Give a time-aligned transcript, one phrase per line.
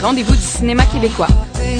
[0.00, 1.28] rendez-vous du cinéma québécois.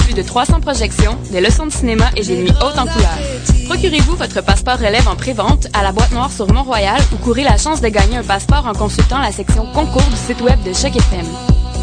[0.05, 3.19] Plus de 300 projections, des leçons de cinéma et des nuits hautes en couleurs.
[3.67, 7.57] Procurez-vous votre passeport relève en pré-vente à la boîte noire sur Mont-Royal ou courez la
[7.57, 10.97] chance de gagner un passeport en consultant la section concours du site web de Choc
[10.97, 11.27] FM.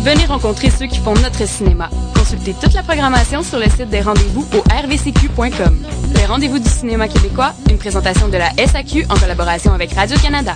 [0.04, 1.90] Venez rencontrer ceux qui font notre cinéma.
[2.14, 5.86] Consultez toute la programmation sur le site des rendez-vous au rvcq.com.
[6.16, 10.56] Les rendez-vous du cinéma québécois, une présentation de la SAQ en collaboration avec Radio-Canada.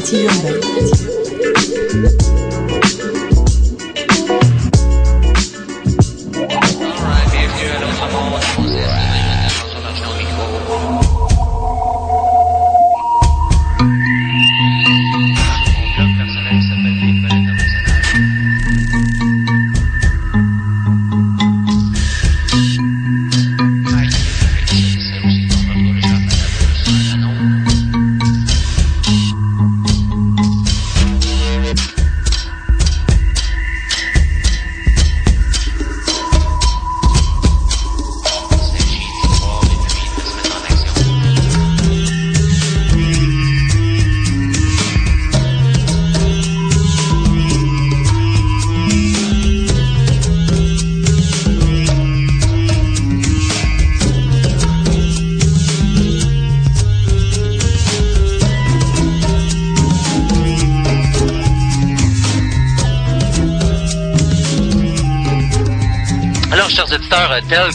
[0.00, 1.09] Nati Urbaine.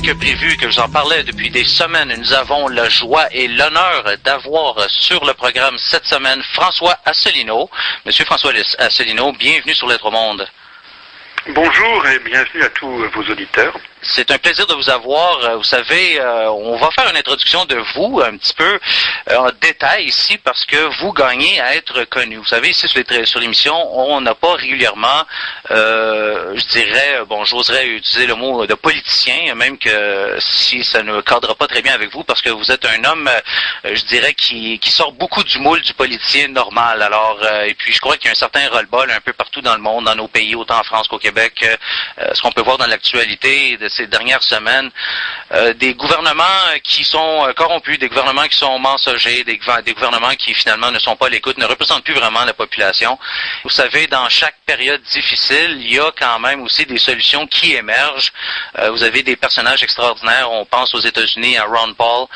[0.06, 3.48] Que prévu, que je vous en parlais depuis des semaines, nous avons la joie et
[3.48, 7.72] l'honneur d'avoir sur le programme cette semaine François Asselineau.
[8.06, 10.48] Monsieur François Asselineau, bienvenue sur l'être monde.
[11.50, 13.76] Bonjour et bienvenue à tous vos auditeurs.
[14.08, 15.40] C'est un plaisir de vous avoir.
[15.44, 18.80] Euh, vous savez, euh, on va faire une introduction de vous un petit peu
[19.32, 22.38] euh, en détail ici parce que vous gagnez à être connu.
[22.38, 25.26] Vous savez, ici sur l'émission, on n'a pas régulièrement,
[25.70, 31.56] je dirais, bon, j'oserais utiliser le mot de politicien, même que si ça ne cadre
[31.56, 33.30] pas très bien avec vous parce que vous êtes un homme,
[33.84, 37.02] je dirais, qui, qui sort beaucoup du moule du politicien normal.
[37.02, 39.76] Alors, et puis je crois qu'il y a un certain roll-ball un peu partout dans
[39.76, 41.66] le monde, dans nos pays, autant en France qu'au Québec,
[42.34, 44.92] ce qu'on peut voir dans l'actualité de ces dernières semaines,
[45.52, 46.44] euh, des gouvernements
[46.84, 51.16] qui sont euh, corrompus, des gouvernements qui sont mensogers, des, gouvernements qui finalement ne sont
[51.16, 53.18] pas à l'écoute, ne représentent plus vraiment la population.
[53.64, 57.76] Vous savez, dans chaque période difficile, il y a quand même aussi des solutions qui
[57.76, 58.34] émergent.
[58.80, 60.52] Euh, vous avez des personnages extraordinaires.
[60.52, 62.28] On pense aux États-Unis, à Ron Paul.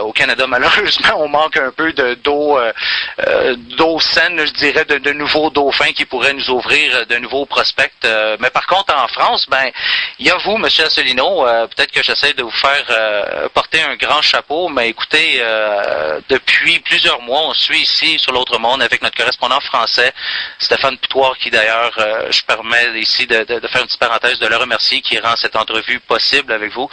[0.00, 5.50] au Canada, malheureusement, on manque un peu de d'eau saine, je dirais, de, de, nouveaux
[5.50, 7.92] dauphins qui pourraient nous ouvrir de nouveaux prospects.
[8.40, 9.70] mais par contre, en France, ben,
[10.18, 13.82] il y a vous, Monsieur Asselineau, euh, peut-être que j'essaie de vous faire euh, porter
[13.82, 18.80] un grand chapeau, mais écoutez, euh, depuis plusieurs mois, on suit ici sur l'autre monde
[18.82, 20.12] avec notre correspondant français,
[20.58, 21.92] Stéphane Poutoire, qui d'ailleurs,
[22.30, 25.56] je permets ici de, de, faire une petite parenthèse, de le remercier, qui rend cette
[25.56, 26.88] entrevue possible avec vous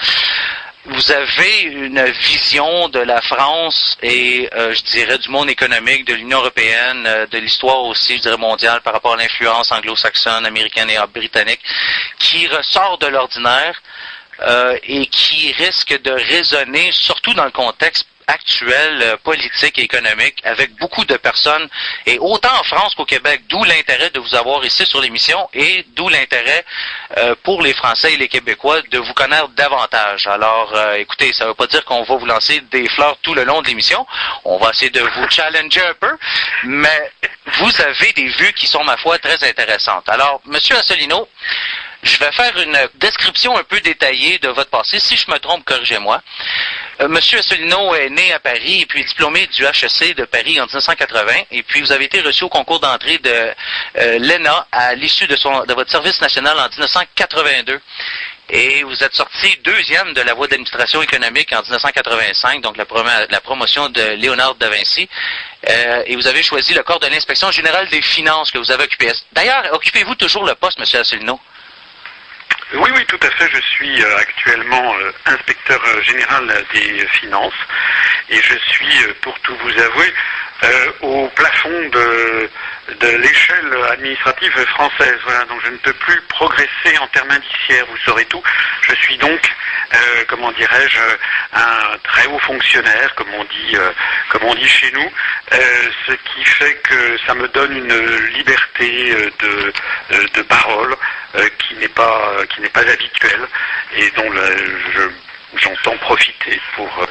[0.86, 6.14] vous avez une vision de la France et, euh, je dirais, du monde économique, de
[6.14, 10.90] l'Union européenne, euh, de l'histoire aussi, je dirais, mondiale par rapport à l'influence anglo-saxonne, américaine
[10.90, 11.62] et britannique,
[12.20, 13.82] qui ressort de l'ordinaire
[14.42, 20.42] euh, et qui risque de résonner, surtout dans le contexte actuelle euh, politique et économique
[20.44, 21.68] avec beaucoup de personnes,
[22.06, 25.86] et autant en France qu'au Québec, d'où l'intérêt de vous avoir ici sur l'émission et
[25.96, 26.66] d'où l'intérêt
[27.18, 30.28] euh, pour les Français et les Québécois de vous connaître davantage.
[30.28, 33.34] Alors, euh, écoutez, ça ne veut pas dire qu'on va vous lancer des fleurs tout
[33.34, 34.06] le long de l'émission.
[34.46, 36.18] On va essayer de vous challenger un peu,
[36.64, 37.12] mais
[37.60, 40.08] vous avez des vues qui sont, ma foi, très intéressantes.
[40.10, 41.28] Alors, Monsieur Asselineau,
[42.04, 45.00] je vais faire une description un peu détaillée de votre passé.
[45.00, 46.22] Si je me trompe, corrigez-moi.
[47.02, 50.66] Euh, Monsieur Asselineau est né à Paris et puis diplômé du HEC de Paris en
[50.66, 51.34] 1980.
[51.52, 53.32] Et puis vous avez été reçu au concours d'entrée de
[53.98, 55.36] euh, l'ENA à l'issue de,
[55.66, 57.80] de votre service national en 1982.
[58.50, 62.86] Et vous êtes sorti deuxième de la voie d'administration économique en 1985, donc la,
[63.30, 65.08] la promotion de Léonard de Vinci.
[65.70, 68.84] Euh, et vous avez choisi le corps de l'inspection générale des finances que vous avez
[68.84, 69.10] occupé.
[69.32, 71.40] D'ailleurs, occupez-vous toujours le poste, Monsieur Asselineau?
[72.76, 73.48] Oui, oui, tout à fait.
[73.54, 77.54] Je suis euh, actuellement euh, inspecteur euh, général des finances
[78.30, 80.12] et je suis, pour tout vous avouer,
[80.64, 82.50] euh, au plafond de,
[83.02, 85.18] l'échelle administrative française.
[85.26, 88.42] Voilà, donc je ne peux plus progresser en termes indiciaires, vous saurez tout.
[88.82, 89.42] Je suis donc,
[89.94, 89.98] euh,
[90.28, 91.00] comment dirais-je,
[91.54, 93.92] un très haut fonctionnaire, comme on dit, euh,
[94.30, 95.10] comme on dit chez nous,
[95.52, 100.96] ce qui fait que ça me donne une liberté de, parole
[101.60, 102.36] qui n'est pas
[102.74, 103.48] pas habituelle
[103.96, 104.32] et dont
[104.94, 105.10] je
[105.56, 107.06] j'entends profiter pour euh,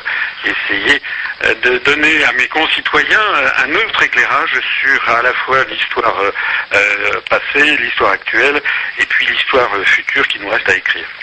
[0.44, 1.00] essayer
[1.44, 6.32] euh, de donner à mes concitoyens euh, un autre éclairage sur à la fois l'histoire
[7.28, 8.60] passée, l'histoire actuelle
[8.98, 11.21] et puis l'histoire future qui nous reste à écrire.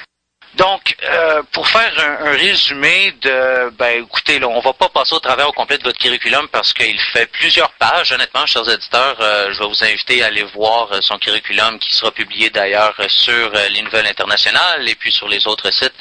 [0.55, 5.13] Donc, euh, pour faire un, un résumé de, ben, écoutez, là, on va pas passer
[5.13, 8.11] au travers au complet de votre curriculum parce qu'il fait plusieurs pages.
[8.11, 11.93] Honnêtement, chers éditeurs, euh, je vais vous inviter à aller voir euh, son curriculum qui
[11.93, 15.93] sera publié d'ailleurs euh, sur euh, les Nouvelles Internationales et puis sur les autres sites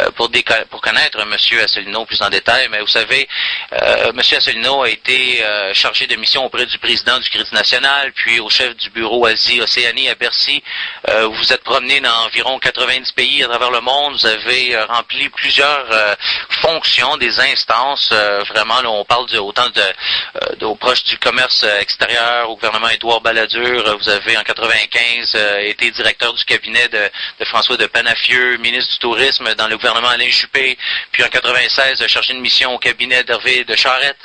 [0.00, 0.30] euh, pour,
[0.70, 1.36] pour connaître M.
[1.62, 2.68] Asselineau plus en détail.
[2.70, 3.28] Mais vous savez,
[3.72, 4.18] M.
[4.18, 8.74] Asselineau a été chargé de mission auprès du président du Crédit National, puis au chef
[8.76, 10.62] du bureau Asie-Océanie à Bercy.
[11.08, 14.14] Vous vous êtes promené dans environ 90 pays à travers le monde.
[14.14, 16.14] Vous avez euh, rempli plusieurs euh,
[16.62, 18.10] fonctions, des instances.
[18.12, 22.88] euh, vraiment, là, on parle de, autant de, aux proches du commerce extérieur, au gouvernement
[22.88, 23.96] Édouard Balladur.
[23.98, 28.98] Vous avez en 95 euh, été directeur du cabinet de, François de Panafieux, ministre du
[28.98, 30.78] Tourisme dans le gouvernement Alain Juppé.
[31.12, 34.16] Puis en 96, euh, chargé de mission au cabinet d'Hervé de Charette,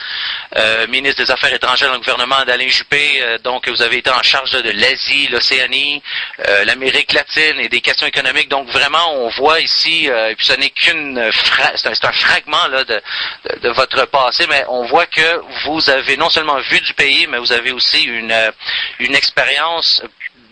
[0.89, 3.21] ministre des Affaires étrangères dans le gouvernement d'Alain Juppé.
[3.43, 6.01] Donc, vous avez été en charge de l'Asie, l'Océanie,
[6.65, 8.49] l'Amérique latine et des questions économiques.
[8.49, 12.67] Donc, vraiment, on voit ici, euh, et puis ce n'est qu'une fra- c'est un, fragment
[12.67, 17.25] là, de, votre passé, mais on voit que vous avez non seulement vu du pays,
[17.27, 18.51] mais vous avez aussi une, euh,
[18.99, 20.03] expérience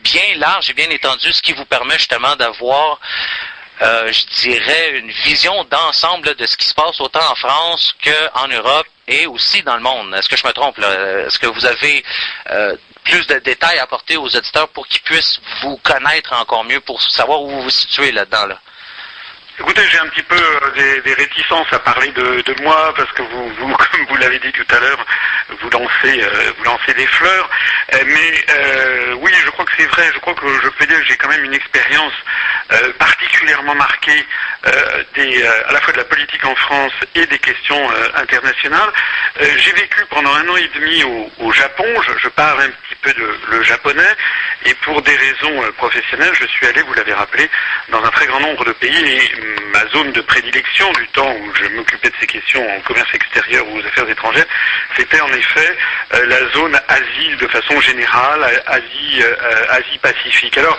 [0.04, 3.00] bien large et bien étendue, ce qui vous permet justement d'avoir
[3.81, 8.48] euh, je dirais, une vision d'ensemble de ce qui se passe autant en France qu'en
[8.48, 10.16] Europe et aussi dans le monde.
[10.16, 10.80] Est-ce que je me trompe?
[10.80, 12.04] Est-ce que vous avez
[13.04, 17.01] plus de détails à apporter aux auditeurs pour qu'ils puissent vous connaître encore mieux, pour
[17.01, 18.48] savoir où vous vous situez là-dedans?
[18.48, 18.60] Là?
[19.59, 23.24] Écoutez, j'ai un petit peu euh, des, réticences à parler de, de moi parce que
[23.24, 25.04] vous, vous comme vous l'avez dit tout à l'heure,
[25.50, 27.50] vous lancez, euh, vous lancez des fleurs.
[27.94, 30.10] Euh, mais euh, oui, je crois que c'est vrai.
[30.14, 32.14] Je crois que je peux dire que j'ai quand même une expérience
[33.00, 34.26] particulièrement marquée
[35.16, 38.92] des, à la fois de la politique en France et des questions internationales.
[39.40, 41.02] J'ai vécu pendant un an et demi
[41.40, 41.86] au, Japon.
[42.22, 44.16] Je, parle un petit peu de, le japonais
[44.66, 47.50] et pour des raisons professionnelles, je suis allé, vous l'avez rappelé,
[47.90, 49.22] dans un très grand nombre de pays et
[49.72, 53.66] ma zone de prédilection du temps où je m'occupais de ces questions en commerce extérieur
[53.70, 54.46] ou aux affaires étrangères,
[54.96, 55.78] c'était en effet
[56.13, 60.57] euh, la zone Asie de façon générale, Asie, euh, Asie Pacifique.
[60.57, 60.78] Alors,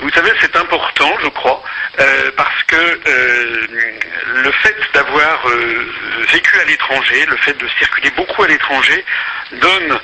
[0.00, 1.62] vous savez, c'est important, je crois,
[2.00, 3.66] euh, parce que euh,
[4.42, 5.86] le fait d'avoir euh,
[6.32, 9.04] vécu à l'étranger, le fait de circuler beaucoup à l'étranger,
[9.52, 9.98] donne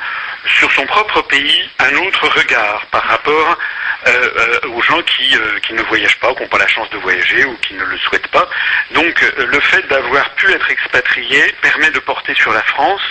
[0.46, 3.58] sur son propre pays un autre regard par rapport
[4.06, 6.88] euh, euh, aux gens qui, euh, qui ne voyagent pas, qui n'ont pas la chance
[6.90, 8.48] de voyager ou qui ne le souhaitent pas.
[8.94, 13.02] Donc le fait d'avoir pu être expatrié permet de porter sur la France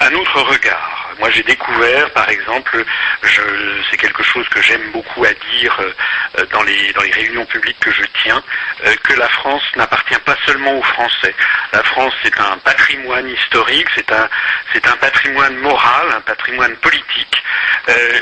[0.00, 1.09] un autre regard.
[1.20, 2.82] Moi j'ai découvert, par exemple,
[3.22, 5.78] c'est quelque chose que j'aime beaucoup à dire
[6.38, 8.42] euh, dans, les, réunions publiques que je tiens,
[8.86, 11.34] euh, que la France n'appartient pas seulement aux Français.
[11.74, 17.42] La France c'est un patrimoine historique, c'est un, patrimoine moral, un patrimoine politique.
[17.90, 18.20] Euh,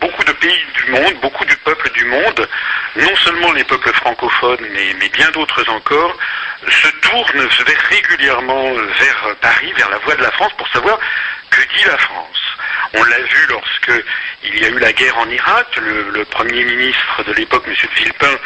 [0.00, 2.48] beaucoup de pays du monde, beaucoup du peuple du monde,
[2.96, 6.16] non seulement les peuples francophones, mais, mais bien d'autres encore,
[6.68, 7.48] se tournent
[7.90, 10.98] régulièrement vers Paris, vers la voie de la France, pour savoir
[11.64, 12.38] que dit la France.
[12.94, 14.04] On l'a vu lorsque
[14.44, 17.74] il y a eu la guerre en Irak, le, premier ministre de l'époque, M.
[17.74, 18.38] de Villepin,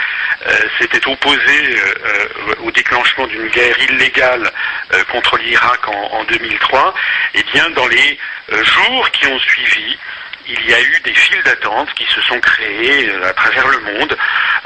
[0.47, 4.51] euh, s'était opposé euh, euh, au déclenchement d'une guerre illégale
[4.95, 6.95] euh, contre l'Irak en, en 2003.
[7.35, 8.19] Et bien, dans les
[8.51, 9.97] jours qui ont suivi,
[10.49, 14.17] il y a eu des files d'attente qui se sont créées à travers le monde,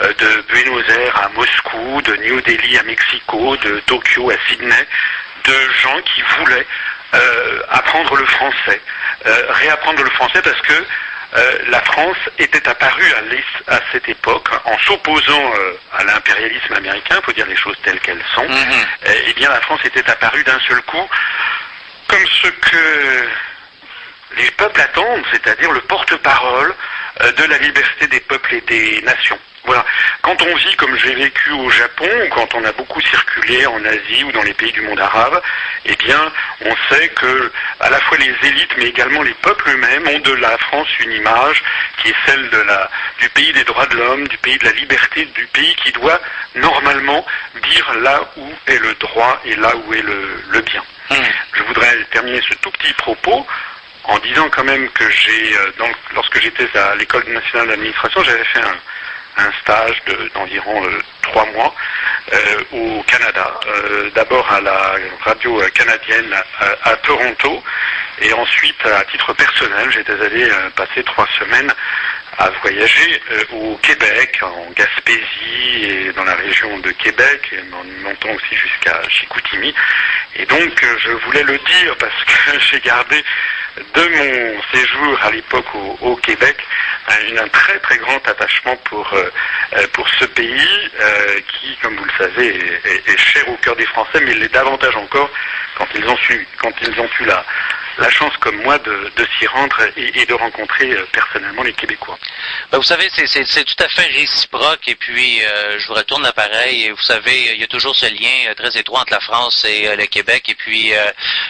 [0.00, 4.86] de Buenos Aires à Moscou, de New Delhi à Mexico, de Tokyo à Sydney,
[5.44, 6.66] de gens qui voulaient
[7.14, 8.80] euh, apprendre le français,
[9.26, 10.72] euh, réapprendre le français parce que
[11.36, 13.12] euh, la France était apparue
[13.68, 17.76] à, à cette époque, en s'opposant euh, à l'impérialisme américain, il faut dire les choses
[17.82, 21.08] telles qu'elles sont, euh, eh bien la France était apparue d'un seul coup
[22.08, 23.28] comme ce que
[24.36, 26.74] les peuples attendent, c'est-à-dire le porte-parole
[27.22, 29.38] euh, de la liberté des peuples et des nations.
[29.66, 29.84] Voilà.
[30.22, 33.84] Quand on vit comme j'ai vécu au Japon, ou quand on a beaucoup circulé en
[33.84, 35.42] Asie ou dans les pays du monde arabe,
[35.84, 40.06] eh bien, on sait que à la fois les élites, mais également les peuples eux-mêmes
[40.06, 41.62] ont de la France une image
[41.98, 44.72] qui est celle de la, du pays des droits de l'homme, du pays de la
[44.72, 46.20] liberté, du pays qui doit
[46.54, 47.26] normalement
[47.68, 50.82] dire là où est le droit et là où est le, le bien.
[51.10, 51.24] Hmm.
[51.54, 53.44] Je voudrais terminer ce tout petit propos
[54.08, 55.70] en disant quand même que j'ai, euh,
[56.14, 58.60] lorsque j'étais à l'école nationale d'administration, j'avais fait
[59.38, 61.74] un, stage de- d'environ euh, trois mois
[62.32, 63.52] euh, au Canada.
[64.14, 66.34] D'abord à la radio canadienne
[66.84, 67.62] à, Toronto,
[68.22, 71.72] et ensuite à titre personnel, j'étais allé passer trois semaines
[72.38, 73.20] à voyager
[73.52, 79.02] au Québec, en Gaspésie et dans la région de Québec, et en montant aussi jusqu'à
[79.08, 79.74] Chicoutimi.
[80.36, 83.22] Et donc je voulais le dire parce que j'ai gardé
[83.76, 85.66] de mon séjour à l'époque
[86.00, 86.56] au, Québec
[87.08, 89.30] un, un très très grand attachement pour, euh,
[89.76, 89.86] euh,
[90.18, 94.32] ce pays euh, qui, comme vous le savez, est, cher au cœur des Français, mais
[94.32, 95.30] il l'est davantage encore
[95.76, 97.44] quand ils ont, su, quand ils ont eu la,
[97.98, 101.72] la chance comme moi de, de s'y rendre et, et de rencontrer euh, personnellement les
[101.72, 102.18] Québécois.
[102.70, 104.86] Ben, vous savez, c'est- tout à fait réciproque.
[104.88, 106.84] Et puis, euh, je vous retourne l'appareil.
[106.84, 109.64] Et vous savez, il y a toujours ce lien euh, très étroit entre la France
[109.64, 110.48] et euh, le Québec.
[110.48, 110.98] Et puis, euh,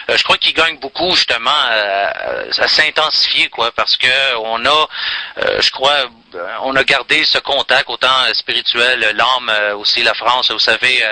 [0.09, 2.13] euh, je crois qu'il gagne beaucoup justement à,
[2.57, 4.87] à s'intensifier, quoi, parce que on a,
[5.59, 6.05] je crois,
[6.63, 10.51] on a gardé ce contact autant euh, spirituel, euh, l'âme euh, aussi, la France.
[10.51, 11.03] Vous savez,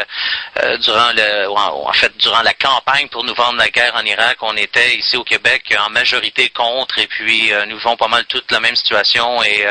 [0.79, 4.55] durant le, en, fait, durant la campagne pour nous vendre la guerre en Irak, on
[4.55, 6.99] était ici au Québec en majorité contre.
[6.99, 9.43] Et puis, nous vivons pas mal toute la même situation.
[9.43, 9.65] Et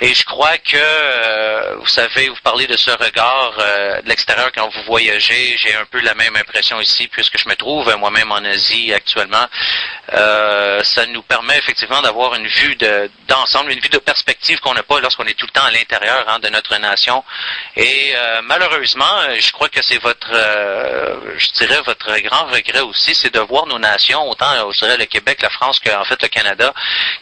[0.00, 4.50] et je crois que, euh, vous savez, vous parlez de ce regard euh, de l'extérieur
[4.54, 5.56] quand vous voyagez.
[5.58, 9.46] J'ai un peu la même impression ici, puisque je me trouve moi-même en Asie actuellement.
[10.14, 14.74] Euh, ça nous permet effectivement d'avoir une vue de- d'ensemble, une vue de perspective qu'on
[14.74, 17.22] n'a pas lorsqu'on est tout le temps à l'intérieur hein, de notre nation.
[17.76, 19.04] Et malheureusement,
[19.38, 20.30] je crois que c'est votre,
[21.36, 25.50] je dirais, votre grand regret aussi, c'est de voir nos nations, autant le Québec, la
[25.50, 26.72] France, qu'en fait le Canada,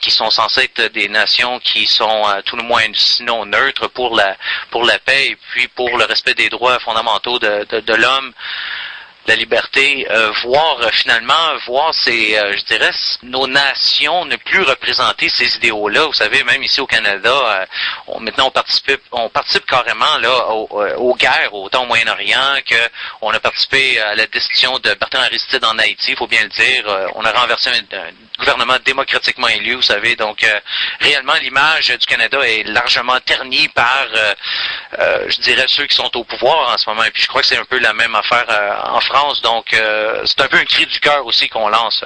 [0.01, 4.37] qui sont censés être des nations qui sont tout le moins sinon neutres pour la
[4.71, 8.33] pour la paix et puis pour le respect des droits fondamentaux de, de, de l'homme
[9.29, 11.35] la liberté, euh, voir euh, finalement,
[11.67, 12.91] voir ces, euh, je dirais,
[13.23, 16.07] nos nations ne plus représenter ces idéaux-là.
[16.07, 17.67] Vous savez, même ici au Canada, euh,
[18.07, 22.57] on- maintenant on participe, on participe carrément là au- euh, aux guerres, autant au Moyen-Orient
[22.67, 22.75] que
[23.21, 26.49] on a participé à la destitution de Bertrand Aristide en Haïti, il faut bien le
[26.49, 26.85] dire.
[27.15, 30.17] On a renversé un, un gouvernement démocratiquement élu, vous savez.
[30.17, 30.61] Donc, euh,
[31.01, 36.25] réellement, l'image du Canada est largement ternie par, euh, je dirais, ceux qui sont au
[36.25, 37.05] pouvoir en ce moment.
[37.05, 38.47] Et puis, je crois que c'est un peu la même affaire
[38.95, 39.18] en France.
[39.43, 42.05] Donc, euh, c'est un peu un cri du cœur aussi qu'on lance.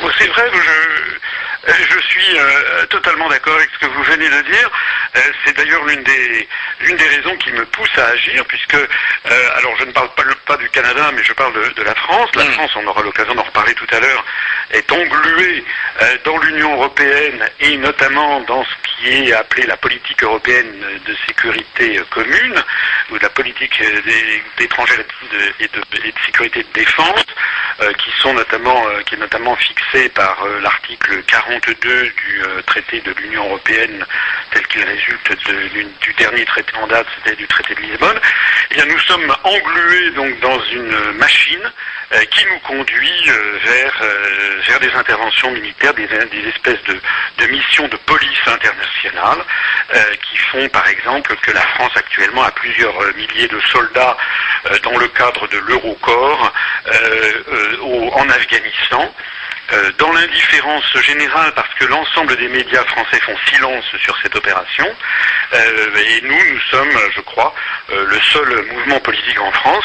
[0.00, 1.18] Bon, C'est vrai, je,
[1.66, 4.70] je suis euh, totalement d'accord avec ce que vous venez de dire.
[5.16, 6.48] Euh, c'est d'ailleurs l'une des,
[6.80, 10.22] l'une des raisons qui me pousse à agir, puisque, euh, alors je ne parle pas,
[10.46, 12.30] pas du Canada, mais je parle de, de la France.
[12.34, 12.52] La Mm.
[12.52, 14.24] France, on aura l'occasion d'en reparler tout à l'heure,
[14.72, 15.64] est engluée
[16.24, 18.70] dans l'Union européenne et notamment dans ce
[19.04, 20.72] qui est appelé la politique européenne
[21.04, 22.62] de sécurité commune,
[23.10, 23.82] ou de la politique
[24.56, 27.24] d'étrangère et de, et de- et de sécurité de défense,
[27.98, 33.44] qui sont notamment, qui est notamment fixée par l'article 42 du euh, traité de l'Union
[33.46, 34.04] européenne,
[34.52, 35.36] tel qu'il résulte
[36.00, 38.20] du, dernier traité en date, c'était du traité de Lisbonne.
[38.70, 41.72] Eh bien, nous sommes englués donc dans une machine
[42.12, 44.02] euh, qui nous conduit euh, vers,
[44.68, 47.00] vers des interventions militaires, des, espèces de,
[47.38, 49.44] de missions de police internationale
[50.22, 54.16] qui font par exemple que la France actuellement a plusieurs milliers de soldats
[54.84, 56.52] dans le cadre de l'Eurocorps
[58.12, 59.12] en Afghanistan.
[59.72, 64.86] Euh, dans l'indifférence générale, parce que l'ensemble des médias français font silence sur cette opération,
[65.54, 67.54] euh, et nous, nous sommes, je crois,
[67.90, 69.84] euh, le seul mouvement politique en France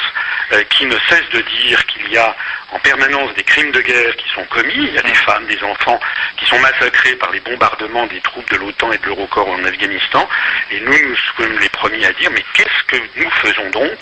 [0.69, 2.35] qui ne cesse de dire qu'il y a
[2.71, 4.75] en permanence des crimes de guerre qui sont commis.
[4.75, 5.99] Il y a des femmes, des enfants
[6.37, 10.29] qui sont massacrés par les bombardements des troupes de l'OTAN et de l'Eurocorps en Afghanistan.
[10.69, 13.97] Et nous, nous sommes les premiers à dire, mais qu'est-ce que nous faisons donc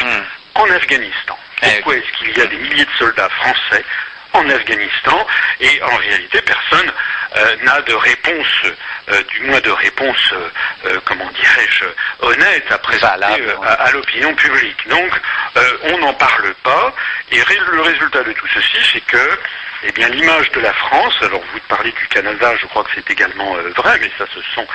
[0.55, 1.37] en Afghanistan?
[1.61, 3.85] Eh Pourquoi est-ce qu'il y a des milliers de soldats français
[4.33, 5.25] en Afghanistan
[5.59, 6.91] et en réalité personne
[7.35, 8.63] euh, n'a de réponse,
[9.11, 10.49] euh, du moins de réponse, euh,
[10.85, 11.85] euh, comment dirais-je,
[12.19, 14.87] honnête à présenter euh, à, à l'opinion publique.
[14.87, 15.11] Donc
[15.57, 16.93] euh, on n'en parle pas
[17.31, 17.39] et
[17.71, 19.39] le résultat de tout ceci c'est que
[19.85, 23.09] eh bien l'image de la France, alors vous parlez du Canada, je crois que c'est
[23.09, 24.65] également euh, vrai, mais ça ce sont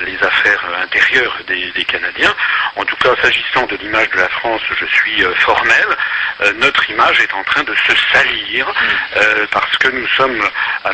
[0.00, 2.34] les affaires euh, intérieures des, des Canadiens.
[2.76, 5.86] En tout cas, s'agissant de l'image de la France, je suis euh, formel.
[6.42, 8.72] Euh, notre image est en train de se salir
[9.16, 10.40] euh, parce que nous sommes,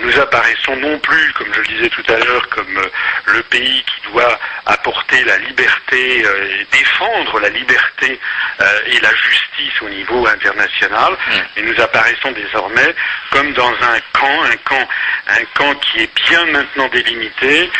[0.01, 2.81] nous apparaissons non plus, comme je le disais tout à l'heure, comme
[3.27, 8.19] le pays qui doit apporter la liberté, et défendre la liberté
[8.87, 11.17] et la justice au niveau international,
[11.57, 12.95] et nous apparaissons désormais
[13.31, 14.89] comme dans un camp, un camp,
[15.29, 17.71] un camp qui est bien maintenant délimité,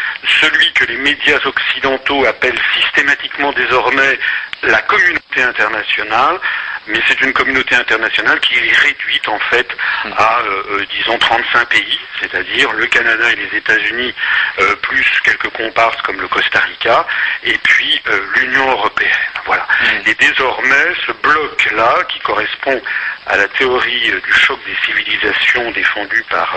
[0.41, 4.19] celui que les médias occidentaux appellent systématiquement désormais
[4.63, 6.39] la communauté internationale,
[6.87, 9.69] mais c'est une communauté internationale qui est réduite en fait
[10.05, 10.13] Hmm.
[10.19, 14.15] à, euh, euh, disons, 35 pays, c'est-à-dire le Canada et les États-Unis,
[14.61, 17.07] euh, plus quelques comparses comme le Costa Rica,
[17.43, 19.11] et puis euh, l'Union européenne.
[19.47, 19.67] Voilà.
[19.81, 20.09] Hmm.
[20.09, 22.81] Et désormais, ce bloc-là, qui correspond
[23.27, 26.55] à la théorie du choc des civilisations défendue par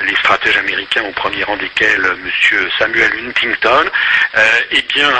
[0.00, 2.70] les stratèges américains, au premier rang desquels M.
[2.78, 3.84] Samuel Huntington,
[4.70, 5.10] eh bien,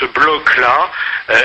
[0.00, 0.90] ce bloc-là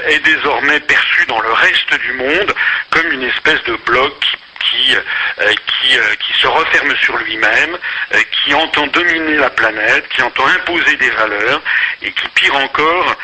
[0.08, 2.47] est désormais perçu dans le reste du monde
[2.90, 4.14] comme une espèce de bloc
[4.60, 5.02] qui, euh,
[5.42, 7.78] euh, se referme sur lui-même,
[8.14, 11.62] euh, qui entend dominer la planète, qui entend imposer des valeurs,
[12.02, 13.16] et qui, pire encore,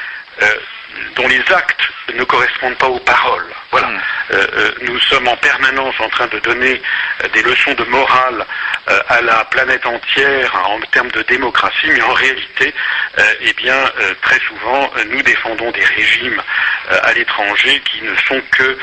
[1.16, 3.48] dont les actes ne correspondent pas aux paroles.
[3.72, 3.88] Voilà.
[3.88, 4.02] Mm.
[4.32, 6.82] Euh, euh, nous sommes en permanence en train de donner
[7.24, 8.46] euh, des leçons de morale
[9.08, 12.74] à la planète entière en termes de démocratie, mais en réalité,
[13.40, 13.78] eh bien,
[14.22, 16.42] très souvent, nous défendons des régimes
[16.90, 18.78] à l'étranger qui ne sont que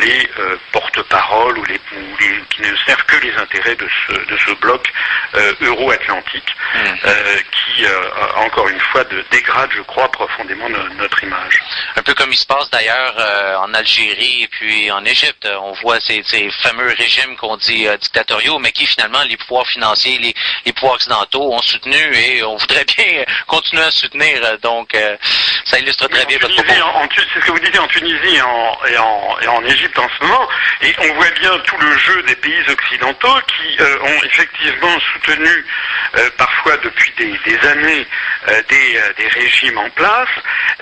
[0.00, 0.30] les
[0.72, 4.52] porte-paroles ou, les, ou les- qui ne servent que les intérêts de ce, de ce
[4.52, 4.90] bloc
[5.60, 6.56] euro-atlantique,
[7.04, 7.84] euh, qui,
[8.36, 11.35] encore une fois, de- dégrade, je crois, profondément no- notre image.
[11.96, 15.48] Un peu comme il se passe d'ailleurs euh, en Algérie et puis en Égypte.
[15.62, 19.66] On voit ces, ces fameux régimes qu'on dit euh, dictatoriaux, mais qui finalement les pouvoirs
[19.66, 24.58] financiers, les, les pouvoirs occidentaux ont soutenu et on voudrait bien continuer à soutenir.
[24.60, 25.16] Donc euh,
[25.64, 26.98] ça illustre très bien En votre Tunisie, propos.
[26.98, 29.98] en- c'est ce que vous disiez en Tunisie et en, et, en, et en Égypte
[29.98, 30.48] en ce moment,
[30.82, 35.66] et on voit bien tout le jeu des pays occidentaux qui euh, ont effectivement soutenu
[36.16, 38.06] euh, parfois depuis des, des années
[38.48, 40.28] euh, des, des régimes en place,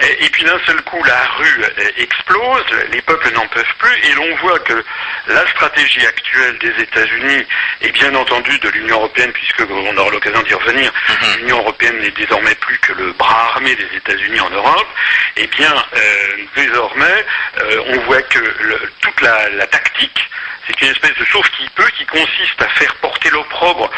[0.03, 3.97] et, et puis d'un seul coup la rue euh, explose, les peuples n'en peuvent plus,
[4.11, 4.85] et l'on voit que
[5.29, 7.45] la stratégie actuelle des États-Unis
[7.81, 11.39] et bien entendu de l'Union européenne, puisque on aura l'occasion d'y revenir, Mhm.
[11.41, 14.89] l'Union européenne n'est désormais plus que le bras armé des États-Unis en Europe,
[15.37, 17.27] eh bien, euh, désormais,
[17.63, 20.29] euh, on voit que le- toute la, la tactique,
[20.67, 23.91] c'est une espèce de sauve qui peut, qui consiste à faire porter l'opprobre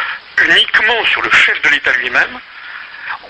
[0.44, 2.38] uniquement sur le chef de l'État lui-même.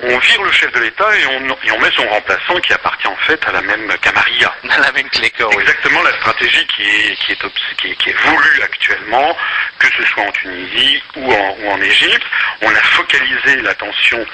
[0.02, 3.06] On vire le chef de l'État et on, et on met son remplaçant qui appartient
[3.06, 4.54] en fait à la même camarilla.
[4.64, 5.56] Dans la même oui.
[5.60, 7.38] Exactement la stratégie qui est, qui, est,
[7.76, 9.36] qui, est, qui est voulue actuellement,
[9.78, 12.26] que ce soit en Tunisie ou en, ou en Égypte.
[12.62, 14.24] On a focalisé l'attention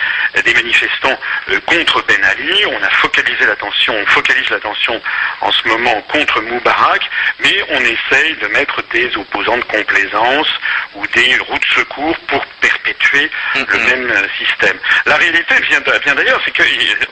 [0.44, 1.18] des manifestants
[1.50, 5.00] euh, contre Ben Ali, on a focalisé l'attention, on focalise l'attention
[5.40, 7.08] en ce moment contre Moubarak,
[7.40, 10.48] mais on essaye de mettre des opposants de complaisance
[10.94, 14.78] ou des roues de secours pour perpétuer le même euh, système.
[15.06, 16.62] La réalité d'a- vient d'ailleurs, c'est que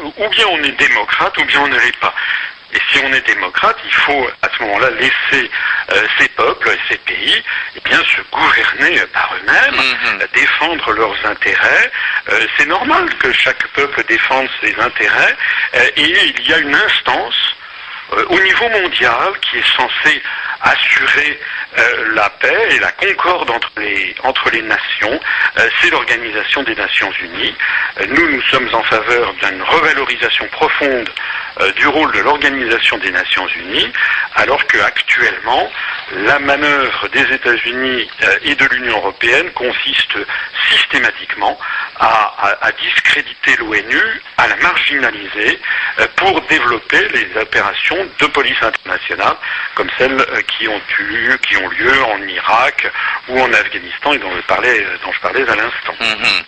[0.03, 2.15] ou bien on est démocrate ou bien on ne l'est pas.
[2.73, 5.51] Et si on est démocrate, il faut à ce moment-là laisser
[5.93, 7.43] euh, ces peuples et ces pays
[7.75, 10.21] eh bien, se gouverner par eux-mêmes, Mhm.
[10.23, 11.91] euh, défendre leurs intérêts.
[12.31, 15.37] Euh, c'est normal que chaque peuple défende ses intérêts
[15.75, 17.57] euh, et il y a une instance
[18.13, 20.23] euh, au niveau mondial qui est censée
[20.63, 21.39] assurer
[21.79, 25.21] euh, la paix et la concorde entre les, nations,
[25.59, 27.55] euh, c'est l'Organisation des Nations Unies.
[28.09, 31.09] Nous, nous sommes en faveur d'une revalorisation profonde
[31.77, 33.93] du rôle de l'Organisation des Nations Unies,
[34.37, 35.71] alors que actuellement,
[36.13, 38.09] la manœuvre des États-Unis
[38.43, 40.17] et de l'Union européenne consiste
[40.71, 41.59] systématiquement
[41.99, 45.61] à, discréditer l'ONU, à la marginaliser
[46.17, 49.37] pour développer les opérations de police internationale
[49.75, 52.91] comme celles euh, qui ont eu, qui ont lieu en Irak
[53.29, 55.95] ou en Afghanistan et dont je parlais, euh, à l'instant.
[56.01, 56.43] Mhm.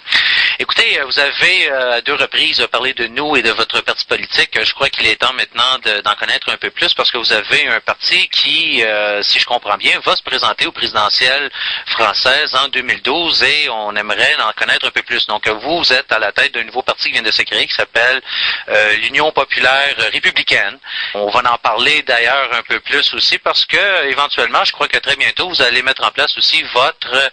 [0.58, 4.04] Écoutez, euh, vous avez euh, à deux reprises parlé de nous et de votre parti
[4.04, 4.58] politique.
[4.62, 7.32] Je crois qu'il est temps maintenant de- d'en connaître un peu plus parce que vous
[7.32, 11.50] avez un parti qui, euh, si je comprends bien, va se présenter au présidentiel
[11.86, 15.26] française en 2012 et on aimerait en connaître un peu plus.
[15.26, 17.74] Donc vous, êtes à la tête d'un nouveau parti qui vient de se créer qui
[17.74, 18.20] s'appelle
[18.68, 20.78] euh, l'Union populaire républicaine.
[21.14, 24.98] On va en parler d'ailleurs un peu plus aussi parce que éventuellement, je crois que
[24.98, 27.30] très bientôt, vous allez mettre en place aussi votre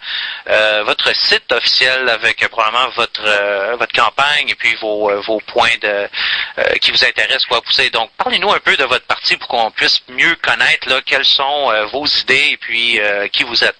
[0.48, 5.20] euh, votre site officiel avec euh, probablement votre euh, votre campagne et puis vos, euh,
[5.20, 6.08] vos points de
[6.58, 7.90] euh, qui vous intéressent quoi pousser.
[7.90, 11.72] Donc parlez-nous un peu de votre parti pour qu'on puisse mieux connaître là quelles sont
[11.92, 13.00] vos idées et puis
[13.32, 13.76] qui vous êtes.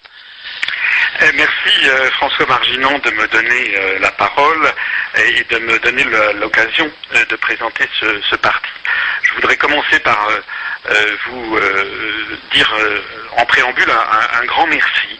[1.23, 4.73] Eh, Merci euh, François Marginon de me donner euh, la parole
[5.17, 6.03] et, de me donner
[6.39, 8.71] l'occasion euh, de présenter ce, parti.
[9.21, 10.29] Je voudrais commencer par
[11.27, 11.59] vous
[12.51, 12.75] dire
[13.37, 15.19] en préambule un, grand merci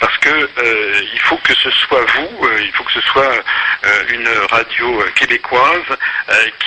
[0.00, 0.48] parce que
[1.12, 3.44] il faut que ce soit vous, il faut que ce soit
[4.08, 5.98] une radio québécoise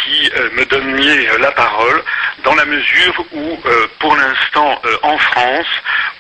[0.04, 2.04] qui me donniez la parole
[2.44, 3.60] dans la mesure où
[4.00, 5.68] pour l'instant en France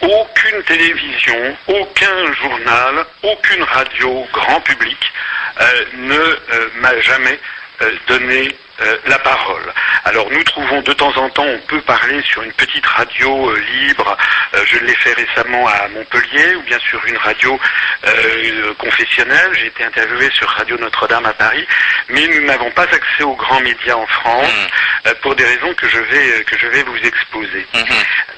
[0.01, 2.54] aucune télévision, aucun journal,
[3.23, 4.97] aucune radio grand public
[5.61, 7.39] euh, ne euh, m'a jamais
[8.07, 8.55] donner
[9.05, 9.73] la parole.
[10.05, 14.17] Alors nous trouvons de temps en temps, on peut parler sur une petite radio libre,
[14.65, 17.59] je l'ai fait récemment à Montpellier, ou bien sur une radio
[18.77, 21.67] confessionnelle, j'ai été interviewé sur Radio Notre-Dame à Paris,
[22.07, 24.53] mais nous n'avons pas accès aux grands médias en France
[25.05, 25.09] mmh.
[25.21, 27.67] pour des raisons que je vais, que je vais vous exposer.
[27.73, 27.79] Mmh.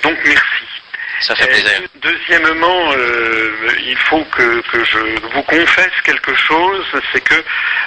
[0.01, 0.76] Donc merci.
[1.21, 1.81] Ça fait plaisir.
[1.95, 3.51] deuxièmement, euh,
[3.85, 4.99] il faut que, que, je
[5.33, 7.43] vous confesse quelque chose, c'est que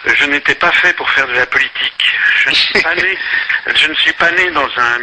[0.07, 2.15] je n'étais pas fait pour faire de la politique.
[2.43, 3.19] Je ne suis pas né,
[3.75, 4.99] je ne suis pas né dans, un,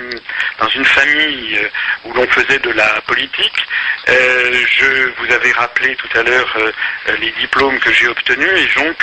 [0.60, 1.70] dans une famille euh,
[2.06, 3.66] où l'on faisait de la politique.
[4.10, 6.72] Euh, je vous avais rappelé tout à l'heure euh,
[7.20, 8.96] les diplômes que j'ai obtenus et donc,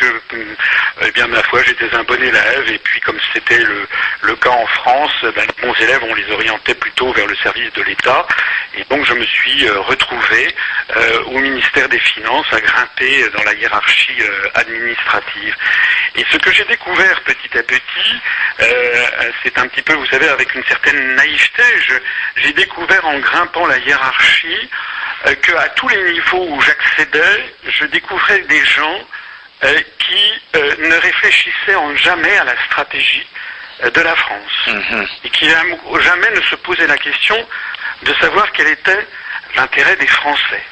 [1.03, 3.87] eh bien, ma foi, j'étais un bon élève et puis comme c'était le,
[4.23, 7.73] le, cas en France, ben, les bons élèves, on les orientait plutôt vers le service
[7.75, 8.27] de l'État
[8.77, 10.55] et donc je me suis euh, retrouvé
[10.97, 15.57] euh, au ministère des Finances à grimper dans la hiérarchie euh, administrative.
[16.17, 18.21] Et ce que j'ai découvert petit à petit,
[19.43, 21.63] c'est un petit peu, vous savez, avec une certaine naïveté,
[22.37, 24.71] j'ai découvert en grimpant la hiérarchie
[25.43, 29.01] qu'à tous les niveaux où j'accédais, je découvrais des gens
[29.63, 33.27] qui ne réfléchissaient en jamais à la stratégie
[33.83, 35.07] de la France mm-hmm.
[35.25, 37.37] et qui jamais ne se posaient la question
[38.03, 39.07] de savoir quel était
[39.57, 40.63] l'intérêt des Français.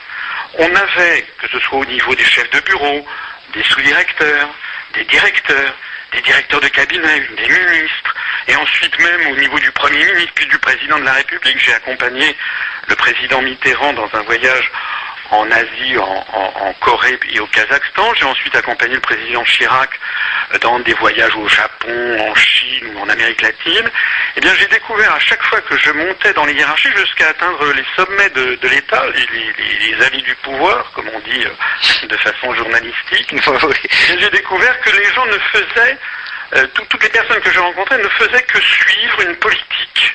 [0.59, 3.07] On avait, que ce soit au niveau des chefs de bureau,
[3.55, 4.49] des sous-directeurs,
[4.95, 5.75] des directeurs,
[6.13, 8.15] des directeurs de cabinet, des ministres,
[8.49, 11.59] et ensuite même au niveau du Premier ministre, puis du Président de la République.
[11.59, 12.37] J'ai accompagné
[12.89, 14.71] le Président Mitterrand dans un voyage
[15.33, 18.15] en Asie, en, Corée et au Kazakhstan.
[18.15, 19.91] J'ai ensuite accompagné le président Chirac
[20.61, 23.91] dans des voyages au Japon, en Chine ou en Amérique latine.
[24.37, 27.73] Eh bien, j'ai découvert à chaque fois que je montais dans les hiérarchies jusqu'à atteindre
[27.73, 32.55] les sommets de, l'État, les, les, avis du pouvoir, comme on dit euh, de façon
[32.55, 33.35] journalistique,
[34.19, 35.99] j'ai découvert que les gens ne faisaient,
[36.57, 40.15] euh, toutes les personnes que je rencontrais ne faisaient que suivre une politique.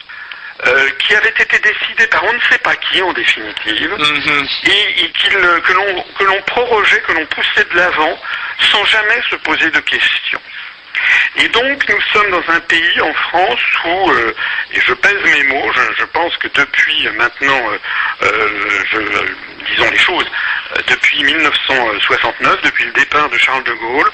[0.66, 4.48] Euh, qui avait été décidé par on ne sait pas qui en définitive, mhm.
[4.66, 8.20] et, que l'on prorogeait, que l'on poussait de l'avant
[8.72, 10.42] sans jamais se poser de questions.
[11.36, 14.34] Et donc nous sommes dans un pays en France où, euh,
[14.74, 17.62] et je pèse mes mots, je, pense que depuis maintenant,
[18.24, 18.50] euh,
[19.70, 20.26] disons les choses,
[20.88, 24.12] depuis 1969, depuis le départ de Charles de Gaulle,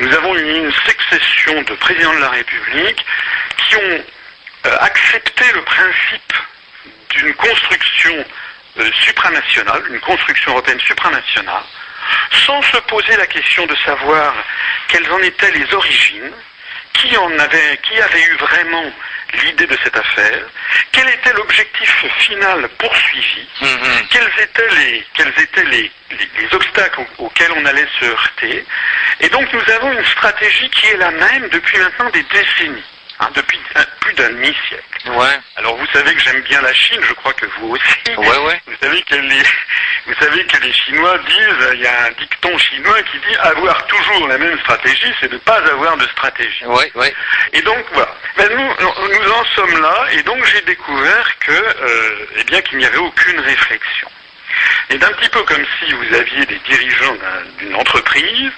[0.00, 3.06] nous avons eu une succession de présidents de la République
[3.58, 4.02] qui ont euh,
[4.80, 6.32] accepter le principe
[7.10, 8.24] d'une construction
[8.78, 11.62] euh, supranationale, une construction européenne supranationale,
[12.46, 14.34] sans se poser la question de savoir
[14.88, 16.32] quelles en étaient les origines,
[16.94, 18.92] qui en avait, qui avait eu vraiment
[19.42, 20.44] l'idée de cette affaire,
[20.92, 23.48] quel était l'objectif final poursuivi,
[24.10, 28.64] quels étaient les, quels étaient les, les, obstacles auxquels on allait se heurter.
[29.20, 32.84] Et donc nous avons une stratégie qui est la même depuis maintenant des décennies.
[33.20, 33.60] Hein, depuis
[34.00, 35.10] plus d'un demi-siècle.
[35.10, 35.38] Ouais.
[35.56, 38.16] Alors vous savez que j'aime bien la Chine, je crois que vous aussi.
[38.16, 38.60] Ouais, ouais.
[38.66, 39.42] Vous savez que les,
[40.06, 43.86] vous savez que les Chinois disent, il y a un dicton chinois qui dit avoir
[43.86, 46.66] toujours la même stratégie, c'est ne pas avoir de stratégie.
[46.66, 47.14] Ouais, ouais.
[47.52, 48.16] Et donc voilà.
[48.36, 52.78] Ben, nous, nous en sommes là, et donc j'ai découvert que, euh, eh bien, qu'il
[52.78, 54.08] n'y avait aucune réflexion.
[54.90, 57.16] Et d'un petit peu comme si vous aviez des dirigeants
[57.58, 58.52] d'une entreprise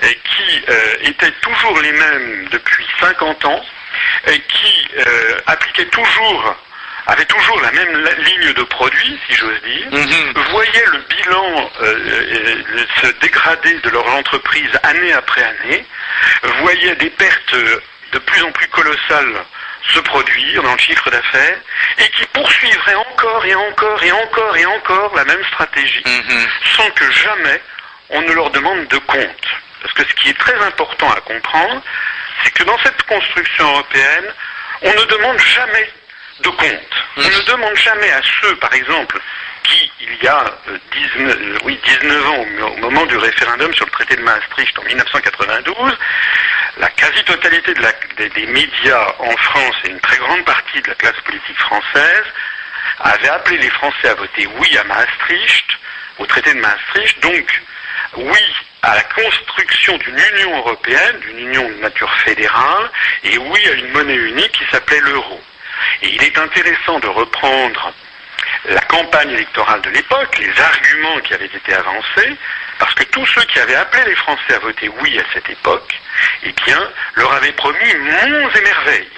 [0.00, 3.64] qui euh, étaient toujours les mêmes depuis 50 ans,
[4.24, 6.56] qui euh, appliquait toujours
[7.06, 10.42] avait toujours la même ligne de produit, si j'ose dire, mhm.
[10.50, 12.64] voyaient le bilan euh,
[13.00, 15.86] se dégrader de leur entreprise année après année,
[16.62, 17.54] voyaient des pertes
[18.12, 19.44] de plus en plus colossales
[19.94, 21.58] se produire dans le chiffre d'affaires,
[21.98, 26.46] et qui poursuivraient encore et encore et encore et encore la même stratégie, mhm.
[26.76, 27.62] sans que jamais
[28.10, 29.46] on ne leur demande de compte.
[29.82, 31.82] Parce que ce qui est très important à comprendre,
[32.42, 34.32] c'est que dans cette construction européenne,
[34.82, 35.90] on ne demande jamais
[36.40, 37.04] de compte.
[37.16, 39.18] On ne demande jamais à ceux, par exemple,
[39.62, 40.44] qui, il y a
[40.92, 44.78] 19, euh, euh, oui, 19 ans, au moment du référendum sur le traité de Maastricht
[44.78, 45.98] en 1992,
[46.78, 51.58] la quasi-totalité des, médias en France et une très grande partie de la classe politique
[51.58, 52.24] française
[53.00, 55.66] avaient appelé les Français à voter oui à Maastricht,
[56.18, 57.62] au traité de Maastricht, donc
[58.16, 58.54] oui
[58.86, 62.88] à la construction d'une Union européenne, d'une union de nature fédérale,
[63.24, 65.40] et oui à une monnaie unique qui s'appelait l'euro.
[66.02, 67.92] Et il est intéressant de reprendre
[68.66, 72.36] la campagne électorale de l'époque, les arguments qui avaient été avancés,
[72.78, 75.92] parce que tous ceux qui avaient appelé les Français à voter oui à cette époque,
[76.44, 79.10] eh bien, leur avaient promis monts et merveilles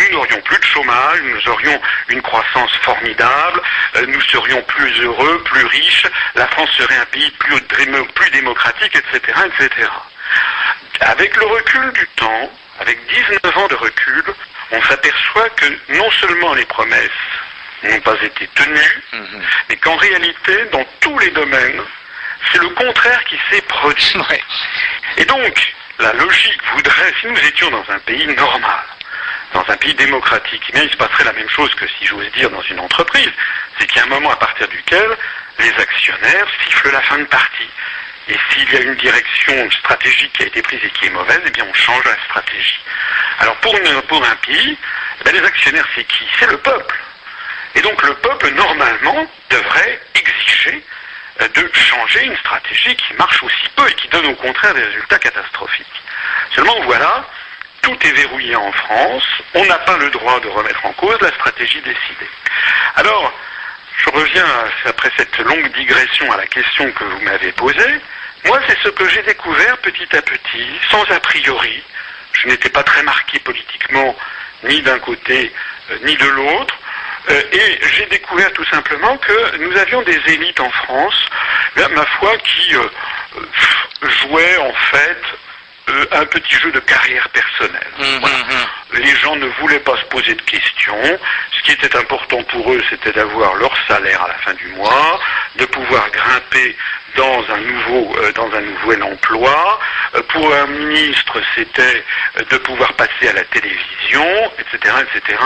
[0.00, 3.60] nous n'aurions plus de chômage, nous aurions une croissance formidable,
[3.96, 7.60] euh, nous serions plus heureux, plus riches, la France serait un pays plus,
[8.14, 9.88] plus démocratique, etc., etc.
[11.00, 12.50] Avec le recul du temps,
[12.80, 14.22] avec 19 ans de recul,
[14.70, 17.10] on s'aperçoit que non seulement les promesses
[17.82, 19.42] n'ont pas été tenues, Mhm.
[19.68, 21.82] mais qu'en réalité, dans tous les domaines,
[22.50, 24.14] c'est le contraire qui s'est produit.
[24.30, 24.42] Ouais.
[25.16, 28.84] Et donc, la logique voudrait, si nous étions dans un pays normal,
[29.52, 32.30] dans un pays démocratique, eh bien, il se passerait la même chose que si j'ose
[32.32, 33.30] dire dans une entreprise,
[33.78, 35.16] c'est qu'il y a un moment à partir duquel
[35.58, 37.70] les actionnaires sifflent la fin de partie.
[38.28, 41.40] Et s'il y a une direction stratégique qui a été prise et qui est mauvaise,
[41.44, 42.80] eh bien on change la stratégie.
[43.40, 44.78] Alors pour, un pays,
[45.26, 46.24] eh les actionnaires c'est qui?
[46.38, 46.96] C'est le peuple.
[47.74, 50.84] Et donc le peuple, normalement, devrait exiger
[51.40, 54.84] euh, de changer une stratégie qui marche aussi peu et qui donne au contraire des
[54.84, 56.02] résultats catastrophiques.
[56.54, 57.26] Seulement voilà,
[57.82, 61.28] tout est verrouillé en France, on n'a pas le droit de remettre en cause la
[61.28, 62.30] stratégie décidée.
[62.96, 63.32] Alors,
[63.98, 64.46] je reviens
[64.86, 68.00] après cette longue digression à la question que vous m'avez posée.
[68.44, 71.82] Moi, c'est ce que j'ai découvert petit à petit, sans a priori.
[72.32, 74.16] Je n'étais pas très marqué politiquement,
[74.64, 75.52] ni d'un côté,
[75.90, 76.74] euh, ni de l'autre.
[77.30, 81.14] Euh, et j'ai découvert tout simplement que nous avions des élites en France,
[81.76, 82.88] ma foi, qui euh,
[84.02, 85.22] jouaient en fait
[85.88, 87.90] euh, un petit jeu de carrière personnelle.
[87.98, 88.36] Mhm, Voilà.
[88.38, 89.02] mhm.
[89.04, 91.18] Les gens ne voulaient pas se poser de questions.
[91.56, 95.20] Ce qui était important pour eux, c'était d'avoir leur salaire à la fin du mois,
[95.56, 96.76] de pouvoir grimper
[97.16, 99.78] dans un nouveau, euh, dans un nouvel emploi.
[100.14, 102.04] Euh, pour un ministre, c'était
[102.38, 105.38] euh, de pouvoir passer à la télévision, etc., etc.,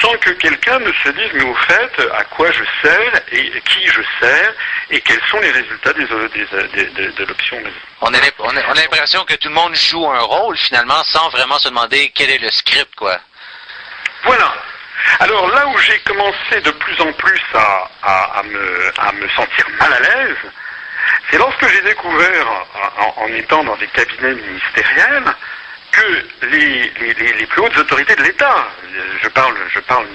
[0.00, 3.86] sans que quelqu'un ne se dise, mais au fait, à quoi je sers et qui
[3.86, 4.54] je sers
[4.90, 7.58] et quels sont les résultats des, des, des- de, de l'option.
[8.00, 10.56] On a l'im- on a- on a l'impression que tout le monde joue un rôle
[10.56, 13.18] finalement sans vraiment se demander quel est le script, quoi.
[14.24, 14.54] Voilà.
[15.20, 19.28] Alors là où j'ai commencé de plus en plus à, à- à me, à me
[19.30, 20.36] sentir mal à l'aise,
[21.30, 22.46] c'est lorsque j'ai découvert,
[22.98, 25.24] en, en étant dans des cabinets ministériels,
[25.92, 28.68] que les, les- les- les plus hautes autorités de l'État,
[29.22, 30.06] je parle, je parle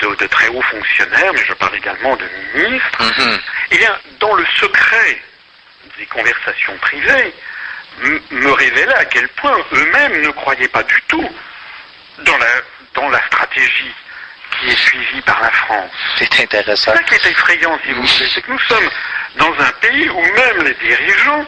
[0.00, 2.24] de, de très hauts fonctionnaires, mais je parle également de
[2.54, 3.38] ministres, Mhm.
[3.70, 5.22] eh bien, dans le secret
[5.98, 7.34] des conversations privées,
[8.30, 11.30] me révélaient à quel point eux-mêmes ne croyaient pas du tout
[12.18, 12.46] dans la,
[12.94, 13.94] dans la stratégie
[14.62, 15.90] qui est suivie par la France.
[16.18, 16.92] C'est C'est intéressant.
[16.94, 18.90] ça qui est effrayant, si vous voulez, c'est que nous sommes
[19.36, 21.44] dans un pays où même les dirigeants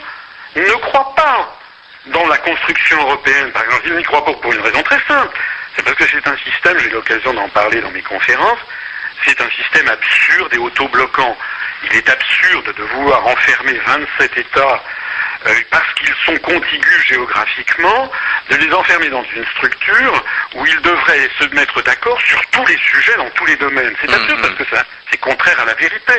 [0.56, 1.56] ne croient pas
[2.06, 3.50] dans la construction européenne.
[3.52, 5.38] Par exemple, ils n'y croient pas pour une raison très simple.
[5.76, 8.58] C'est parce que c'est un système, j'ai eu l'occasion d'en parler dans mes conférences,
[9.24, 11.36] c'est un système absurde et autobloquant.
[11.90, 14.82] Il est absurde de vouloir enfermer 27 États
[15.46, 18.10] euh, parce qu'ils sont contigus géographiquement,
[18.50, 20.24] de les enfermer dans une structure
[20.54, 23.94] où ils devraient se mettre d'accord sur tous les sujets, dans tous les domaines.
[24.00, 24.42] C'est absurde Mhm.
[24.42, 26.14] parce que ça, c'est contraire à la vérité.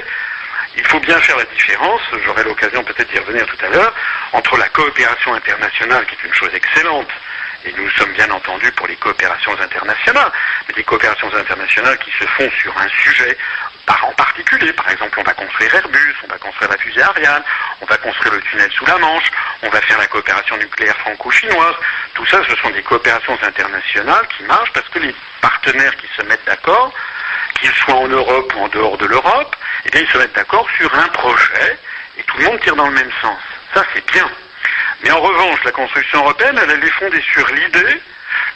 [0.78, 3.94] Il faut bien faire la différence, j'aurai l'occasion peut-être d'y revenir tout à l'heure,
[4.34, 7.08] entre la coopération internationale, qui est une chose excellente,
[7.64, 10.32] et nous sommes bien entendu pour les coopérations internationales,
[10.68, 13.38] mais des coopérations internationales qui se font sur un sujet
[13.86, 14.74] par en particulier.
[14.74, 17.44] Par exemple, on va construire Airbus, on va construire la fusée Ariane,
[17.82, 19.32] on va construire le tunnel sous la Manche,
[19.64, 21.76] on va faire la coopération nucléaire franco-chinoise.
[22.14, 26.22] Tout ça, ce sont des coopérations internationales qui marchent parce que les partenaires qui se
[26.24, 26.94] mettent d'accord,
[27.60, 30.68] qu'ils soient en Europe ou en dehors de l'Europe, eh bien, ils se mettent d'accord
[30.78, 31.80] sur un projet
[32.18, 33.40] et tout le monde tire dans le même sens.
[33.74, 34.30] Ça, c'est bien.
[35.04, 38.02] Mais en revanche, la construction européenne, elle, elle est fondée sur l'idée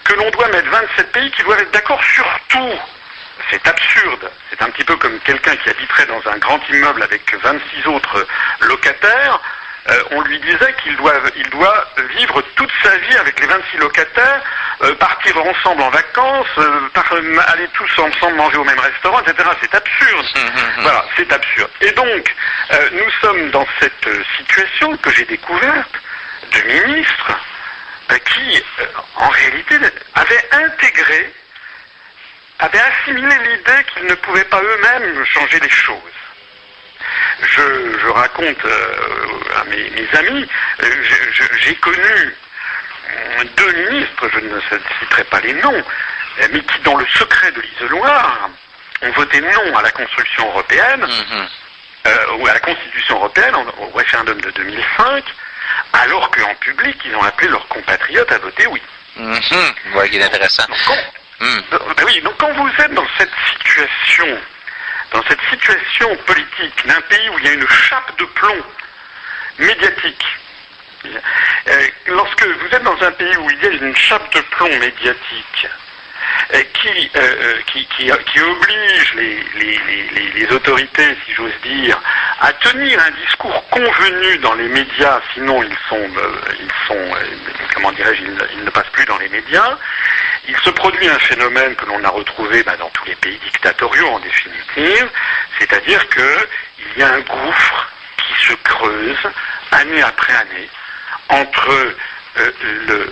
[0.03, 2.79] que l'on doit mettre 27 pays qui doivent être d'accord sur tout.
[3.49, 4.29] C'est absurde.
[4.49, 8.25] C'est un petit peu comme quelqu'un qui habiterait dans un grand immeuble avec 26 autres
[8.61, 9.39] locataires.
[9.89, 11.85] Euh, on lui disait qu'il doit, il doit
[12.17, 14.41] vivre toute sa vie avec les 26 locataires,
[14.83, 19.49] euh, partir ensemble en vacances, euh, par- aller tous ensemble manger au même restaurant, etc.
[19.61, 20.25] C'est absurde.
[20.35, 20.83] Mhm.
[20.83, 21.71] Voilà, c'est absurde.
[21.81, 22.35] Et donc,
[22.91, 25.89] nous sommes dans cette situation que j'ai découverte
[26.51, 27.31] de ministres
[28.25, 28.63] qui,
[29.15, 29.75] en réalité,
[30.15, 31.33] avaient intégré,
[32.59, 35.95] avaient assimilé l'idée qu'ils ne pouvaient pas eux-mêmes changer les choses.
[37.41, 40.47] Je, je raconte euh, à mes, mes amis,
[40.83, 41.03] euh,
[41.59, 44.59] j'ai connu euh, deux ministres, je ne
[44.99, 45.73] citerai pas les noms,
[46.41, 48.49] euh, mais qui, dans le secret de l'isoloir,
[49.01, 51.47] ont voté non à la construction européenne, Mhm.
[52.07, 55.23] euh, ou à la Constitution européenne en- au référendum de 2005,
[55.93, 58.81] alors qu'en public, ils ont appelé leurs compatriotes à voter oui.
[59.15, 59.41] Mhm.
[59.95, 60.65] Ouais, qui est intéressant.
[60.67, 60.77] Donc,
[61.41, 61.61] euh,
[61.97, 64.37] ben oui, donc quand vous êtes dans cette situation,
[65.11, 68.63] dans cette situation politique d'un pays où il y a une chape de plomb
[69.57, 70.25] médiatique,
[71.05, 74.79] euh, lorsque vous êtes dans un pays où il y a une chape de plomb
[74.79, 75.67] médiatique
[76.81, 79.79] qui, euh, euh, qui, qui, qui oblige les, les,
[80.35, 81.99] les, autorités, si j'ose dire,
[82.39, 87.23] à tenir un discours convenu dans les médias, sinon ils sont, euh, ils sont, euh,
[87.73, 89.77] comment dirais-je, ils ne passent plus dans les médias.
[90.47, 94.07] Il se produit un phénomène que l'on a retrouvé bah, dans tous les pays dictatoriaux
[94.07, 95.09] en définitive,
[95.59, 99.29] c'est-à-dire qu'il y a un gouffre qui se creuse
[99.71, 100.69] année après année
[101.29, 101.95] entre
[102.39, 102.51] euh,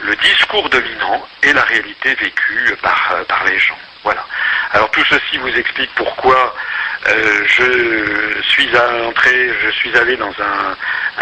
[0.04, 3.78] le, discours dominant et la réalité vécue par, euh, par les gens.
[4.04, 4.26] Voilà.
[4.72, 6.56] Alors tout ceci vous explique pourquoi
[7.08, 10.76] euh, je suis entré, je suis allé dans un,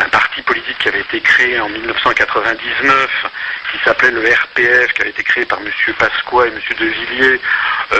[0.09, 3.09] parti politique qui avait été créé en 1999,
[3.71, 5.69] qui s'appelait le RPF, qui avait été créé par M.
[5.97, 6.59] Pasqua et M.
[6.79, 7.41] De Villiers,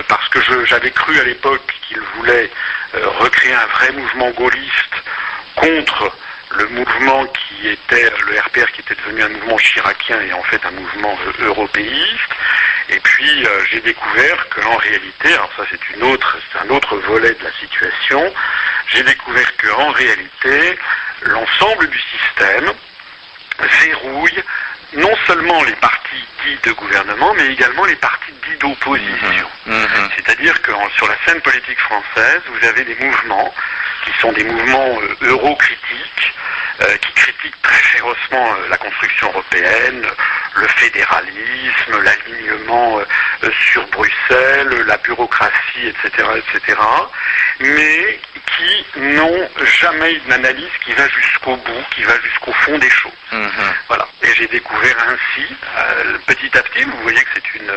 [0.08, 2.50] parce que j'avais cru à l'époque qu'ils voulaient
[2.94, 4.96] recréer un vrai mouvement gaulliste
[5.56, 6.12] contre
[6.52, 10.64] le mouvement qui était le RPR qui était devenu un mouvement chiracien et en fait
[10.66, 12.32] un mouvement euh, européiste.
[12.90, 16.98] Et puis euh, j'ai découvert qu'en réalité, alors ça c'est une autre, c'est un autre
[16.98, 18.34] volet de la situation,
[18.88, 20.78] j'ai découvert qu'en réalité,
[21.24, 22.72] l'ensemble du système
[23.60, 24.44] verrouille
[24.94, 29.50] non seulement les partis dits de gouvernement, mais également les partis dits d'opposition.
[29.66, 30.10] Mhm.
[30.16, 33.54] C'est-à-dire que sur la scène politique française, vous avez des mouvements
[34.06, 36.34] qui sont des mouvements euh, eurocritiques,
[36.82, 40.06] euh, qui critiquent très férocement euh, la construction européenne,
[40.56, 46.78] le fédéralisme, l'alignement euh, sur Bruxelles, la bureaucratie, etc., etc.,
[47.62, 48.20] mais
[48.58, 53.12] qui n'ont jamais une analyse qui va jusqu'au bout, qui va jusqu'au fond des choses.
[53.32, 53.74] Mhm.
[53.88, 54.08] Voilà.
[54.24, 57.72] Et j'ai découvert ainsi, euh, petit à petit, vous voyez que c'est une,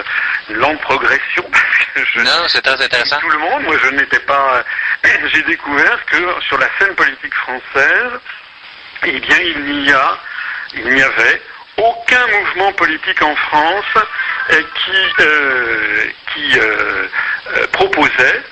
[0.50, 1.44] une lente progression,
[1.96, 3.18] je, Non, c'est très intéressant.
[3.20, 4.64] tout le monde, moi je n'étais pas...
[5.32, 8.12] J'ai découvert que sur la scène politique française,
[9.04, 10.18] eh bien il n'y a,
[10.74, 11.42] il n'y avait
[11.76, 13.84] aucun mouvement politique en France
[14.50, 16.58] euh, qui, euh, qui
[17.72, 18.42] proposait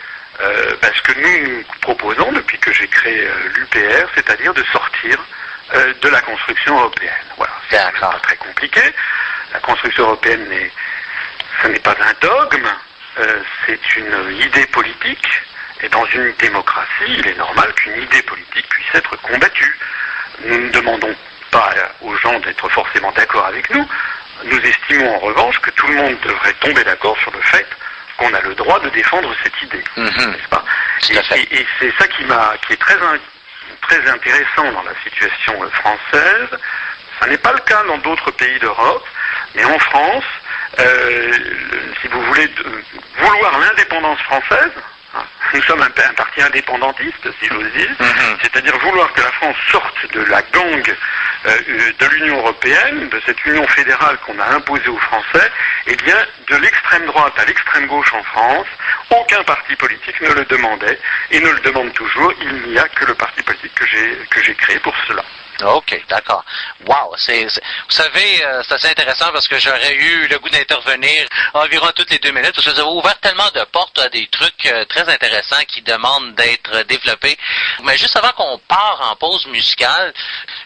[0.41, 5.19] euh, parce que nous, nous proposons, depuis que j'ai créé l'UPR, c'est-à-dire de sortir
[5.75, 7.13] euh, de la construction européenne.
[7.37, 8.81] Voilà, c'est pas très compliqué.
[9.53, 10.47] La construction européenne,
[11.63, 12.69] ce n'est pas un dogme,
[13.21, 15.27] euh, c'est une idée politique.
[15.83, 19.79] Et dans une démocratie, il est normal qu'une idée politique puisse être combattue.
[20.45, 21.15] Nous ne demandons
[21.51, 23.87] pas aux gens d'être forcément d'accord avec nous.
[24.45, 27.67] Nous estimons en revanche que tout le monde devrait tomber d'accord sur le fait
[28.17, 30.31] qu'on a le droit de défendre cette idée Mhm.
[30.33, 30.65] n'est-ce pas?
[31.11, 32.97] Et, et- et c'est ça qui m'a, qui est très,
[33.83, 36.49] très intéressant dans la situation française.
[37.21, 39.07] Ça n'est pas le cas dans d'autres pays d'Europe,
[39.55, 40.25] mais en France,
[40.79, 41.33] euh,
[42.01, 42.83] si vous voulez de-
[43.19, 44.73] vouloir l'indépendance française,
[45.15, 45.23] hein,
[45.55, 48.37] nous sommes un, pa- un parti indépendantiste, si j'ose dire, Mhm.
[48.43, 50.95] c'est-à-dire vouloir que la France sorte de la gangue
[51.47, 55.51] de l'Union européenne, de cette Union fédérale qu'on a imposée aux Français,
[55.87, 56.17] eh bien,
[56.49, 58.67] de l'extrême droite à l'extrême gauche en France,
[59.11, 60.99] aucun parti politique ne le demandait
[61.31, 62.33] et ne le demande toujours.
[62.41, 65.23] Il n'y a que le parti politique que j'ai que j'ai créé pour cela.
[65.65, 66.45] OK, d'accord.
[66.87, 67.51] Wow, c'est, vous
[67.89, 72.19] savez, euh, c'est assez intéressant parce que j'aurais eu le goût d'intervenir environ toutes les
[72.19, 75.09] deux minutes parce que vous avez ouvert tellement de portes à des trucs euh, très
[75.09, 77.39] intéressants qui demandent d'être développés.
[77.85, 80.13] Mais juste avant qu'on part en pause musicale,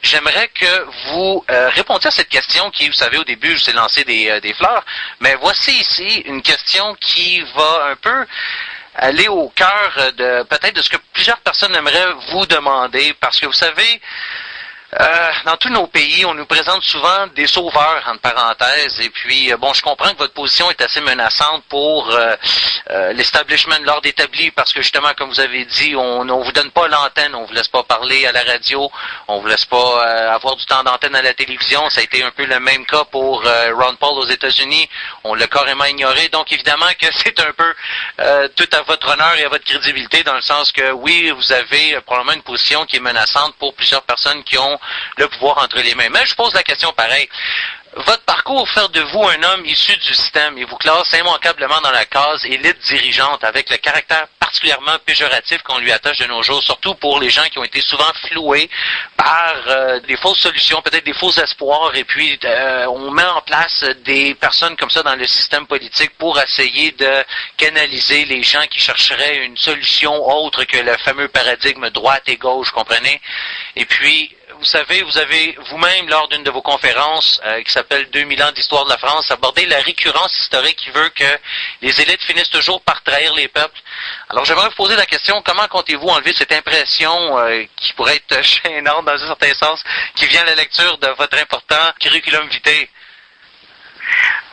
[0.02, 3.70] j'aimerais que vous euh, répondiez à cette question qui, vous savez, au début, je vous
[3.70, 4.84] ai lancé des, des fleurs,
[5.20, 8.26] mais voici ici une question qui va un peu
[8.96, 13.46] aller au cœur de peut-être de ce que plusieurs personnes aimeraient vous demander parce que
[13.46, 14.00] vous savez,
[14.98, 19.52] euh, dans tous nos pays, on nous présente souvent des sauveurs, entre parenthèses, et puis,
[19.52, 22.34] euh, bon, je comprends que votre position est assez menaçante pour euh,
[22.90, 26.50] euh, l'establishment de l'ordre établi, parce que justement, comme vous avez dit, on ne vous
[26.50, 28.90] donne pas l'antenne, on vous laisse pas parler à la radio,
[29.28, 31.88] on vous laisse pas avoir du temps d'antenne à la télévision.
[31.90, 34.88] Ça a été un peu le même cas pour Ron Paul aux États-Unis.
[35.24, 36.28] On l'a carrément ignoré.
[36.28, 37.74] Donc, évidemment que c'est un peu
[38.56, 42.00] tout à votre honneur et à votre crédibilité, dans le sens que, oui, vous avez
[42.00, 44.79] probablement une position qui est menaçante pour plusieurs personnes qui ont
[45.16, 46.08] le pouvoir entre les mains.
[46.10, 47.28] Mais je pose la question pareil.
[47.96, 51.90] Votre parcours fait de vous un homme issu du système et vous classe immanquablement dans
[51.90, 56.62] la case élite dirigeante avec le caractère particulièrement péjoratif qu'on lui attache de nos jours,
[56.62, 58.68] surtout pour les gens qui ont été souvent floués
[59.16, 63.42] par euh, des fausses solutions, peut-être des faux espoirs, et puis euh, on met en
[63.42, 67.24] place des personnes comme ça dans le système politique pour essayer de
[67.56, 72.70] canaliser les gens qui chercheraient une solution autre que le fameux paradigme droite et gauche,
[72.70, 73.20] comprenez?
[73.76, 78.10] Et puis, vous savez, vous avez vous-même, lors d'une de vos conférences euh, qui s'appelle
[78.10, 81.24] 2000 ans d'histoire de la France, abordé la récurrence historique qui veut que
[81.80, 83.80] les élites finissent toujours par trahir les peuples.
[84.28, 88.42] Alors j'aimerais vous poser la question, comment comptez-vous enlever cette impression euh, qui pourrait être
[88.64, 89.82] gênante dans un certain sens,
[90.14, 92.86] qui vient à la lecture de votre important curriculum vitae?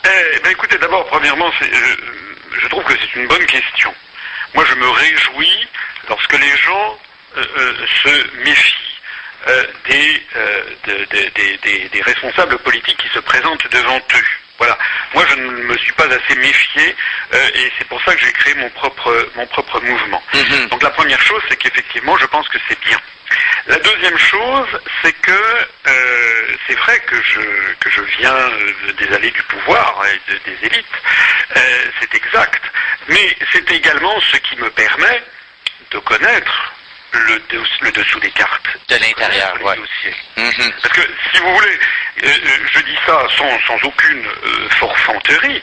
[0.05, 3.93] Eh ben écoutez, d'abord, premièrement, je, trouve que c'est une bonne question.
[4.53, 5.67] Moi, je me réjouis
[6.07, 6.97] lorsque les gens
[7.35, 8.37] se
[9.87, 10.21] méfie
[10.85, 14.25] des, des, des, responsables politiques qui se présentent devant eux.
[14.57, 14.77] Voilà.
[15.13, 16.95] Moi, je ne me suis pas assez méfié
[17.33, 20.23] et c'est pour ça que j'ai créé mon propre, mon propre mouvement.
[20.33, 20.67] Mhm.
[20.69, 22.97] Donc la première chose, c'est qu'effectivement, je pense que c'est bien.
[23.67, 24.67] La deuxième chose,
[25.03, 27.39] c'est que euh, c'est vrai que je,
[27.81, 30.85] que je viens euh, des allées du pouvoir et de- des élites,
[31.57, 32.61] euh, c'est exact,
[33.09, 35.21] mais c'est également ce qui me permet
[35.91, 36.73] de connaître
[37.19, 38.67] le, dessous des cartes.
[38.89, 39.75] De l'intérieur, les ouais.
[39.75, 40.15] dossiers.
[40.37, 40.71] Mhm.
[40.81, 41.01] Parce que,
[41.33, 41.79] si vous voulez,
[42.23, 45.61] euh, euh, je dis ça sans, sans aucune euh, forfanterie,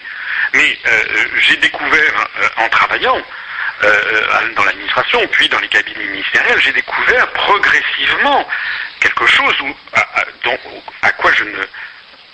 [0.53, 3.21] mais euh, j'ai découvert euh, en travaillant
[3.83, 8.49] euh, dans l'administration, puis dans les cabinets ministériels, j'ai découvert progressivement
[9.01, 11.59] quelque chose où, à, à- dont- à quoi je ne,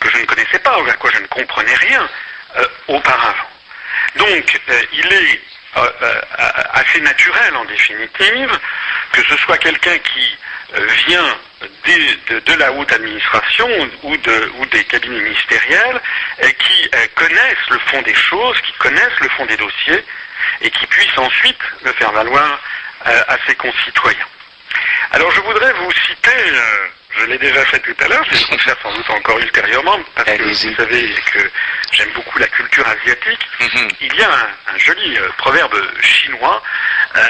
[0.01, 2.09] que je ne connaissais pas, ou à quoi je ne comprenais rien
[2.57, 3.49] euh, auparavant.
[4.17, 5.39] Donc, euh, il est euh, euh,
[5.75, 8.59] assez naturel, en définitive,
[9.13, 10.39] que ce soit quelqu'un qui
[10.77, 11.39] euh, vient
[12.47, 13.69] de, la haute administration
[14.03, 16.01] ou, de- ou des cabinets ministériels,
[16.43, 20.05] euh, qui euh, connaissent le fond des choses, qui connaissent le fond des dossiers,
[20.61, 22.61] et qui puissent ensuite le faire valoir
[23.07, 24.27] euh, à ses concitoyens.
[25.13, 28.53] Alors, je voudrais vous citer, euh, je l'ai déjà fait tout à l'heure, je vais
[28.53, 31.51] le faire sans doute encore ultérieurement, parce que vous savez que
[31.93, 33.41] j'aime beaucoup la culture asiatique.
[33.61, 33.89] Mhm.
[34.01, 36.63] Il y a un, un joli euh, proverbe chinois
[37.17, 37.21] euh,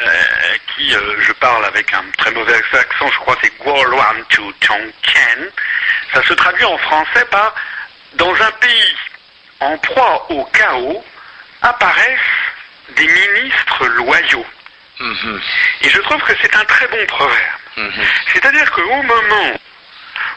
[0.74, 4.24] qui, euh, je parle avec un très mauvais accent, je crois que c'est Guo Luan
[4.28, 5.46] Tu Tong Qian.
[6.12, 7.54] Ça se traduit en français par
[8.14, 8.96] Dans un pays
[9.60, 11.04] en proie au chaos
[11.62, 12.18] apparaissent
[12.96, 14.46] des ministres loyaux.
[14.98, 15.40] Mhm.
[15.82, 17.58] Et je trouve que c'est un très bon proverbe.
[17.76, 18.04] Mhm.
[18.32, 19.60] C'est-à-dire qu'au moment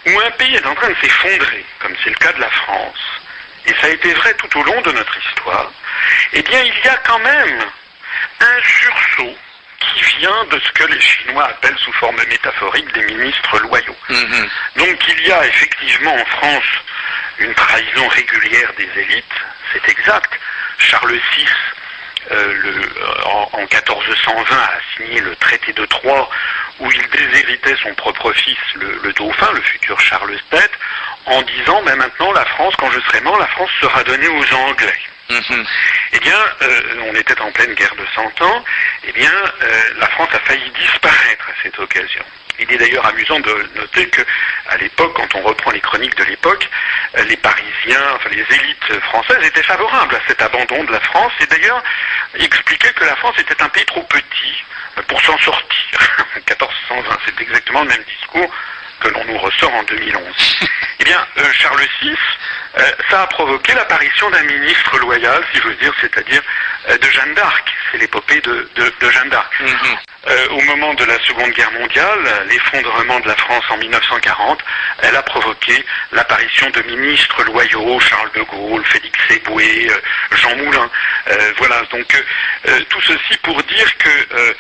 [0.08, 3.22] où un pays est en train de s'effondrer, comme c'est le cas de la France,
[3.66, 5.72] et ça a été vrai tout au long de notre histoire,
[6.34, 7.60] eh bien il y a quand même
[8.40, 9.38] un sursaut
[9.80, 13.96] qui vient de ce que les Chinois appellent sous forme métaphorique des ministres loyaux.
[14.10, 14.50] Mhm.
[14.78, 16.72] Donc il y a effectivement en France
[17.40, 19.26] une trahison régulière des élites,
[19.72, 20.40] c'est exact.
[20.78, 21.48] Charles VI,
[22.32, 26.30] euh, le- en, en 1420, a signé le traité de Troyes
[26.80, 30.62] où il déshéritait son propre fils, le, le dauphin, le futur Charles VII,
[31.26, 34.54] en disant ben maintenant la France, quand je serai mort, la France sera donnée aux
[34.56, 35.00] Anglais.
[35.30, 35.66] Mhm.
[36.14, 38.64] Eh bien, euh, on était en pleine guerre de Cent Ans,
[39.08, 42.24] eh bien, euh, la France a failli disparaître à cette occasion.
[42.60, 44.22] Il est d'ailleurs amusant de noter que,
[44.70, 46.70] à l'époque, quand on reprend les chroniques de l'époque,
[47.28, 51.46] les Parisiens, enfin les élites françaises étaient favorables à cet abandon de la France et
[51.48, 51.82] d'ailleurs
[52.36, 54.64] expliquaient que la France était un pays trop petit
[55.08, 56.00] pour s'en sortir.
[56.36, 58.50] En 1420, c'est exactement le même discours
[59.00, 60.60] que l'on nous ressort en 2011.
[61.00, 62.16] Eh bien, euh, Charles VI,
[62.78, 66.42] euh, ça a provoqué l'apparition d'un ministre loyal, si j'ose dire, c'est-à-dire
[66.90, 67.74] euh, de Jeanne d'Arc.
[67.92, 69.52] C'est l'épopée de, de- de Jeanne d'Arc.
[69.60, 69.98] Mhm.
[70.26, 74.64] Euh, au moment de la Seconde Guerre mondiale, l'effondrement de la France en 1940,
[75.02, 79.98] elle a provoqué l'apparition de ministres loyaux, Charles de Gaulle, Félix Éboué, euh,
[80.38, 80.90] Jean Moulin.
[81.28, 82.22] Euh, voilà, donc euh,
[82.70, 84.54] euh, tout ceci pour dire que euh,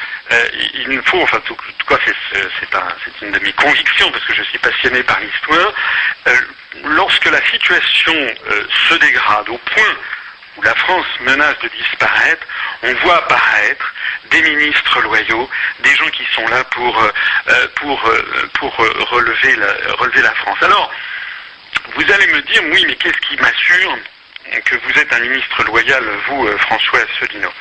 [0.73, 4.43] il faut, enfin tout, tout cas c'est un- une de mes convictions parce que je
[4.43, 5.73] suis passionné par l'histoire,
[6.83, 8.13] lorsque la situation
[8.89, 9.95] se dégrade au point
[10.57, 12.45] où la France menace de disparaître,
[12.83, 13.93] on voit apparaître
[14.29, 15.49] des ministres loyaux,
[15.79, 17.11] des gens qui sont là pour, euh,
[17.49, 20.57] euh, pour, euh, pour euh, relever, la, relever la France.
[20.61, 20.91] Alors,
[21.95, 23.97] vous allez me dire, oui, mais qu'est-ce qui m'assure
[24.65, 27.51] que vous êtes un ministre loyal, vous, euh, François Asselineau?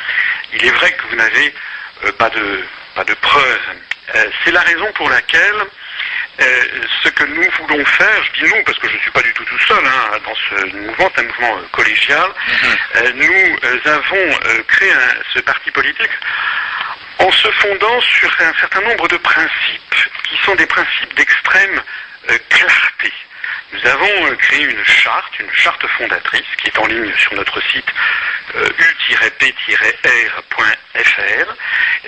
[0.52, 1.54] Il est vrai que vous n'avez
[2.18, 2.64] pas, de,
[2.94, 3.60] pas de preuves.
[4.44, 5.62] C'est la raison pour laquelle
[6.40, 6.64] euh,
[7.02, 9.32] ce que nous voulons faire, je dis nous parce que je ne suis pas du
[9.34, 12.30] tout tout seul hein, dans ce mouvement, c'est un mouvement euh, collégial,
[12.96, 16.10] euh, nous avons créé un- ce parti politique
[17.18, 19.94] en se fondant sur un certain nombre de principes
[20.28, 21.80] qui sont des principes d'extrême
[22.48, 23.12] clarté.
[23.72, 27.60] Nous avons euh, créé une charte, une charte fondatrice qui est en ligne sur notre
[27.70, 27.86] site
[28.54, 30.52] u-p-r.fr.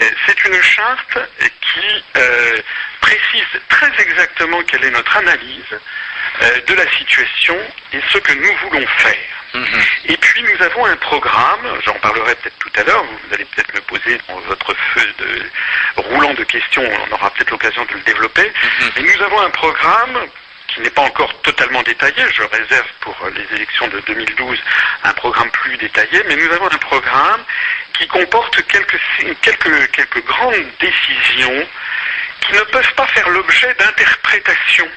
[0.00, 1.18] Euh, C'est une charte
[1.60, 2.58] qui euh,
[3.00, 5.78] précise très exactement quelle est notre analyse
[6.42, 7.56] euh, de la situation
[7.92, 9.16] et ce que nous voulons faire.
[9.54, 9.82] Mhm.
[10.06, 13.72] Et puis nous avons un programme, j'en parlerai peut-être tout à l'heure, vous allez peut-être
[13.74, 18.00] me poser dans votre feu de roulant de questions, on aura peut-être l'occasion de le
[18.00, 18.52] développer,
[18.96, 20.26] mais nous avons un programme
[20.68, 24.58] qui n'est pas encore totalement détaillé, je réserve pour les élections de 2012
[25.04, 27.44] un programme plus détaillé, mais nous avons un programme
[27.92, 29.00] qui comporte quelques,
[29.40, 31.66] quelques, quelques grandes décisions
[32.40, 34.88] qui ne peuvent pas faire l'objet d'interprétations.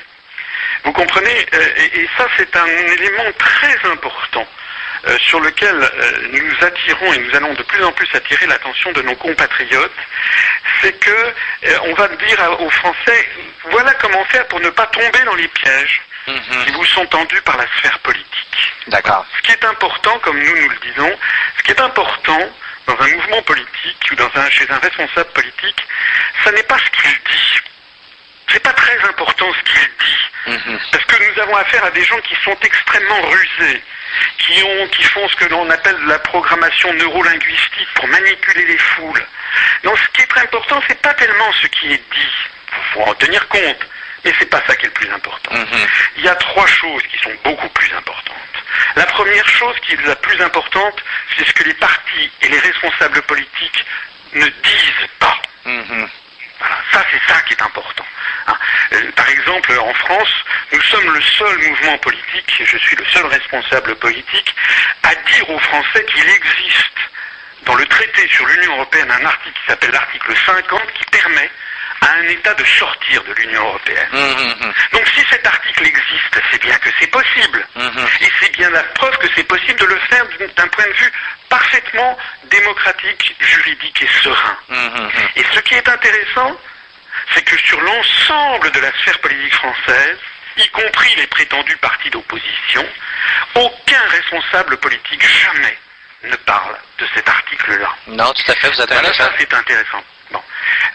[0.83, 4.47] Vous comprenez euh, et ça, c'est un élément très important.
[5.07, 8.91] Euh, sur lequel euh, nous attirons et nous allons de plus en plus attirer l'attention
[8.93, 9.91] de nos compatriotes,
[10.81, 13.29] c'est que euh, on va dire à- aux Français,
[13.71, 16.65] voilà comment faire pour ne pas tomber dans les pièges Mhm.
[16.65, 18.73] qui vous sont tendus par la sphère politique.
[18.87, 19.25] D'accord.
[19.37, 21.17] Ce qui est important, comme nous nous le disons,
[21.57, 22.39] ce qui est important
[22.85, 25.87] dans un mouvement politique ou dans un, chez un responsable politique,
[26.43, 27.59] ça n'est pas ce qu'il dit.
[28.49, 30.29] C'est pas très important ce qu'il dit.
[30.47, 30.79] Mhm.
[30.91, 33.83] Parce que nous avons affaire à des gens qui sont extrêmement rusés,
[34.39, 39.25] qui, ont, qui font ce que l'on appelle la programmation neurolinguistique pour manipuler les foules.
[39.83, 42.31] Donc ce qui est très important, c'est pas tellement ce qui est dit.
[42.71, 43.87] Il faut en tenir compte.
[44.23, 45.53] Mais c'est pas ça qui est le plus important.
[45.53, 45.87] Mhm.
[46.17, 48.35] Il y a trois choses qui sont beaucoup plus importantes.
[48.95, 51.03] La première chose qui est la plus importante,
[51.35, 53.85] c'est ce que les partis et les responsables politiques
[54.33, 55.37] ne disent pas.
[55.65, 56.09] Mhm.
[56.59, 58.05] Voilà, ça c'est ça qui est important.
[58.47, 58.57] hein.
[58.93, 60.33] Euh, par exemple, en France,
[60.71, 64.55] nous sommes le seul mouvement politique, et je suis le seul responsable politique,
[65.03, 66.97] à dire aux Français qu'il existe
[67.65, 71.49] dans le traité sur l'Union européenne un article qui s'appelle l'article 50 qui permet
[72.01, 74.07] à un État de sortir de l'Union européenne.
[74.13, 74.73] Mhm.
[74.93, 77.67] Donc si cet article existe, c'est bien que c'est possible.
[78.21, 80.23] Et c'est bien la preuve que c'est possible de le faire
[80.55, 81.11] d'un point de vue
[81.49, 84.57] parfaitement démocratique, juridique et serein.
[84.69, 85.09] Mhm.
[85.35, 86.57] Et ce qui est intéressant,
[87.33, 90.17] c'est que sur l'ensemble de la sphère politique française,
[90.57, 92.85] y compris les prétendus partis d'opposition,
[93.55, 95.77] aucun responsable politique jamais
[96.23, 97.95] ne parle de cet article-là.
[98.07, 99.13] Non, tout à fait, vous êtes honnête.
[99.15, 100.03] ça, c'est intéressant.
[100.31, 100.41] Bon.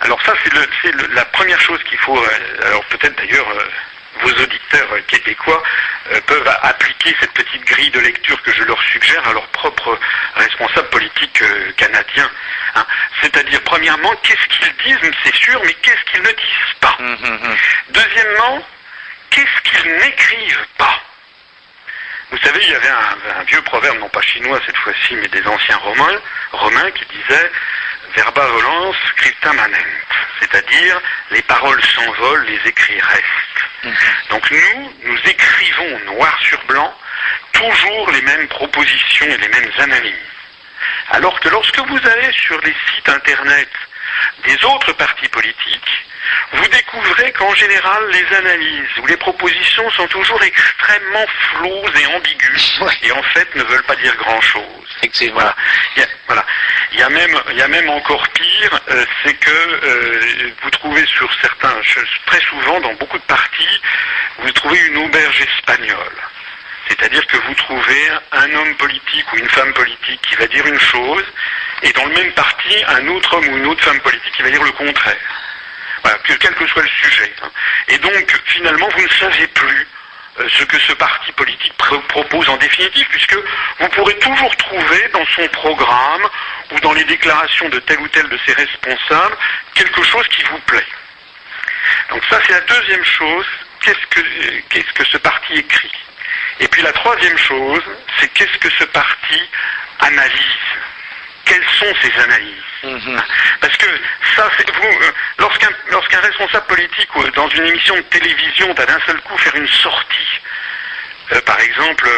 [0.01, 2.19] Alors ça, c'est la première chose qu'il faut.
[2.19, 3.65] euh, alors peut-être d'ailleurs, euh,
[4.21, 5.63] vos auditeurs euh, québécois
[7.03, 9.99] appliquer cette petite grille de lecture que je leur suggère à leurs propres
[10.37, 12.31] responsables politiques euh, canadiens.
[12.77, 12.87] hein.
[13.21, 16.97] C'est-à-dire, premièrement, qu'est-ce qu'ils disent, c'est sûr, mais qu'est-ce qu'ils ne disent pas?
[17.01, 17.57] Mhm.
[17.91, 18.67] Deuxièmement,
[19.31, 20.99] qu'est-ce qu'ils n'écrivent pas?
[22.31, 25.29] Vous savez, il y avait un, un vieux proverbe, non pas chinois cette fois-ci, mais
[25.29, 26.21] des anciens romains,
[26.53, 27.51] romains qui disait
[28.15, 29.85] verba volans scripta manent,
[30.41, 31.01] c'est-à-dire
[31.31, 33.85] les paroles s'envolent, les écrits restent.
[33.85, 33.95] Mhm.
[34.31, 36.95] Donc nous, nous écrivons noir sur blanc
[37.53, 40.15] toujours les mêmes propositions et les mêmes analyses.
[41.11, 43.69] Alors que lorsque vous allez sur les sites internet
[44.45, 46.07] des autres partis politiques,
[46.53, 52.79] vous découvrez qu'en général, les analyses ou les propositions sont toujours extrêmement floues et ambiguës
[52.81, 52.93] Ouais.
[53.03, 54.63] et en fait ne veulent pas dire grand-chose.
[55.33, 55.55] Voilà.
[55.97, 56.45] Il y a, voilà.
[56.93, 60.71] Il y a même, il y a même encore pire, euh, c'est que euh, vous
[60.71, 61.75] trouvez sur certains,
[62.27, 63.81] très souvent dans beaucoup de partis,
[64.39, 66.17] vous trouvez une auberge espagnole.
[66.93, 70.79] C'est-à-dire que vous trouvez un homme politique ou une femme politique qui va dire une
[70.79, 71.25] chose,
[71.83, 74.51] et dans le même parti, un autre homme ou une autre femme politique qui va
[74.51, 75.17] dire le contraire.
[76.03, 77.33] Voilà, que- quel que soit le sujet.
[77.43, 77.51] hein.
[77.89, 79.87] Et donc, finalement, vous ne savez plus
[80.41, 83.37] euh, ce que ce parti politique pro- propose en définitive, puisque
[83.79, 86.27] vous pourrez toujours trouver dans son programme
[86.73, 89.37] ou dans les déclarations de tel ou tel de ses responsables
[89.75, 90.87] quelque chose qui vous plaît.
[92.11, 93.47] Donc ça, c'est la deuxième chose.
[93.83, 95.93] Qu'est-ce que, euh, ce parti écrit?
[96.63, 97.83] Et puis la troisième chose,
[98.19, 99.41] c'est qu'est-ce que ce parti
[99.99, 100.39] analyse?
[101.45, 102.63] Quelles sont ses analyses?
[102.85, 103.23] Mhm.
[103.61, 103.87] parce que
[104.35, 109.39] ça, euh, lorsqu'un responsable politique ou dans une émission de télévision va d'un seul coup
[109.39, 110.41] faire une sortie,
[111.33, 112.09] euh, par exemple,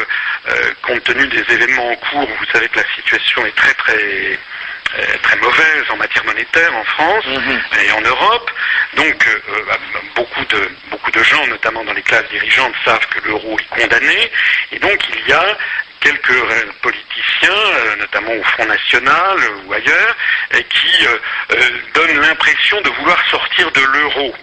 [0.48, 3.96] euh, compte tenu des événements en cours, vous savez que la situation est très très
[3.96, 4.36] euh,
[5.22, 7.60] très mauvaise en matière monétaire en France Mhm.
[7.84, 8.50] et en Europe.
[8.94, 9.78] Donc euh, euh, bah,
[10.14, 14.30] beaucoup de beaucoup de gens, notamment dans les classes dirigeantes, savent que l'euro est condamné.
[14.72, 15.58] Et donc il y a
[16.00, 20.16] quelques euh, politiciens, euh, notamment au Front National euh, ou ailleurs,
[20.54, 21.18] euh, qui euh,
[21.52, 21.56] euh,
[21.94, 24.34] donnent l'impression de vouloir sortir de l'euro.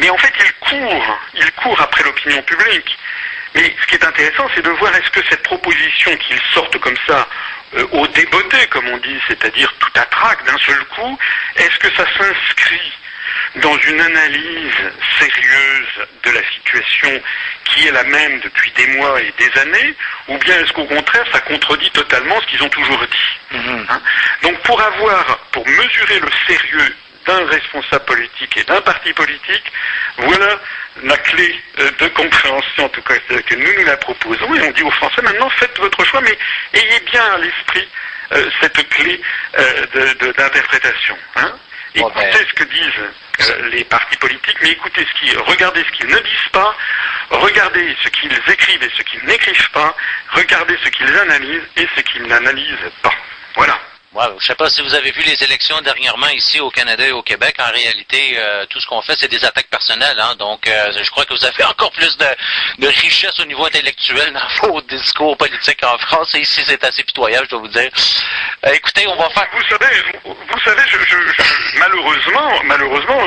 [0.00, 2.98] Mais en fait, ils courent, ils courent après l'opinion publique.
[3.54, 6.96] Mais ce qui est intéressant, c'est de voir est-ce que cette proposition qu'ils sortent comme
[7.06, 7.26] ça
[7.74, 11.18] euh, au débeauté, comme on dit, c'est-à-dire tout à trac d'un seul coup,
[11.56, 12.92] est-ce que ça s'inscrit
[13.56, 14.74] dans une analyse
[15.18, 17.22] sérieuse de la situation
[17.64, 19.94] qui est la même depuis des mois et des années,
[20.28, 23.86] ou bien est-ce qu'au contraire ça contredit totalement ce qu'ils ont toujours dit Mhm.
[23.88, 24.00] Hein
[24.42, 26.96] Donc pour avoir, pour mesurer le sérieux
[27.26, 29.72] d'un responsable politique et d'un parti politique,
[30.18, 30.60] voilà
[31.02, 34.70] la clé euh, de compréhension, en tout cas que nous nous la proposons, et on
[34.72, 36.36] dit aux Français maintenant faites votre choix, mais
[36.74, 37.88] ayez bien à l'esprit
[38.32, 39.20] euh, cette clé
[39.58, 41.16] euh, de- de- d'interprétation.
[41.36, 41.52] hein.
[41.96, 45.82] Bon, Écoutez ben- ce que disent euh, les partis politiques, mais écoutez ce qu'ils, regardez
[45.84, 46.76] ce qu'ils ne disent pas,
[47.30, 49.96] regardez ce qu'ils écrivent et ce qu'ils n'écrivent pas,
[50.32, 53.14] regardez ce qu'ils analysent et ce qu'ils n'analysent pas.
[53.54, 53.78] Voilà.
[54.16, 57.12] Ouais, je sais pas si vous avez vu les élections dernièrement ici au Canada et
[57.12, 57.54] au Québec.
[57.58, 60.18] En réalité, euh, tout ce qu'on fait, c'est des attaques personnelles.
[60.18, 60.34] Hein.
[60.38, 62.24] Donc, euh, je crois que vous avez encore plus de,
[62.78, 66.34] de, richesse au niveau intellectuel dans vos discours politiques en France.
[66.34, 67.90] Et ici, c'est assez pitoyable, je dois vous dire.
[68.64, 69.48] Euh, écoutez, on va faire...
[69.52, 73.20] Vous savez, vous, savez, je, je, malheureusement, malheureusement,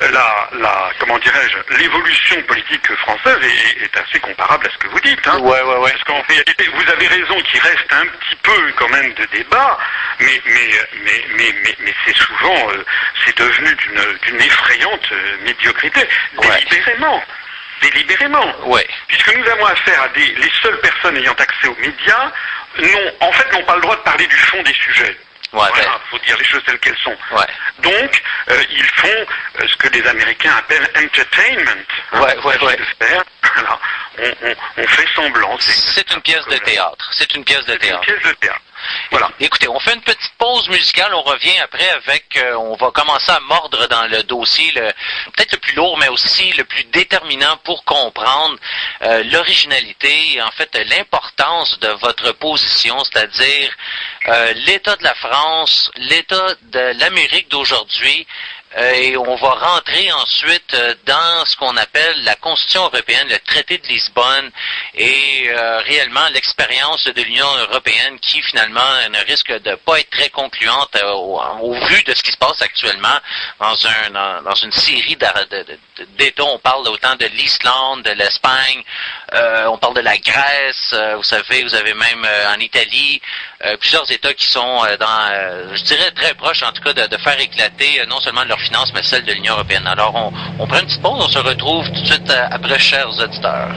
[0.00, 5.00] la, la, comment dirais-je, l'évolution politique française est, est, assez comparable à ce que vous
[5.00, 5.26] dites.
[5.26, 5.40] Hein.
[5.40, 5.90] Ouais, ouais, ouais.
[5.90, 9.76] Parce qu'en réalité, vous avez raison qu'il reste un petit peu quand même de débat
[10.20, 10.70] mais, mais,
[11.04, 12.84] mais, mais, mais, c'est souvent, euh,
[13.24, 13.74] c'est devenu
[14.26, 16.00] d'une effrayante euh, médiocrité,
[16.40, 17.22] délibérément.
[17.80, 18.68] Délibérément.
[18.68, 18.86] Ouais.
[19.08, 22.30] Puisque nous avons affaire à des, les seules personnes ayant accès aux médias,
[22.78, 25.16] non, en fait, n'ont pas le droit de parler du fond des sujets.
[25.52, 26.00] Ouais, voilà, ben.
[26.10, 27.16] faut dire les choses telles qu'elles sont.
[27.32, 27.46] Ouais.
[27.80, 29.26] Donc, euh, ils font
[29.66, 31.82] ce que les Américains appellent entertainment.
[32.12, 32.78] Hein, ouais, ouais, ouais.
[33.00, 33.24] Faire.
[34.18, 35.56] On, on, on, fait semblant.
[35.60, 37.08] C'est une pièce de théâtre.
[37.12, 38.02] C'est une pièce de théâtre.
[38.06, 38.60] Une pièce de théâtre.
[39.10, 39.30] Voilà.
[39.40, 41.14] Écoutez, on fait une petite pause musicale.
[41.14, 42.36] On revient après avec.
[42.36, 46.52] Euh, on va commencer à mordre dans le dossier, peut-être le plus lourd, mais aussi
[46.52, 48.56] le plus déterminant pour comprendre
[49.02, 53.70] euh, l'originalité et en fait l'importance de votre position, c'est-à-dire
[54.28, 58.26] euh, l'état de la France, l'état de l'Amérique d'aujourd'hui
[58.78, 63.78] et on va rentrer ensuite euh, dans ce qu'on appelle la Constitution européenne, le traité
[63.78, 64.50] de Lisbonne
[64.94, 70.28] et euh, réellement l'expérience de l'Union européenne qui finalement ne risque de pas être très
[70.30, 73.18] concluante au, vu de ce qui se passe actuellement
[73.58, 76.44] dans, un, dans, une série d'États.
[76.44, 78.84] On parle autant de l'Islande, de l'Espagne,
[79.32, 83.20] on parle de la Grèce, vous savez, vous avez même en Italie
[83.80, 87.38] plusieurs États qui sont dans, je dirais très proches en tout cas de, de faire
[87.40, 89.86] éclater non seulement leur finances, mais celle de l'Union européenne.
[89.86, 90.32] Alors, on,
[90.62, 93.68] on prend une petite pause, on se retrouve tout de suite euh, après, chers auditeurs.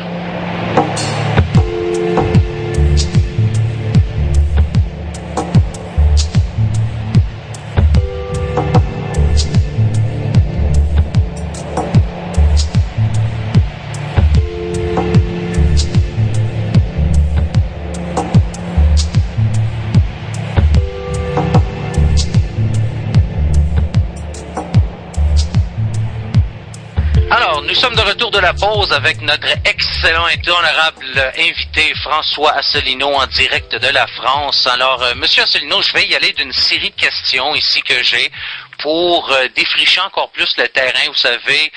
[27.73, 33.11] Nous sommes de retour de la pause avec notre excellent et honorable invité François Asselineau
[33.15, 34.67] en direct de la France.
[34.67, 38.31] Alors, euh, Monsieur Asselineau, je vais y aller d'une série de questions ici que j'ai
[38.77, 41.07] pour euh, défricher encore plus le terrain.
[41.07, 41.71] Vous savez,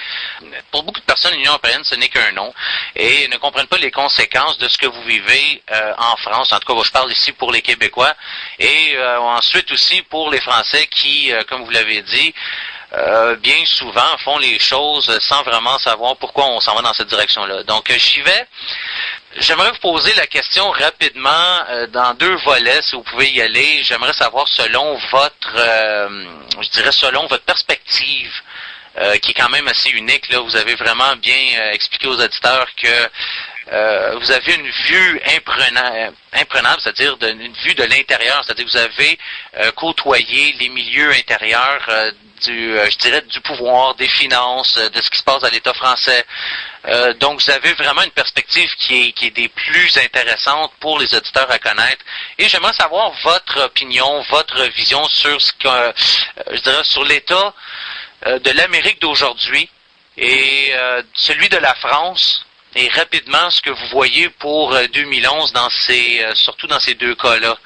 [0.71, 2.53] pour beaucoup de personnes, l'Union européenne, ce n'est qu'un nom
[2.95, 6.53] et ne comprennent pas les conséquences de ce que vous vivez euh, en France.
[6.53, 8.13] En tout cas, je parle ici pour les Québécois
[8.59, 12.35] et ensuite aussi pour les Français qui, comme vous l'avez dit,
[12.93, 17.09] euh, bien souvent font les choses sans vraiment savoir pourquoi on s'en va dans cette
[17.09, 17.65] direction-là.
[17.65, 18.47] Donc euh, j'y vais.
[19.39, 23.83] J'aimerais vous poser la question rapidement euh, dans deux volets, si vous pouvez y aller.
[23.83, 25.57] J'aimerais savoir selon votre,
[26.63, 28.33] je dirais selon votre perspective,
[29.21, 30.31] qui est quand même assez unique.
[30.31, 33.09] Là, vous avez vraiment bien expliqué aux auditeurs que
[33.69, 35.21] vous avez une vue
[36.33, 39.19] imprenable, c'est-à-dire une vue de l'intérieur, c'est-à-dire que vous avez
[39.75, 42.13] côtoyé les milieux intérieurs
[42.43, 45.51] du, euh, je dirais, du pouvoir, des finances, euh, de ce qui se passe à
[45.51, 46.25] l'État français.
[46.87, 50.99] Euh, donc, vous avez vraiment une perspective qui est, qui est des plus intéressantes pour
[50.99, 52.05] les auditeurs à connaître.
[52.39, 55.95] Et j'aimerais savoir votre opinion, votre vision sur ce que,
[56.53, 57.55] je dirais, sur l'État
[58.27, 59.69] de l'Amérique d'aujourd'hui
[60.17, 60.73] et
[61.15, 62.46] celui de la France
[62.77, 67.57] et rapidement ce que vous voyez pour 2011 dans ces, surtout dans ces deux cas-là?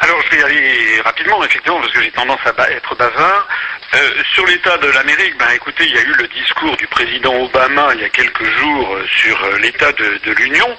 [0.00, 3.46] Alors je vais aller rapidement, effectivement, parce que j'ai tendance à être bavard.
[3.92, 7.34] Euh, sur l'état de l'Amérique, ben écoutez, il y a eu le discours du président
[7.42, 10.76] Obama il y a quelques jours euh, sur euh, l'état de, l'Union.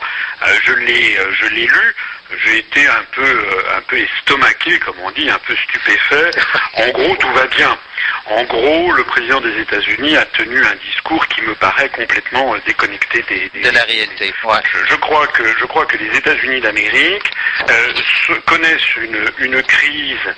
[0.63, 1.95] je l'ai, je l'ai lu.
[2.43, 6.31] J'ai été un peu, un peu estomaqué, comme on dit, un peu stupéfait.
[6.73, 7.77] En gros, tout va bien.
[8.25, 13.23] En gros, le président des États-Unis a tenu un discours qui me paraît complètement déconnecté
[13.27, 14.27] des, de la réalité.
[14.27, 17.31] Je, crois que je crois que les États-Unis d'Amérique
[18.45, 20.35] connaissent une, une crise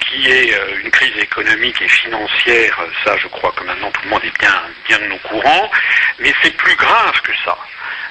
[0.00, 4.24] qui est une crise économique et financière, ça je crois que maintenant tout le monde
[4.24, 5.70] est bien, bien au courant,
[6.18, 7.56] mais c'est plus grave que ça.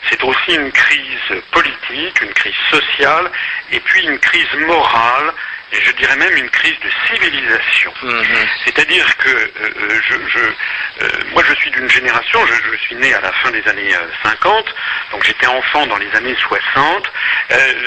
[0.09, 3.31] C'est aussi une crise politique, une crise sociale,
[3.71, 5.33] et puis une crise morale,
[5.73, 7.93] et je dirais même une crise de civilisation.
[8.03, 8.25] Mhm.
[8.65, 13.21] C'est-à-dire que euh, euh, je, euh, moi je suis d'une génération, je, suis né à
[13.21, 13.91] la fin des années
[14.23, 14.65] 50,
[15.11, 17.11] donc j'étais enfant dans les années 60,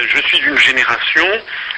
[0.09, 1.27] je suis d'une génération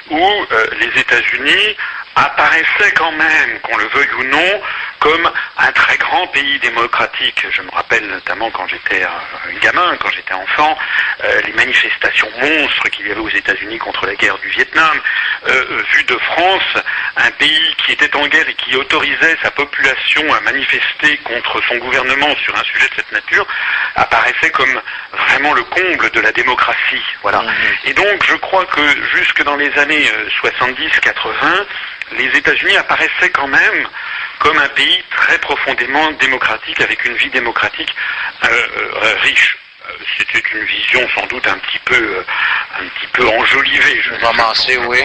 [0.09, 0.45] où
[0.79, 1.75] les États-Unis
[2.15, 4.61] apparaissait quand même, qu'on le veuille ou non,
[5.07, 7.45] comme un très grand pays démocratique.
[7.49, 10.77] Je me rappelle notamment quand j'étais un gamin, quand j'étais enfant,
[11.45, 14.99] les manifestations monstres qu'il y avait aux États-Unis contre la guerre du Vietnam,
[15.93, 16.83] vu de France,
[17.15, 21.77] un pays qui était en guerre et qui autorisait sa population à manifester contre son
[21.77, 23.47] gouvernement sur un sujet de cette nature,
[23.95, 24.81] apparaissait comme
[25.29, 27.03] vraiment le comble de la démocratie.
[27.21, 27.43] Voilà.
[27.43, 27.53] Mhm.
[27.85, 28.81] Et donc, je crois que
[29.15, 30.11] jusque dans les années
[30.43, 31.65] 70-80,
[32.11, 33.87] les États-Unis apparaissaient quand même
[34.39, 37.93] comme un pays très profondément démocratique, avec une vie démocratique
[38.43, 39.57] euh, euh, riche.
[39.87, 42.23] Euh, c'était une vision sans doute un petit peu,
[42.79, 44.01] un petit peu enjolivée.
[44.01, 44.99] Je Romancé, oui.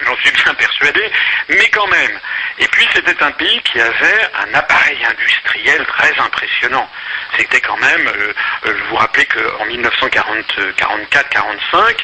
[0.00, 1.10] J'en suis bien persuadé,
[1.48, 2.20] mais quand même.
[2.58, 6.88] Et puis c'était un pays qui avait un appareil industriel très impressionnant.
[7.36, 8.32] C'était quand même, euh,
[8.66, 11.96] euh, je vous rappelais qu'en 1944-45,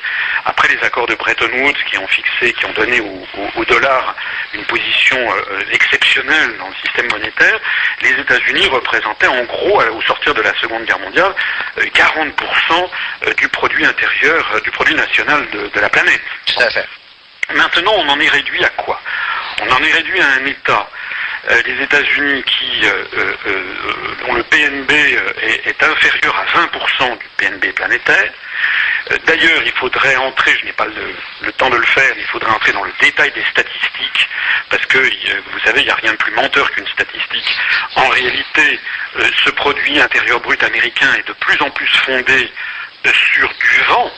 [0.47, 3.27] après les accords de Bretton Woods qui ont fixé, qui ont donné au,
[3.65, 4.15] dollar
[4.55, 7.59] une position euh, exceptionnelle dans le système monétaire,
[8.01, 11.35] les États-Unis représentaient en gros, au sortir de la Seconde Guerre mondiale,
[11.77, 12.16] 40%
[13.37, 16.23] du produit intérieur, du produit national de, de la planète.
[16.47, 16.87] Tout à fait.
[17.55, 19.01] Maintenant, on en est réduit à quoi?
[19.63, 21.06] On en est réduit à un État, euh,
[21.49, 22.45] les États-Unis,
[22.85, 23.05] euh,
[23.47, 23.63] euh,
[24.27, 24.93] dont le PNB
[25.65, 28.33] est, inférieur à 20% du PNB planétaire.
[29.27, 32.73] D'ailleurs, il faudrait entrer, je n'ai pas le, temps de le faire, il faudrait entrer
[32.73, 34.29] dans le détail des statistiques,
[34.69, 37.57] parce que vous savez, il n'y a rien de plus menteur qu'une statistique.
[37.95, 38.81] En réalité,
[39.45, 42.51] ce produit intérieur brut américain est de plus en plus fondé
[43.05, 44.13] sur du vent,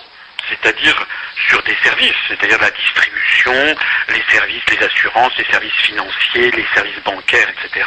[0.49, 1.07] c'est-à-dire
[1.49, 3.77] sur des services, c'est-à-dire la distribution,
[4.09, 7.87] les services, les assurances, les services financiers, les services bancaires, etc.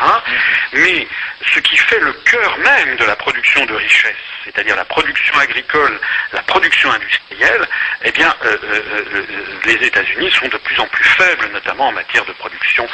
[0.74, 1.08] Mais
[1.54, 6.00] ce qui fait le cœur même de la production de richesse, c'est-à-dire la production agricole,
[6.34, 7.68] la production industrielle,
[8.04, 8.82] eh bien, euh, euh,
[9.14, 9.26] euh,
[9.66, 12.88] les États-Unis sont de plus en plus faibles, notamment en matière de production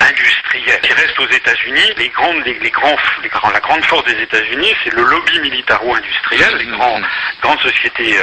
[0.00, 0.80] industrielle.
[0.82, 2.96] Ce qui reste aux États-Unis, les grandes, les, grands,
[3.52, 7.00] la grande force des États-Unis, c'est le lobby militaro-industriel, les grands,
[7.40, 8.18] grandes sociétés,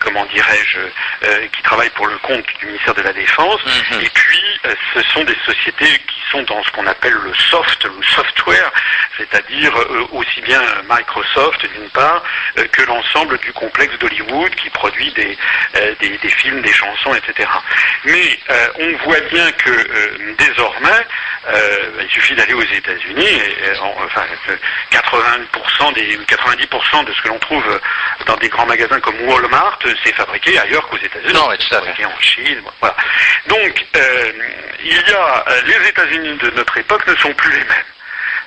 [0.00, 0.78] comment dirais-je,
[1.24, 4.00] euh, qui travaillent pour le compte du ministère de la Défense, mhm.
[4.00, 7.84] et puis euh, ce sont des sociétés qui sont dans ce qu'on appelle le soft,
[7.84, 8.70] le software,
[9.16, 12.22] c'est-à-dire euh, aussi bien Microsoft d'une part
[12.72, 15.36] que l'ensemble du complexe d'Hollywood qui produit des,
[16.00, 17.48] des, films, des chansons, etc.
[18.04, 18.38] Mais
[18.78, 21.06] on voit bien que désormais,
[22.02, 23.42] il suffit d'aller aux États-Unis,
[23.80, 24.24] enfin
[24.90, 27.80] 80% des 90% de ce que l'on trouve
[28.26, 31.32] dans des grands magasins comme Walmart, c'est fabriqué ailleurs qu'aux États-Unis.
[31.32, 32.04] Non, tout à fait.
[32.04, 32.96] En Chine, voilà.
[33.46, 34.32] Donc, euh,
[34.84, 37.90] il y a euh, les États-Unis de notre époque ne sont plus les mêmes.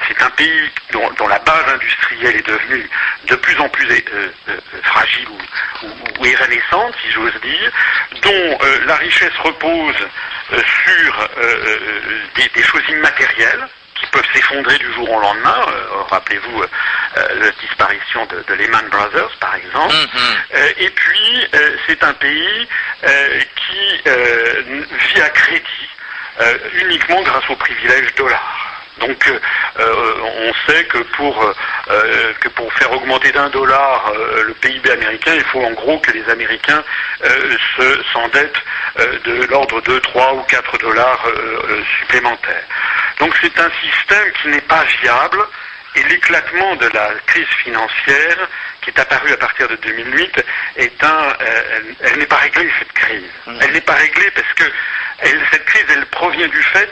[0.08, 2.90] C'est un pays dont, la base industrielle est devenue
[3.28, 5.88] de plus en plus euh, fragile ou,
[6.20, 7.72] ou, évanescente, si j'ose dire,
[8.22, 9.96] dont la richesse repose
[10.50, 11.30] sur
[12.36, 13.68] des, choses immatérielles,
[14.06, 15.66] qui peuvent s'effondrer du jour au lendemain.
[15.68, 16.68] Euh, rappelez-vous euh,
[17.18, 19.94] euh, la disparition de, Lehman Brothers, par exemple.
[19.94, 20.74] Mm-hmm.
[20.78, 21.48] et puis,
[21.88, 22.68] c'est un pays
[23.02, 24.10] qui
[25.14, 25.90] vit à crédit
[26.82, 28.82] uniquement grâce au privilège dollar.
[29.00, 29.30] Donc
[29.78, 31.54] on sait que pour,
[32.40, 34.12] que pour faire augmenter d'un dollar
[34.46, 36.84] le PIB américain, il faut en gros que les Américains
[37.22, 38.64] se s'endettent
[39.26, 41.26] de l'ordre de 3 ou 4 dollars
[42.00, 42.64] supplémentaires.
[43.20, 45.46] Donc c'est un système qui n'est pas viable
[45.96, 48.50] et l'éclatement de la crise financière
[48.82, 50.46] qui est apparue à partir de 2008
[50.78, 53.30] est un, euh, elle, n'est pas réglée cette crise.
[53.62, 54.66] Elle n'est pas réglée parce que
[55.52, 56.92] cette crise elle provient du fait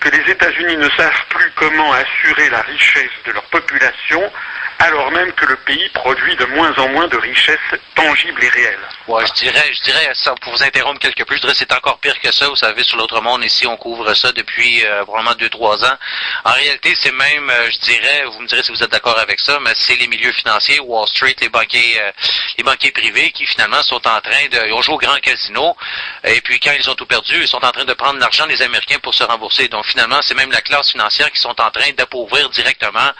[0.00, 4.32] que les États-Unis ne savent plus comment assurer la richesse de leur population
[4.78, 7.58] alors même que le pays produit de moins en moins de richesses
[7.94, 8.88] tangibles et réelles.
[9.08, 12.18] Ouais, je dirais, je dirais, pour vous interrompre quelque peu, je dirais c'est encore pire
[12.20, 12.48] que ça.
[12.48, 15.96] Vous savez, sur l'autre monde, ici, on couvre ça depuis euh, probablement deux, trois ans.
[16.44, 19.40] En réalité, c'est même, euh, je dirais, vous me direz si vous êtes d'accord avec
[19.40, 22.12] ça, mais c'est les milieux financiers, Wall Street, les banquiers, euh,
[22.58, 25.76] les banquiers privés, qui finalement sont en train de, ils ont joué au grand casino,
[26.24, 28.62] et puis quand ils ont tout perdu, ils sont en train de prendre l'argent des
[28.62, 29.68] Américains pour se rembourser.
[29.68, 33.10] Donc finalement, c'est même la classe financière qui sont en train d'appauvrir directement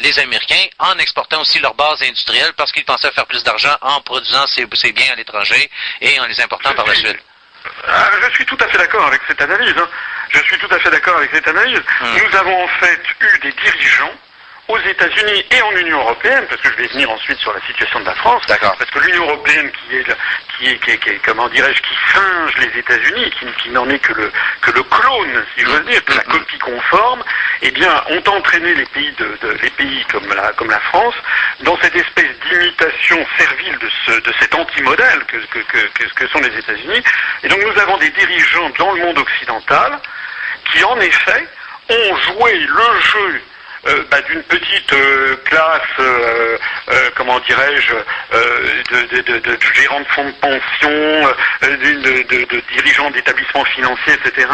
[0.00, 4.00] les Américains en exportant aussi leur base industrielle parce qu'ils pensaient faire plus d'argent en
[4.00, 7.18] produisant ces, biens à l'étranger et en les important par la suite.
[7.86, 9.74] Ah, je suis tout à fait d'accord avec cette analyse.
[9.76, 9.88] Hein.
[10.30, 11.82] Je suis tout à fait d'accord avec cette analyse.
[12.00, 12.16] Hmm.
[12.16, 14.14] Nous avons en fait eu des dirigeants
[14.68, 18.00] aux États-Unis et en Union européenne, parce que je vais venir ensuite sur la situation
[18.00, 20.06] de la France, parce que l'Union européenne qui est,
[20.56, 24.12] qui est, qui est, comment dirais-je, qui singe les États-Unis, qui, qui n'en est que
[24.12, 27.22] le, que le clone, si j'ose dire, que la copie conforme,
[27.62, 31.14] eh bien, ont entraîné les pays, de, les pays comme, la, comme la France
[31.60, 36.40] dans cette espèce d'imitation servile de, ce, de cet anti-modèle que, que, que, que sont
[36.40, 37.02] les États-Unis.
[37.42, 39.98] Et donc nous avons des dirigeants dans le monde occidental
[40.72, 41.48] qui, en effet,
[41.90, 43.42] ont joué le jeu
[43.84, 46.56] euh, bah, d'une petite euh, classe, euh,
[47.16, 47.94] comment dirais-je,
[48.92, 54.46] de, de, de, gérants de fonds de pension, de, dirigeants d'établissements financiers, etc.,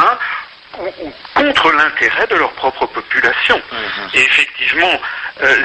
[1.35, 3.61] contre l'intérêt de leur propre population.
[3.71, 4.09] Mhm.
[4.15, 5.01] Et effectivement,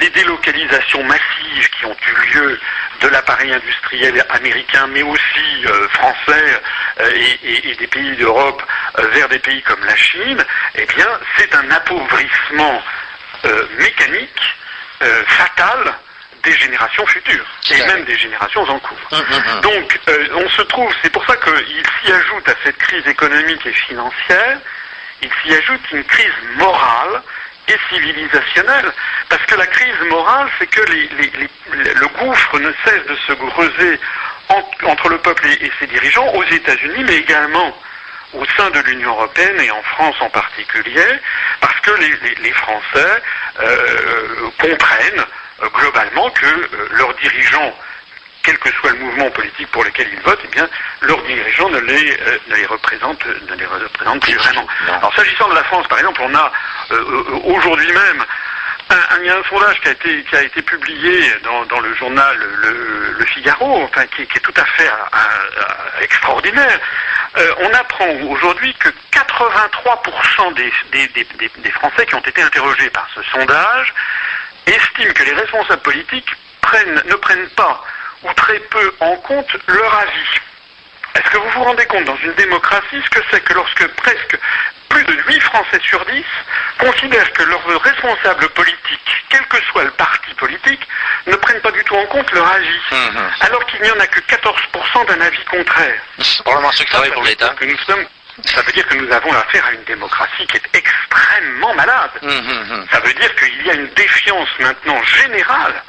[0.01, 2.59] les délocalisations massives qui ont eu lieu
[3.01, 6.61] de l'appareil industriel américain, mais aussi français
[7.43, 8.64] et, et, des pays d'Europe
[9.11, 10.43] vers des pays comme la Chine,
[10.76, 11.07] eh bien,
[11.38, 12.82] c'est un appauvrissement
[13.46, 14.41] euh, mécanique
[15.02, 15.94] euh, fatale
[16.44, 18.98] des générations futures et même des générations en cours.
[19.12, 19.62] Hum, hum, hum.
[19.62, 23.66] Donc euh, on se trouve, c'est pour ça qu'il s'y ajoute à cette crise économique
[23.66, 24.60] et financière,
[25.22, 27.22] il s'y ajoute une crise morale
[27.70, 28.91] et civilisationnelle,
[29.30, 34.00] parce que la crise morale, c'est que le gouffre ne cesse de se creuser
[34.50, 37.74] entre le peuple et ses dirigeants aux États-Unis, mais également
[38.34, 41.06] au sein de l'Union européenne et en France en particulier,
[41.62, 43.22] parce que les, Français
[43.60, 45.26] euh, comprennent
[45.62, 47.74] euh, globalement que euh, leurs dirigeants,
[48.44, 50.68] quel que soit le mouvement politique pour lequel ils votent, eh bien,
[51.02, 52.18] leurs dirigeants ne les,
[52.48, 54.68] ne les représentent, ne les représentent plus vraiment.
[54.88, 56.52] Alors s'agissant de la France, par exemple, on a
[57.46, 58.26] aujourd'hui même
[59.20, 62.38] il y a un sondage qui a été, qui a été publié dans, le journal
[62.38, 64.89] Le, Figaro, enfin, qui, est tout à fait
[66.02, 66.80] extraordinaire.
[67.38, 73.24] Euh, on apprend aujourd'hui que 83% des, des, Français qui ont été interrogés par ce
[73.24, 73.94] sondage
[74.68, 76.30] estiment que les responsables politiques
[77.06, 77.84] ne prennent pas
[78.24, 80.41] ou très peu en compte leur avis.
[81.16, 84.38] Est-ce que vous vous rendez compte dans une démocratie ce que c'est que lorsque presque
[84.89, 86.24] plus de 8 Français sur 10
[86.80, 90.88] considèrent que leurs responsables politiques, quel que soit le parti politique,
[91.28, 93.30] ne prennent pas du tout en compte leur avis, mhm.
[93.41, 96.01] alors qu'il n'y en a que 14% d'un avis contraire?
[96.43, 97.55] Probablement ceux qui travaillent pour l'État.
[98.45, 102.11] Ça veut dire que nous avons affaire à une démocratie qui est extrêmement malade.
[102.24, 102.86] Mhm, mhm.
[102.91, 105.84] Ça veut dire qu'il y a une défiance maintenant générale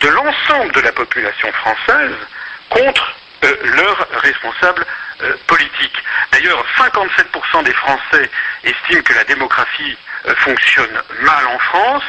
[0.00, 2.16] de l'ensemble de la population française
[2.68, 3.14] contre
[3.44, 4.84] euh, leurs responsables
[5.22, 6.02] euh, politiques.
[6.32, 8.30] D'ailleurs, 57% des Français
[8.64, 12.02] estiment que la démocratie euh, fonctionne mal en France.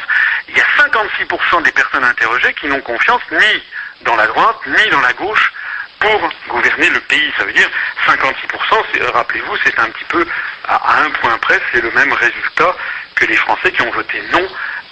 [0.48, 3.62] Il y a 56% des personnes interrogées qui n'ont confiance ni
[4.02, 5.52] dans la droite ni dans la gauche
[6.00, 7.32] pour gouverner le pays.
[7.38, 7.68] Ça veut dire
[8.06, 10.26] 56%, rappelez-vous, c'est un petit peu,
[10.66, 12.74] à, un point près, c'est le même résultat
[13.14, 14.48] que les Français qui ont voté non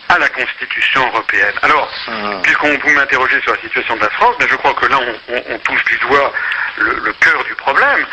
[0.09, 1.55] à la Constitution européenne.
[1.63, 2.43] Alors, mmh.
[2.43, 4.99] puisqu'on vous m'interrogez sur la situation de la France, mais ben, je crois que là,
[5.29, 6.33] on, touche du doigt
[6.79, 8.07] le, cœur du problème.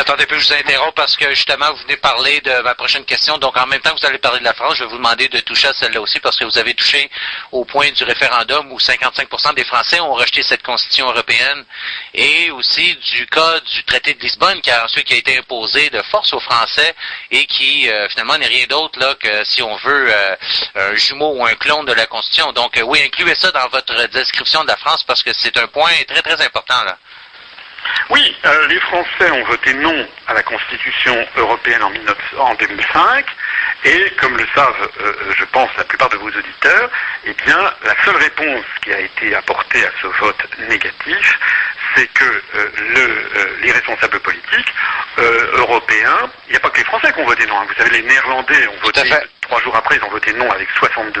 [0.00, 3.36] Attendez peu, je vous interromps parce que justement, vous venez parler de ma prochaine question.
[3.36, 5.28] Donc, en même temps que vous allez parler de la France, je vais vous demander
[5.28, 7.10] de toucher à celle-là aussi parce que vous avez touché
[7.52, 11.66] au point du référendum où 55% des Français ont rejeté cette constitution européenne
[12.14, 16.32] et aussi du cas du traité de Lisbonne qui a ensuite été imposé de force
[16.32, 16.94] aux Français
[17.30, 20.36] et qui euh, finalement n'est rien d'autre là que si on veut euh,
[20.76, 22.52] un jumeau ou un clone de la constitution.
[22.52, 25.66] Donc, euh, oui, incluez ça dans votre description de la France parce que c'est un
[25.66, 26.96] point très très important là.
[28.10, 33.26] Oui, euh, les Français ont voté non à la Constitution européenne en, 2005,
[33.84, 36.90] et comme le savent, euh, euh, je pense, la plupart de vos auditeurs,
[37.24, 41.38] eh bien, la seule réponse qui a été apportée à ce vote négatif,
[41.94, 42.42] c'est que
[43.62, 44.72] les responsables politiques
[45.54, 47.66] européens, il n'y a pas que les Français qui ont voté non, hein.
[47.68, 49.02] vous savez, les Néerlandais ont voté
[49.40, 51.20] trois jours après, ils ont voté non avec 62%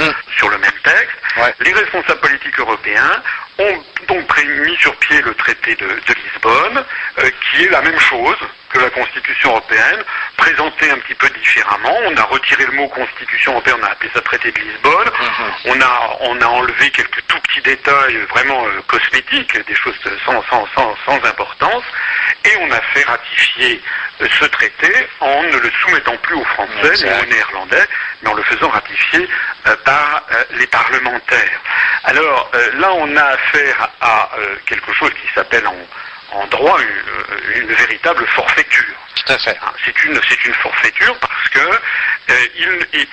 [0.00, 0.14] mm, mm.
[0.38, 1.16] sur le même texte.
[1.60, 3.22] Les responsables politiques européens
[3.58, 6.84] ont donc mis sur pied le traité de, Lisbonne,
[7.18, 8.36] euh, qui est la même chose
[8.70, 10.02] que la Constitution européenne,
[10.36, 11.96] présentée un petit peu différemment.
[12.04, 15.08] On a retiré le mot Constitution européenne, on a appelé ça traité de Lisbonne.
[15.08, 15.52] Mm-hmm.
[15.66, 19.94] On, a, on a enlevé quelques tout petits détails vraiment euh, cosmétiques, des choses
[20.24, 21.84] sans, sans, sans, sans, importance,
[22.44, 23.82] et on a fait ratifier
[24.20, 27.84] euh, ce traité en ne le soumettant plus aux Français ni aux Néerlandais,
[28.22, 29.28] mais en le faisant ratifier
[29.84, 31.60] par les parlementaires.
[32.04, 34.30] Alors là, on a affaire à
[34.66, 35.74] quelque chose qui s'appelle en,
[36.50, 36.78] droit
[37.54, 38.94] une, véritable forfaiture.
[39.14, 39.58] Tout à fait.
[39.62, 42.46] Hein, c'est une, c'est une forfaiture parce que euh,
[42.92, 43.06] il,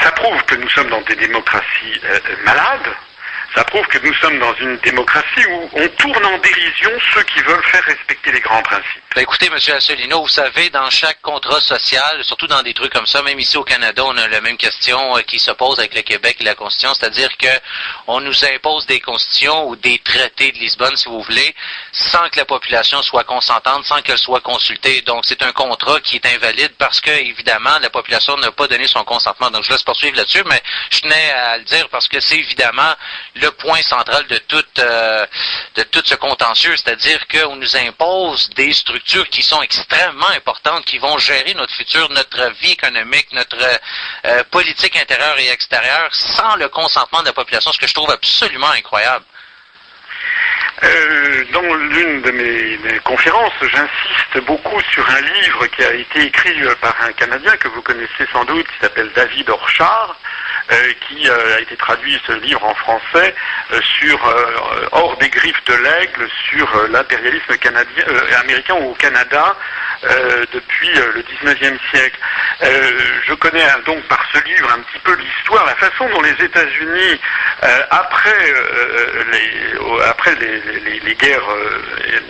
[0.00, 2.94] ça prouve que nous sommes dans des démocraties euh, malades,
[3.54, 7.40] ça prouve que nous sommes dans une démocratie où on tourne en dérision ceux qui
[7.42, 9.07] veulent faire respecter les grands principes.
[9.18, 9.74] Ben écoutez, M.
[9.74, 13.56] Asselineau, vous savez, dans chaque contrat social, surtout dans des trucs comme ça, même ici
[13.56, 16.44] au Canada, on a la même question euh, qui se pose avec le Québec et
[16.44, 17.48] la Constitution, c'est-à-dire que
[18.06, 21.52] on nous impose des constitutions ou des traités de Lisbonne, si vous voulez,
[21.90, 25.00] sans que la population soit consentante, sans qu'elle soit consultée.
[25.00, 28.86] Donc, c'est un contrat qui est invalide parce que, évidemment, la population n'a pas donné
[28.86, 29.50] son consentement.
[29.50, 32.94] Donc, je laisse poursuivre là-dessus, mais je tenais à le dire parce que c'est évidemment
[33.34, 35.26] le le point central de tout, euh,
[35.74, 40.98] de tout ce contentieux, c'est-à-dire qu'on nous impose des structures qui sont extrêmement importantes, qui
[40.98, 43.56] vont gérer notre futur, notre vie économique, notre
[44.26, 48.10] euh, politique intérieure et extérieure, sans le consentement de la population, ce que je trouve
[48.10, 49.24] absolument incroyable.
[50.84, 56.62] Euh, dans l'une de mes, conférences, j'insiste beaucoup sur un livre qui a été écrit
[56.62, 60.16] euh, par un Canadien que vous connaissez sans doute, qui s'appelle David Orchard,
[60.70, 63.34] euh, qui a été traduit ce livre en français
[63.82, 64.18] sur
[64.92, 68.04] hors des griffes de l'aigle sur l'impérialisme canadien
[68.40, 69.56] américain au Canada
[70.52, 72.18] depuis le 19e siècle.
[72.60, 77.20] je connais donc par ce livre un petit peu l'histoire, la façon dont les États-Unis
[77.90, 78.54] après
[79.32, 81.80] les après les les, guerres euh,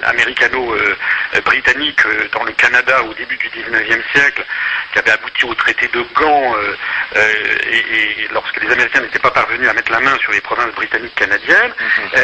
[0.04, 4.44] américano-britanniques euh, dans le Canada au début du 19e siècle,
[4.92, 6.74] qui avaient abouti au traité de Gand, euh,
[7.70, 11.14] et, lorsque les Américains n'étaient pas parvenus à mettre la main sur les provinces britanniques
[11.14, 11.74] canadiennes.
[11.78, 12.20] Mhm.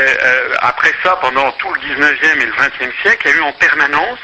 [0.61, 3.53] après ça, pendant tout le 19e et le 20e siècle, il y a eu en
[3.53, 4.19] permanence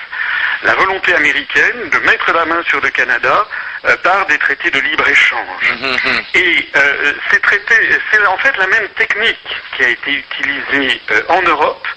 [0.63, 3.47] la volonté américaine de mettre la main sur le Canada
[3.87, 5.73] euh, par des traités de libre-échange.
[5.81, 6.23] Mhm, mhm.
[6.35, 9.39] Et euh, ces traités, c'est en fait la même technique
[9.75, 11.89] qui a été utilisée euh, en Europe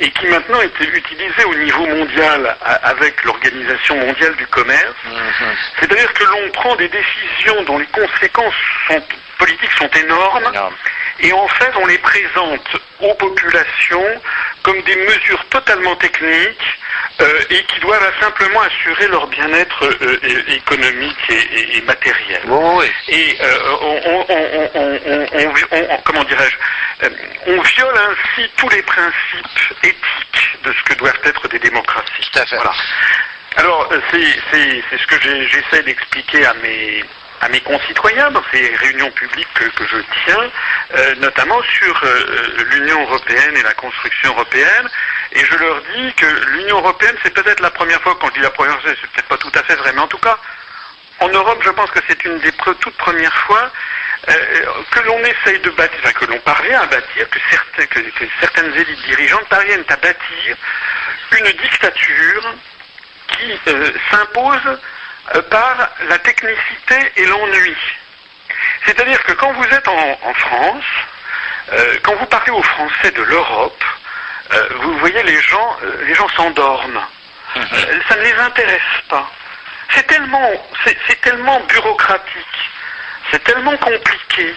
[0.00, 4.94] et qui maintenant est utilisée au niveau mondial avec l'Organisation mondiale du commerce.
[5.78, 8.54] C'est-à-dire que l'on prend des décisions dont les conséquences
[9.38, 10.52] politiques sont énormes.
[11.22, 14.20] Et en fait, on les présente aux populations
[14.62, 16.78] comme des mesures totalement techniques
[17.20, 22.40] euh, et qui doivent simplement assurer leur bien-être euh, économique et, matériel.
[23.08, 23.38] Et
[23.82, 24.24] on,
[26.04, 27.10] comment dirais-je, euh,
[27.46, 32.30] on viole ainsi tous les principes éthiques de ce que doivent être des démocraties.
[33.56, 37.04] Alors, c'est ce que j'essaie d'expliquer à mes,
[37.40, 40.50] à mes concitoyens dans ces réunions publiques que, je tiens,
[40.96, 44.88] euh, notamment sur euh, l'Union européenne et la construction européenne.
[45.32, 48.40] Et je leur dis que l'Union européenne, c'est peut-être la première fois, quand je dis
[48.40, 50.38] la première fois, c'est peut-être pas tout à fait vrai, mais en tout cas,
[51.20, 53.70] en Europe, je pense que c'est une des toutes premières fois
[54.28, 54.34] euh,
[54.90, 59.02] que l'on essaye de bâtir, enfin, que l'on parvient à bâtir, que, que certaines élites
[59.06, 60.56] dirigeantes parviennent à bâtir
[61.38, 62.54] une dictature
[63.28, 63.58] qui
[64.10, 64.76] s'impose euh,
[65.50, 67.76] par la technicité et l'ennui.
[68.86, 70.84] C'est-à-dire que quand vous êtes en, France,
[71.72, 73.84] euh, quand vous parlez aux Français de l'Europe,
[74.52, 77.06] euh, vous voyez les gens, les gens s'endorment.
[77.56, 77.64] Mhm.
[78.08, 79.28] ça ne les intéresse pas.
[79.94, 80.50] C'est tellement,
[80.84, 82.70] c'est tellement bureaucratique,
[83.30, 84.54] c'est tellement compliqué,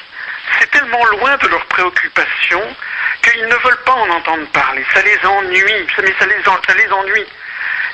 [0.60, 2.76] c'est tellement loin de leurs préoccupations
[3.24, 4.86] qu'ils ne veulent pas en entendre parler.
[4.94, 7.26] Ça les ennuie, mais ça les, ça les ennuie.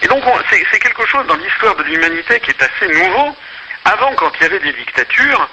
[0.01, 3.35] Et donc c'est quelque chose dans l'histoire de l'humanité qui est assez nouveau.
[3.85, 5.49] Avant, quand il y avait des dictatures,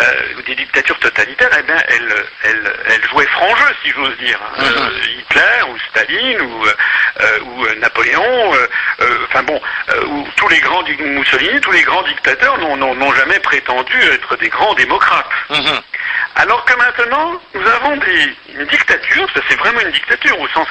[0.00, 2.14] euh, des dictatures totalitaires, eh bien, elles,
[2.44, 4.38] elles, elles jouaient franc jeu, si j'ose dire.
[4.42, 4.62] Hein.
[4.62, 4.76] Mhm.
[4.78, 8.52] Euh, Hitler ou Staline ou, euh, ou Napoléon,
[9.28, 9.60] enfin bon,
[10.08, 14.74] ou tous les grands Mussolini, tous les grands dictateurs n'ont jamais prétendu être des grands
[14.74, 15.30] démocrates.
[15.50, 15.80] Mhm.
[16.36, 20.68] Alors que maintenant, nous avons des, une dictature, ça c'est vraiment une dictature au sens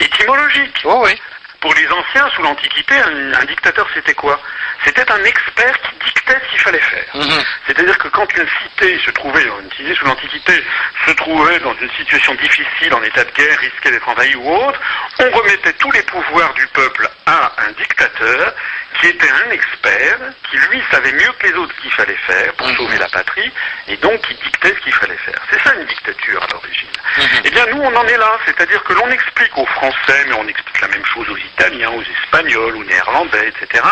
[0.00, 0.80] étymologique.
[0.84, 1.20] Oh oui.
[1.60, 4.40] Pour les anciens, sous l'Antiquité, un, dictateur, c'était quoi?
[4.84, 7.04] C'était un expert qui dictait ce qu'il fallait faire.
[7.14, 7.42] Mhm.
[7.66, 10.64] C'est-à-dire que quand une cité se trouvait, une cité sous l'Antiquité,
[11.04, 14.80] se trouvait dans une situation difficile, en état de guerre, risquait d'être envahie ou autre,
[15.18, 18.54] on remettait tous les pouvoirs du peuple à un dictateur
[19.00, 20.18] qui était un expert,
[20.50, 22.76] qui lui savait mieux que les autres ce qu'il fallait faire pour mhm.
[22.76, 23.50] sauver la patrie,
[23.86, 25.40] et donc qui dictait ce qu'il fallait faire.
[25.50, 26.88] C'est ça une dictature à l'origine.
[27.16, 27.42] Mhm.
[27.44, 30.48] Eh bien nous on en est là, c'est-à-dire que l'on explique aux Français, mais on
[30.48, 33.84] explique la même chose aux Italiens, aux Espagnols, aux Néerlandais, etc.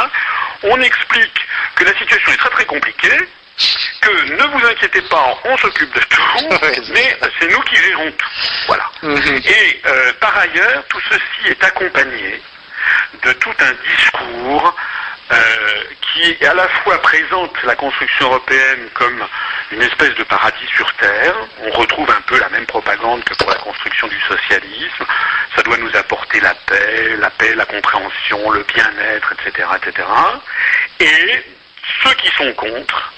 [0.62, 3.18] On explique que la situation est très très compliquée,
[4.01, 6.49] que ne vous inquiétez pas, on s'occupe de tout,
[6.92, 8.28] mais c'est nous qui gérons tout.
[8.66, 8.90] Voilà.
[9.03, 9.40] Mhm.
[9.44, 12.42] Et euh, par ailleurs, tout ceci est accompagné
[13.22, 14.74] de tout un discours
[15.32, 15.37] euh,
[16.01, 19.26] qui à la fois présente la construction européenne comme
[19.72, 21.34] une espèce de paradis sur Terre.
[21.62, 25.05] On retrouve un peu la même propagande que pour la construction du socialisme.
[25.57, 30.09] Ça doit nous apporter la paix, la paix, la compréhension, le bien-être, etc., etc.
[31.01, 31.45] Et
[32.05, 33.12] ceux qui sont contre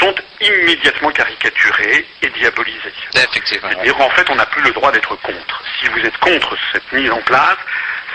[0.00, 2.94] sont immédiatement caricaturés et diabolisés.
[3.12, 5.62] C'est-à-dire en fait on n'a plus le droit d'être contre.
[5.78, 7.58] Si vous êtes contre cette mise en place,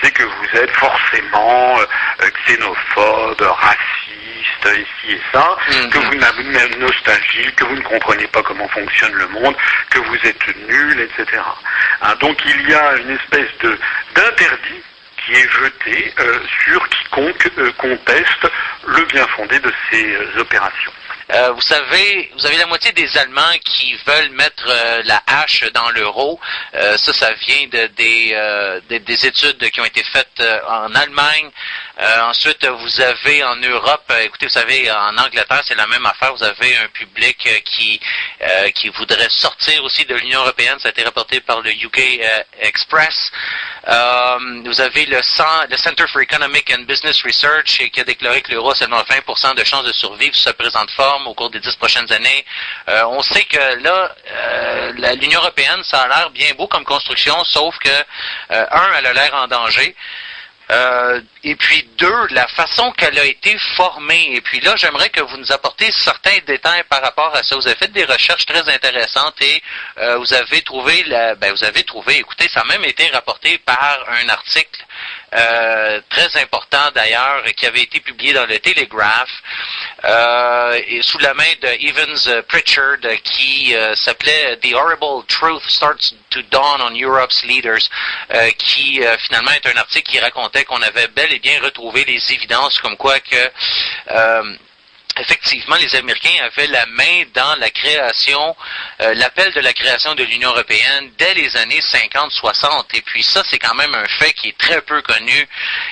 [0.02, 5.89] c'est que vous êtes forcément euh, xénophobe, raciste, ici et ça, mhm.
[5.89, 9.56] que vous n'avez même nostalgie, que vous ne comprenez pas comment fonctionne le monde,
[9.89, 11.41] que vous êtes nul, etc.
[12.02, 13.78] Hein, donc il y a une espèce de
[14.16, 14.82] d'interdit
[15.18, 18.48] qui est jeté euh, sur quiconque euh, conteste
[18.88, 20.91] le bien fondé de ces opérations.
[21.34, 25.65] Euh, vous savez, vous avez la moitié des Allemands qui veulent mettre euh, la hache
[25.73, 26.39] dans l'euro.
[26.73, 31.49] Euh, ça, ça vient de, des, des, études qui ont été faites en Allemagne.
[32.23, 36.34] ensuite, vous avez en Europe, écoutez, vous savez, en Angleterre, c'est la même affaire.
[36.34, 37.99] Vous avez un public qui
[38.75, 40.80] qui voudrait sortir aussi de l'Union européenne.
[40.80, 42.21] Ça a été rapporté par le UK
[42.61, 43.32] Express.
[43.86, 48.71] vous avez le, le Center for Economic and Business Research qui a déclaré que l'euro
[48.71, 50.91] a seulement 20% de chances de survivre sous sa présente
[51.26, 52.45] au cours des dix prochaines années.
[52.89, 57.43] Euh, on sait que là, euh, l'Union européenne, ça a l'air bien beau comme construction,
[57.45, 59.95] sauf que, euh, un, elle a l'air en danger.
[61.43, 64.36] et puis deux, la façon qu'elle a été formée.
[64.36, 67.55] Et puis là, j'aimerais que vous nous apportiez certains détails par rapport à ça.
[67.55, 69.63] Vous avez fait des recherches très intéressantes et
[70.18, 73.97] vous avez trouvé, la, ben, vous avez trouvé, écoutez, ça a même été rapporté par
[74.09, 74.87] un article
[75.34, 79.30] euh, très important d'ailleurs, qui avait été publié dans le Telegraph,
[80.05, 86.13] euh, et sous la main de Evans Pritchard, qui euh, s'appelait The Horrible Truth Starts
[86.30, 87.89] to Dawn on Europe's Leaders,
[88.57, 92.80] qui finalement est un article qui racontait qu'on avait bel et bien retrouvé les évidences
[92.80, 94.47] comme quoi que
[95.20, 98.55] effectivement, les Américains avaient la main dans la création,
[99.01, 102.86] euh, l'appel de la création de l'Union européenne dès les années 50-60.
[102.93, 105.47] Et puis ça, c'est quand même un fait qui est très peu connu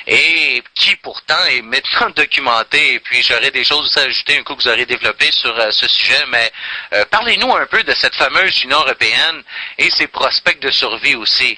[0.08, 2.96] et qui pourtant est maintenant documenté.
[2.96, 5.72] Et puis j'aurais des choses à ajouter un coup que vous aurez développé sur euh,
[5.72, 6.24] ce sujet.
[6.30, 6.52] Mais
[6.94, 9.44] euh, parlez-nous un peu de cette fameuse Union européenne
[9.78, 11.58] et ses prospects de survie aussi.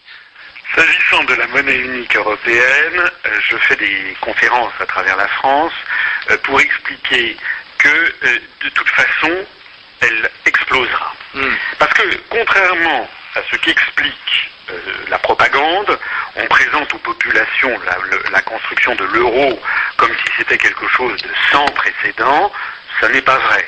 [0.77, 3.09] S'agissant de la monnaie unique européenne,
[3.49, 5.73] je fais des conférences à travers la France
[6.43, 7.35] pour expliquer
[7.79, 9.45] que euh, de toute façon,
[10.01, 11.13] elle explosera.
[11.33, 11.55] Hmm.
[11.79, 15.97] Parce que contrairement à ce qui explique euh, la propagande,
[16.35, 17.79] on présente aux populations
[18.31, 19.59] la, construction de l'euro
[19.97, 22.51] comme si c'était quelque chose de sans précédent.
[23.01, 23.67] Ça n'est pas vrai.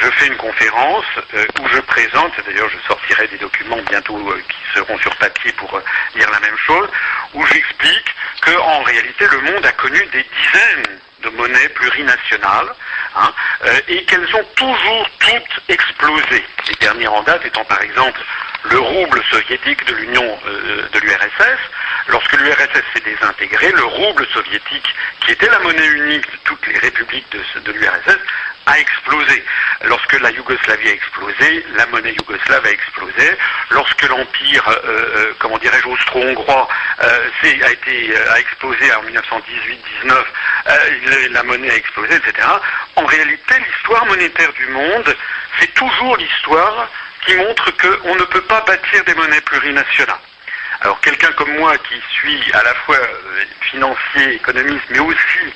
[0.00, 4.16] Je fais une conférence euh, où je présente, d'ailleurs je sortirai des documents bientôt
[4.48, 5.80] qui seront sur papier pour
[6.14, 6.88] dire la même chose,
[7.34, 12.72] où j'explique qu'en réalité le monde a connu des dizaines de monnaies plurinationales,
[13.16, 13.32] hein,
[13.64, 16.44] euh, et qu'elles ont toujours toutes explosé.
[16.68, 18.20] Les dernières en date étant par exemple
[18.70, 21.58] le rouble soviétique de l'Union euh, de l'URSS.
[22.08, 26.78] Lorsque l'URSS s'est désintégrée, le rouble soviétique, qui était la monnaie unique de toutes les
[26.78, 28.18] républiques de l'URSS,
[28.68, 29.44] a explosé.
[29.84, 33.36] Lorsque la Yougoslavie a explosé, la monnaie yougoslave a explosé.
[33.70, 36.68] Lorsque l'empire, euh, euh, comment dirais-je, austro-hongrois
[37.02, 37.30] euh,
[37.64, 42.48] a été a explosé en 1918-19, la monnaie a explosé, etc.
[42.96, 45.16] En réalité, l'histoire monétaire du monde,
[45.58, 46.90] c'est toujours l'histoire
[47.26, 50.18] qui montre qu'on ne peut pas bâtir des monnaies plurinationales.
[50.80, 52.98] Alors quelqu'un comme moi qui suis à la fois
[53.62, 55.52] financier, économiste, mais aussi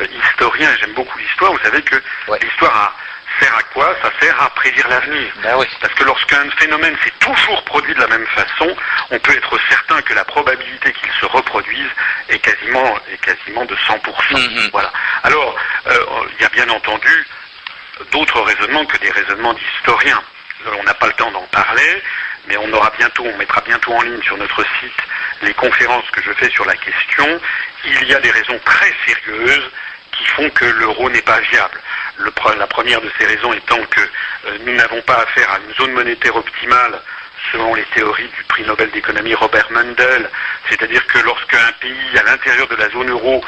[0.00, 1.96] historien, j'aime beaucoup l'histoire, vous savez que
[2.42, 2.96] l'histoire
[3.40, 3.94] sert à quoi?
[4.02, 5.32] Ça sert à prédire l'avenir.
[5.42, 8.74] Ben Parce que lorsqu'un phénomène s'est toujours produit de la même façon,
[9.10, 11.88] on peut être certain que la probabilité qu'il se reproduise
[12.28, 13.98] est quasiment, est quasiment de 100%.
[14.00, 14.70] Mm-hmm.
[14.72, 14.92] Voilà.
[15.22, 15.56] Alors,
[15.88, 16.04] euh,
[16.36, 17.26] il y a bien entendu
[18.12, 20.22] d'autres raisonnements que des raisonnements d'historiens.
[20.78, 22.02] On n'a pas le temps d'en parler,
[22.48, 25.02] mais on aura bientôt, on mettra bientôt en ligne sur notre site
[25.42, 27.40] les conférences que je fais sur la question.
[27.84, 29.70] Il y a des raisons très sérieuses
[30.16, 31.80] qui font que l'euro n'est pas viable.
[32.58, 35.92] la première de ces raisons étant que euh, nous n'avons pas affaire à une zone
[35.92, 37.00] monétaire optimale
[37.52, 40.30] selon les théories du prix Nobel d'économie Robert Mundell,
[40.68, 43.42] c'est-à-dire que lorsqu'un pays à l'intérieur de la zone euro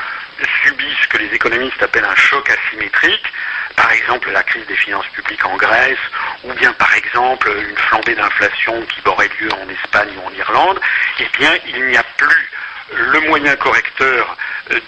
[0.62, 3.32] subit ce que les économistes appellent un choc asymétrique,
[3.76, 5.98] par exemple la crise des finances publiques en Grèce,
[6.44, 10.80] ou bien par exemple une flambée d'inflation qui aurait lieu en Espagne ou en Irlande,
[11.18, 12.50] eh bien il n'y a plus
[12.92, 14.36] le moyen correcteur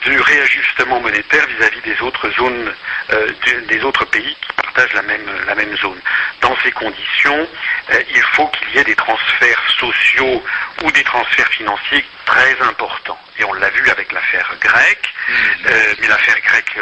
[0.03, 2.75] du réajustement monétaire vis-à-vis des autres zones,
[3.13, 3.29] euh,
[3.69, 5.99] des autres pays qui partagent la même, la même zone.
[6.41, 7.49] Dans ces conditions,
[7.93, 10.43] euh, il faut qu'il y ait des transferts sociaux
[10.85, 13.19] ou des transferts financiers très importants.
[13.39, 15.33] Et on l'a vu avec l'affaire grecque, mmh.
[16.01, 16.79] mais l'affaire grecque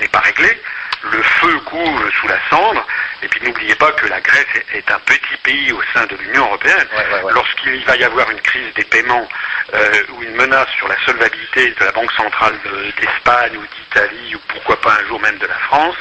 [0.00, 0.60] n'est pas réglée
[1.02, 2.86] le feu coule sous la cendre.
[3.22, 6.46] Et puis n'oubliez pas que la Grèce est un petit pays au sein de l'Union
[6.46, 6.86] européenne.
[7.30, 9.28] Lorsqu'il va y avoir une crise des paiements
[9.74, 12.58] euh, ou une menace sur la solvabilité de la Banque centrale
[12.98, 15.96] d'Espagne ou d'Italie ou pourquoi pas un jour même de la France,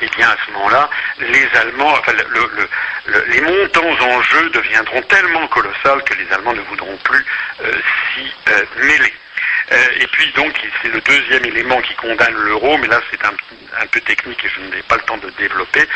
[0.00, 2.12] eh bien à ce moment-là, les Allemands, enfin,
[3.28, 7.24] les montants en jeu deviendront tellement colossales que les Allemands ne voudront plus
[7.64, 7.72] euh,
[8.14, 9.12] s'y euh, mêler.
[9.70, 10.52] Euh, et puis donc,
[10.82, 14.60] c'est le deuxième élément qui condamne l'euro, mais là c'est un, peu technique et je
[14.60, 15.86] n'ai pas le temps de développer,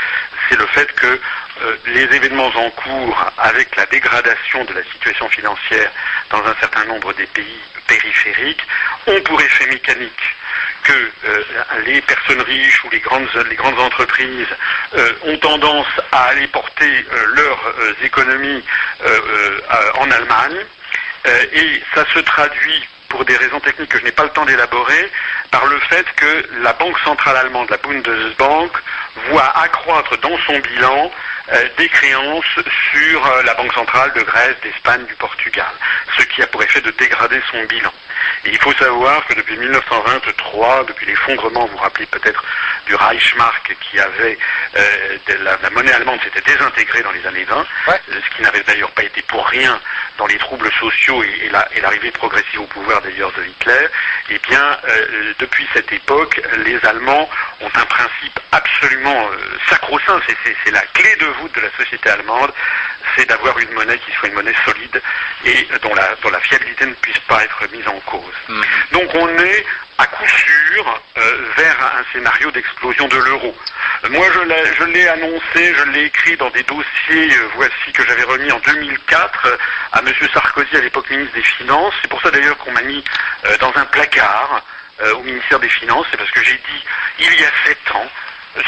[0.49, 5.29] c'est le fait que euh, les événements en cours avec la dégradation de la situation
[5.31, 5.91] financière
[6.31, 8.63] dans un certain nombre des pays périphériques
[9.07, 10.37] ont pour effet mécanique
[10.83, 11.43] que euh,
[11.87, 13.29] les personnes riches ou les grandes,
[13.79, 14.49] entreprises
[15.25, 18.63] ont tendance à aller porter leurs économies
[19.99, 20.65] en Allemagne.
[21.53, 22.87] et ça se traduit
[23.17, 25.11] pour des raisons techniques que je n'ai pas le temps d'élaborer,
[25.51, 28.73] par le fait que la Banque centrale allemande, la Bundesbank,
[29.31, 31.11] voit accroître dans son bilan
[31.55, 32.45] euh, des créances
[32.93, 35.73] sur euh, la Banque centrale de Grèce, d'Espagne, du Portugal,
[36.19, 37.93] ce qui a pour effet de dégrader son bilan.
[38.45, 42.43] Et il faut savoir que depuis 1923, depuis l'effondrement, vous vous rappelez peut-être
[42.87, 44.39] du Reichsmark qui avait
[44.77, 49.03] euh, la, monnaie allemande s'était désintégrée dans les années 20, ce qui n'avait d'ailleurs pas
[49.03, 49.81] été pour rien
[50.19, 53.89] dans les troubles sociaux et, et l'arrivée progressive au pouvoir d'ailleurs de Hitler.
[54.31, 54.79] Eh bien,
[55.39, 57.29] depuis cette époque, les Allemands
[57.61, 59.29] ont un principe absolument
[59.69, 60.21] sacro-saint,
[60.65, 62.53] c'est la clé de de la société allemande,
[63.15, 65.03] c'est d'avoir une monnaie qui soit une monnaie solide
[65.45, 68.35] et dont la, dont la fiabilité ne puisse pas être mise en cause.
[68.49, 68.65] Mhm.
[68.93, 69.65] Donc on est
[69.99, 73.55] à coup sûr euh, vers un scénario d'explosion de l'euro.
[74.11, 78.53] Moi, je l'ai annoncé, je l'ai écrit dans des dossiers, euh, voici que j'avais remis
[78.53, 79.57] en 2004 euh,
[79.93, 80.13] à M.
[80.33, 81.95] Sarkozy, à l'époque ministre des Finances.
[82.03, 83.03] C'est pour ça d'ailleurs qu'on m'a mis
[83.61, 84.63] dans un placard
[85.15, 86.07] au ministère des Finances.
[86.11, 86.85] C'est parce que j'ai dit,
[87.21, 88.11] il y a sept ans,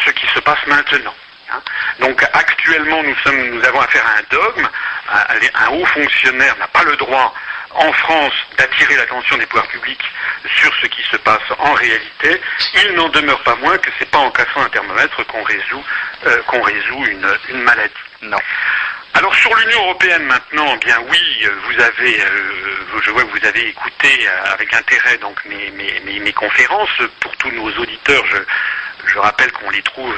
[0.04, 1.14] ce qui se passe maintenant.
[1.50, 1.60] Hein.
[2.00, 4.68] Donc actuellement, nous, sommes, nous avons affaire à un dogme.
[5.10, 7.32] Un, haut fonctionnaire n'a pas le droit
[7.74, 10.02] en France d'attirer l'attention des pouvoirs publics
[10.56, 12.40] sur ce qui se passe en réalité.
[12.74, 15.84] Il n'en demeure pas moins que c'est pas en cassant un thermomètre qu'on résout,
[16.26, 17.94] euh, qu'on résout une, maladie.
[18.22, 18.38] Non.
[19.14, 23.46] Alors sur l'Union européenne maintenant, eh bien oui, vous avez, euh, je vois que vous
[23.46, 27.02] avez écouté avec intérêt donc mes, mes, mes conférences.
[27.20, 28.38] Pour tous nos auditeurs, je,
[29.06, 30.14] je rappelle qu'on les trouve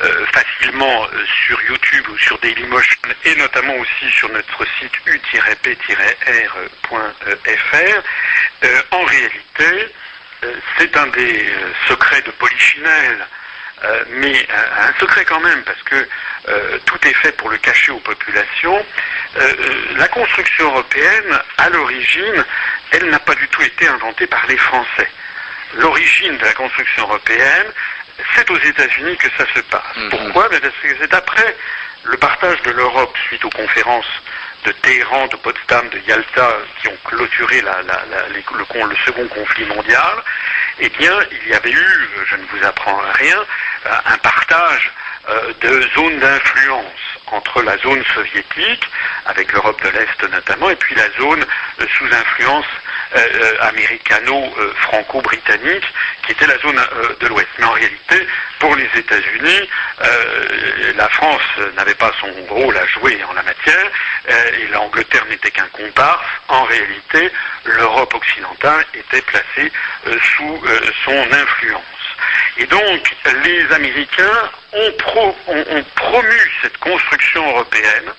[0.00, 6.52] euh, facilement euh, sur YouTube ou sur Dailymotion et notamment aussi sur notre site u-p-r.fr.
[8.64, 9.92] Euh, en réalité,
[10.78, 11.52] c'est un des
[11.88, 13.26] secrets de Polichinelle,
[14.10, 16.08] mais un secret quand même, parce que
[16.84, 18.86] tout est fait pour le cacher aux populations.
[19.96, 22.44] la construction européenne, à l'origine,
[22.92, 25.10] elle n'a pas du tout été inventée par les Français.
[25.74, 27.72] L'origine de la construction européenne,
[28.34, 29.96] c'est aux États-Unis que ça se passe.
[29.96, 30.10] Mhm.
[30.10, 30.48] Pourquoi?
[30.48, 31.56] Parce que c'est après
[32.04, 34.22] le partage de l'Europe suite aux conférences
[34.64, 37.60] de Téhéran, de Potsdam, de Yalta, qui ont clôturé
[38.88, 40.22] le, second conflit mondial,
[40.80, 43.38] eh bien, il y avait eu, je ne vous apprends rien,
[43.86, 44.92] euh, un partage
[45.28, 48.84] euh, de zones d'influence entre la zone soviétique,
[49.26, 51.44] avec l'Europe de l'Est notamment, et puis la zone
[51.80, 52.66] euh, sous influence
[53.60, 55.86] américano-franco-britannique,
[56.26, 56.78] qui était la zone
[57.20, 57.48] de l'Ouest.
[57.58, 58.26] Mais en réalité,
[58.58, 59.66] pour les États-Unis,
[60.94, 61.40] la France
[61.74, 63.90] n'avait pas son rôle à jouer en la matière,
[64.28, 66.26] et l'Angleterre n'était qu'un comparse.
[66.48, 67.32] En réalité,
[67.64, 69.72] l'Europe occidentale était placée
[70.04, 70.62] sous
[71.06, 71.97] son influence.
[72.58, 74.92] Et donc, les Américains ont,
[75.94, 78.12] promu cette construction européenne,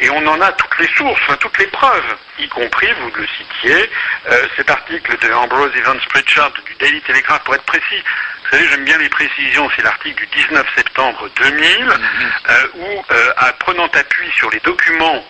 [0.00, 3.90] et on en a toutes les sources, toutes les preuves, y compris, vous le citiez,
[4.30, 8.02] euh, cet article de Ambrose Evans Pritchard du Daily Telegraph, pour être précis.
[8.44, 11.96] Vous savez, j'aime bien les précisions, c'est l'article du 19 septembre 2000, mm-hmm.
[12.50, 15.24] euh, où, euh, prenant appui sur les documents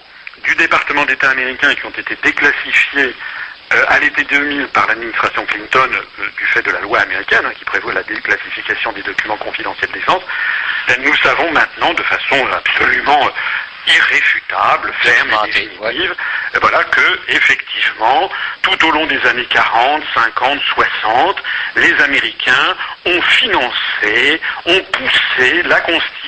[0.45, 3.15] du département d'État américain qui ont été déclassifiés
[3.75, 7.53] euh, à l'été 2000 par l'administration Clinton euh, du fait de la loi américaine hein,
[7.59, 10.23] qui prévoit la déclassification des documents confidentiels de défense,
[10.89, 13.31] ben, nous savons maintenant de façon absolument
[13.87, 16.15] irréfutable, ferme et définitive,
[16.61, 18.31] voilà que effectivement,
[18.63, 21.43] tout au long des années 40, 50, 60,
[21.77, 26.26] les Américains ont financé, ont poussé la constitution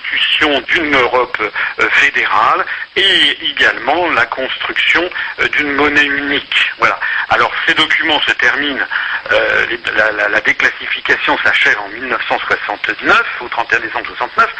[0.68, 2.64] d'une Europe euh, fédérale
[2.97, 5.09] et également la construction
[5.40, 6.72] euh, d'une monnaie unique.
[6.78, 6.98] Voilà.
[7.30, 8.85] Alors ces documents se terminent,
[9.32, 9.66] euh,
[9.97, 14.55] la, la déclassification s'achève en 1969, au 31 décembre 69.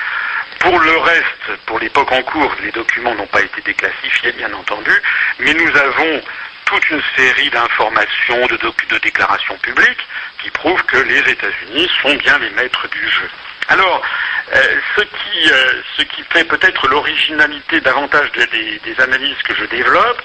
[0.61, 4.91] Pour le reste, pour l'époque en cours, les documents n'ont pas été déclassifiés, bien entendu,
[5.39, 6.23] mais nous avons
[6.65, 8.59] toute une série d'informations, de,
[8.91, 10.07] de déclarations publiques
[10.43, 13.31] qui prouvent que les États-Unis sont bien les maîtres du jeu.
[13.69, 14.03] Alors,
[14.55, 19.65] euh, ce, qui, euh, ce qui fait peut-être l'originalité davantage des, des, analyses que je
[19.67, 20.23] développe,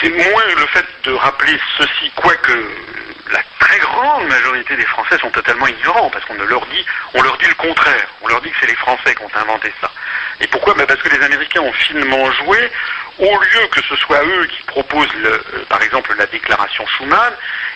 [0.00, 2.52] c'est moins le fait de rappeler ceci, quoique
[3.32, 6.84] la très grande majorité des Français sont totalement ignorants, parce qu'on leur dit,
[7.14, 8.06] on leur dit le contraire.
[8.22, 9.90] On leur dit que c'est les Français qui ont inventé ça.
[10.40, 10.74] Et pourquoi?
[10.74, 12.70] Ben Parce que les Américains ont finement joué,
[13.18, 17.32] au lieu que ce soit eux qui proposent, le, euh, par exemple, la déclaration Schuman,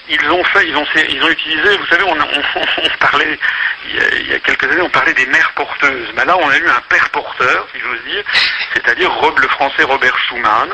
[0.09, 2.17] ils ont fait, ils ont, ils ont utilisé, vous savez, on,
[3.01, 3.39] parlait,
[3.87, 6.09] il y, a, quelques années, on parlait des mères porteuses.
[6.15, 8.23] Mais là, on a eu un père porteur, si j'ose dire,
[8.75, 10.71] c'est-à-dire le français Robert Schuman,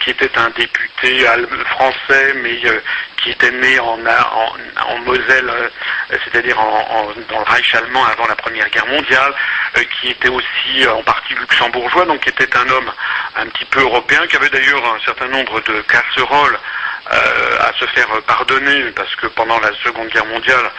[0.00, 1.26] qui était un député
[1.66, 2.60] français, mais
[3.24, 5.50] qui était né en, en, Moselle,
[6.10, 9.34] c'est-à-dire dans le Reich allemand avant la Première Guerre mondiale,
[9.98, 12.92] qui était aussi en partie luxembourgeois, donc qui était un homme
[13.36, 16.58] un petit peu européen, qui avait d'ailleurs un certain nombre de casseroles
[17.12, 20.70] euh, à se faire pardonner parce que pendant la Seconde Guerre mondiale,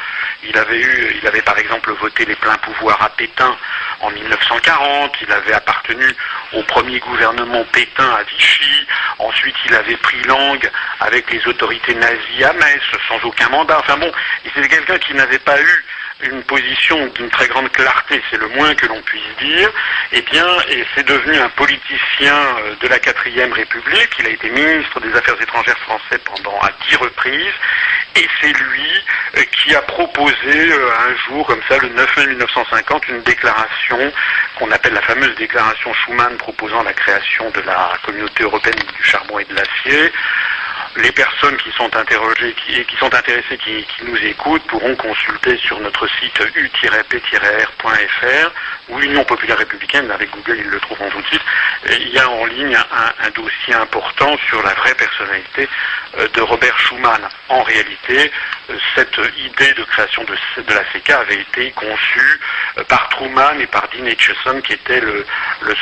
[0.44, 3.56] il avait eu, il avait par exemple voté les pleins pouvoirs à Pétain
[4.02, 6.06] en 1940, il avait appartenu
[6.54, 8.88] au premier gouvernement Pétain à Vichy,
[9.20, 10.70] ensuite il avait pris langue
[11.00, 13.80] avec les autorités nazies à Metz sans aucun mandat.
[13.80, 14.12] Enfin bon,
[14.54, 15.86] c'était quelqu'un qui n'avait pas eu
[16.22, 19.70] une position d'une très grande clarté, c'est le moins que l'on puisse dire,
[20.14, 24.10] eh bien, et c'est devenu un politicien euh, de la quatrième République.
[24.20, 27.54] Il a été ministre des Affaires étrangères français pendant à dix reprises,
[28.16, 29.04] et c'est lui
[29.38, 34.12] euh, qui a proposé euh, un jour, comme ça, le 9 mai 1950, une déclaration
[34.58, 39.40] qu'on appelle la fameuse déclaration Schuman proposant la création de la communauté européenne du charbon
[39.40, 40.12] et de l'acier
[40.98, 42.56] les personnes qui sont interrogées
[42.88, 48.52] qui, sont intéressées, qui, nous écoutent, pourront consulter sur notre site u-p-r.fr
[48.90, 51.42] ou Union populaire républicaine, avec Google ils le trouveront tout de suite.
[51.90, 55.68] il y a en ligne un, dossier important sur la vraie personnalité
[56.18, 57.28] euh, de Robert Schuman.
[57.50, 58.32] En réalité,
[58.70, 62.40] euh, cette idée de création de, la CECA avait été conçue
[62.78, 65.26] euh, par Truman et par Dean Acheson, qui était le,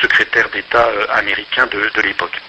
[0.02, 2.42] secrétaire d'État américain de, de l'époque.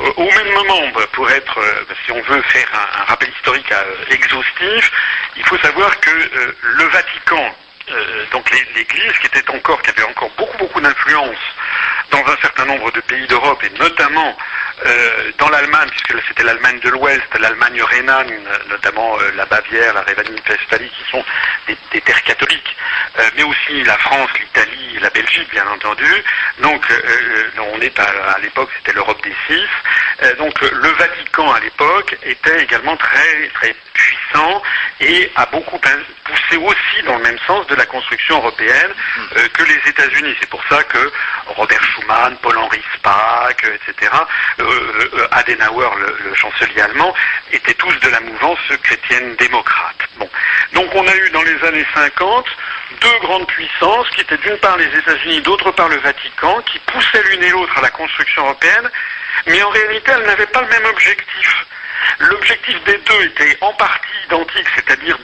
[0.00, 4.04] Au même moment, bah, pour être, euh, si on veut faire un, rappel historique euh,
[4.10, 4.92] exhaustif,
[5.36, 7.54] il faut savoir que euh, le Vatican,
[8.32, 11.38] donc l'Église qui était encore, qui avait encore beaucoup beaucoup d'influence
[12.10, 14.36] dans un certain nombre de pays d'Europe et notamment
[15.38, 18.32] dans l'Allemagne, puisque c'était l'Allemagne de l'Ouest, l'Allemagne rhénane,
[18.68, 21.24] notamment la Bavière, la Rhénanie-Westphalie, qui sont
[21.66, 22.76] des, terres catholiques,
[23.36, 26.24] mais aussi la France, l'Italie, la Belgique, bien entendu.
[26.60, 26.84] Donc,
[27.58, 29.66] on est à, l'époque, c'était l'Europe des six.
[30.22, 34.27] Euh, donc le Vatican à l'époque était également très très puissant
[35.00, 38.92] et a beaucoup poussé aussi dans le même sens de la construction européenne
[39.36, 40.34] euh, que les États-Unis.
[40.40, 41.12] C'est pour ça que
[41.46, 44.12] Robert Schuman, Paul-Henri Spaak, etc.,
[44.60, 47.14] euh, Adenauer, le, chancelier allemand,
[47.52, 50.08] étaient tous de la mouvance chrétienne démocrate.
[50.18, 50.28] Bon.
[50.74, 52.46] Donc on a eu dans les années 50
[53.00, 57.22] deux grandes puissances qui étaient d'une part les États-Unis, d'autre part le Vatican, qui poussaient
[57.30, 58.90] l'une et l'autre à la construction européenne
[59.46, 61.66] mais en réalité, elles n'avaient pas le même objectif.
[62.18, 65.18] L'objectif des deux était en partie identique, c'est-à-dire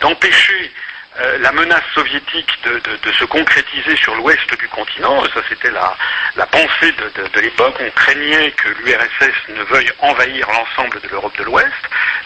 [0.00, 0.72] d'empêcher
[1.18, 5.22] euh, la menace soviétique de, se concrétiser sur l'ouest du continent.
[5.34, 7.76] Ça, c'était la, pensée de, l'époque.
[7.80, 11.72] On craignait que l'URSS ne veuille envahir l'ensemble de l'Europe de l'Ouest.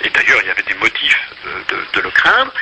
[0.02, 1.30] Et d'ailleurs, il y avait des motifs
[1.94, 2.52] de, le craindre.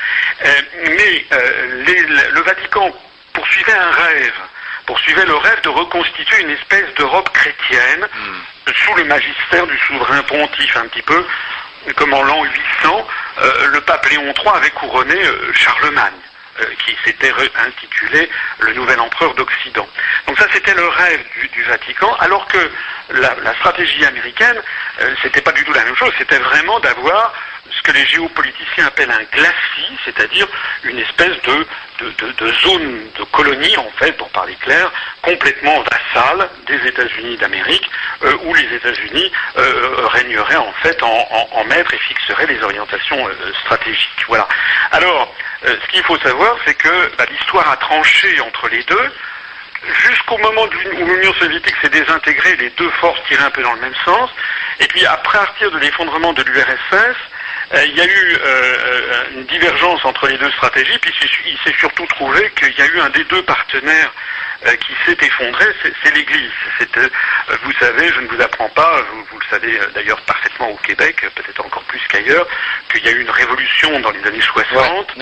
[0.45, 0.49] Euh,
[0.85, 2.95] mais euh, le Vatican
[3.33, 4.33] poursuivait un rêve
[4.87, 8.73] poursuivait le rêve de reconstituer une espèce d'Europe chrétienne hmm.
[8.75, 11.25] sous le magistère du souverain pontife, un petit peu
[11.97, 13.07] comme en l'an 800,
[13.43, 16.13] euh, le pape Léon III avait couronné euh, Charlemagne.
[16.61, 17.33] Euh, qui s'était
[17.67, 18.29] intitulé
[18.59, 19.89] le nouvel empereur d'Occident.
[20.27, 22.59] Donc ça c'était le rêve du, Vatican, alors que
[23.09, 24.61] la, stratégie américaine,
[25.23, 27.33] c'était pas du tout la même chose, c'était vraiment d'avoir
[27.77, 30.47] ce que les géopoliticiens appellent un glacis, c'est-à-dire
[30.85, 31.67] une espèce de,
[32.01, 34.91] de, zone de colonie, en fait, pour parler clair,
[35.23, 37.89] complètement vassale des États-Unis d'Amérique,
[38.25, 43.53] euh, où les États-Unis euh, régneraient en fait en, maître et fixeraient les orientations euh,
[43.65, 44.25] stratégiques.
[44.27, 44.49] Voilà.
[44.91, 45.33] Alors,
[45.65, 49.13] ce qu'il faut savoir, c'est que bah, l'histoire a tranché entre les deux.
[50.09, 53.81] Jusqu'au moment où l'Union soviétique s'est désintégrée, les deux forces tiraient un peu dans le
[53.81, 54.31] même sens.
[54.81, 57.13] Et puis, après partir de l'effondrement de l'URSS, euh,
[57.75, 61.13] il y a eu euh, euh, une divergence entre les deux stratégies, puis
[61.47, 64.13] il s'est surtout trouvé qu'il y a eu un des deux partenaires
[64.81, 66.51] qui s'est effondré, c'est l'Église.
[67.65, 71.65] vous savez, je ne vous apprends pas, vous, le savez d'ailleurs parfaitement au Québec, peut-être
[71.65, 72.47] encore plus qu'ailleurs,
[72.91, 75.15] qu'il y a eu une révolution dans les années 60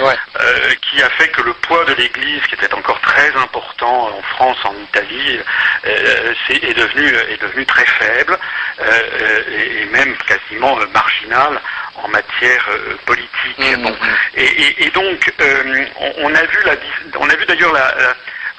[0.83, 4.59] qui a fait que le poids de l'Église, qui était encore très important en France,
[4.65, 5.41] en Italie,
[5.85, 8.39] est, devenu, est devenu très faible
[8.81, 11.61] et, et, même quasiment marginal
[11.97, 13.59] en matière euh, politique.
[13.59, 13.97] Mmh, mmh.
[14.37, 15.85] Et, donc, euh,
[16.19, 16.73] on, a vu la,
[17.19, 17.75] on a vu d'ailleurs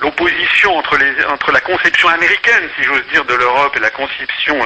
[0.01, 4.57] l'opposition entre, les, entre la conception américaine, si j'ose dire, de l'Europe et la conception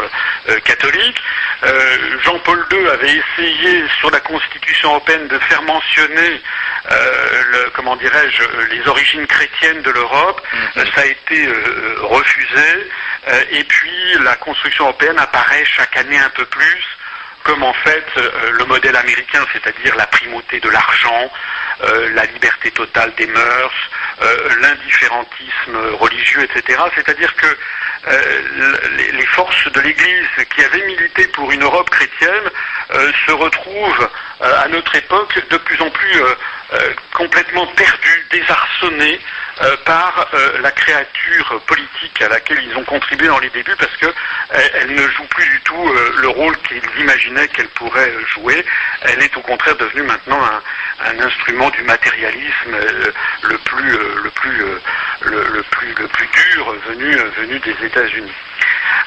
[0.50, 1.22] euh, catholique.
[2.24, 6.42] Jean-Paul II avait essayé sur la Constitution européenne de faire mentionner,
[6.92, 8.44] le, comment dirais-je,
[8.76, 10.42] les origines chrétiennes de l'Europe.
[10.54, 10.82] Mmh.
[10.94, 11.48] ça a été
[12.02, 12.92] refusé.
[13.52, 16.95] et puis la construction européenne apparaît chaque année un peu plus
[17.46, 21.32] comme en fait euh, le modèle américain, c'est-à-dire la primauté de l'argent,
[21.84, 23.74] euh, la liberté totale des mœurs,
[24.62, 26.80] l'indifférentisme religieux, etc.
[26.96, 27.48] C'est-à-dire que
[29.12, 32.50] les, forces de l'Église qui avaient milité pour une Europe chrétienne
[33.28, 34.10] se retrouvent
[34.40, 36.22] à notre époque de plus en plus
[37.14, 39.20] complètement perdues, désarçonnées
[39.86, 40.28] par
[40.62, 45.24] la créature politique à laquelle ils ont contribué dans les débuts parce qu'elle ne joue
[45.30, 48.66] plus du tout le rôle qu'ils imaginaient qu'elle pourrait jouer.
[49.02, 53.12] Elle est au contraire devenue maintenant un, instrument du matérialisme euh,
[53.44, 54.80] le plus, euh, le, plus, euh,
[55.22, 58.34] le, plus, le plus dur venu, venu des États-Unis.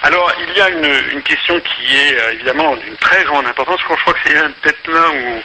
[0.02, 3.80] Alors, il y a une, question qui est évidemment d'une très grande importance.
[3.80, 5.42] Je crois que c'est peut-être là où,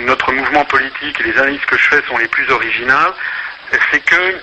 [0.00, 3.12] notre mouvement politique et les analyses que je fais sont les plus originales.
[3.90, 4.40] C'est que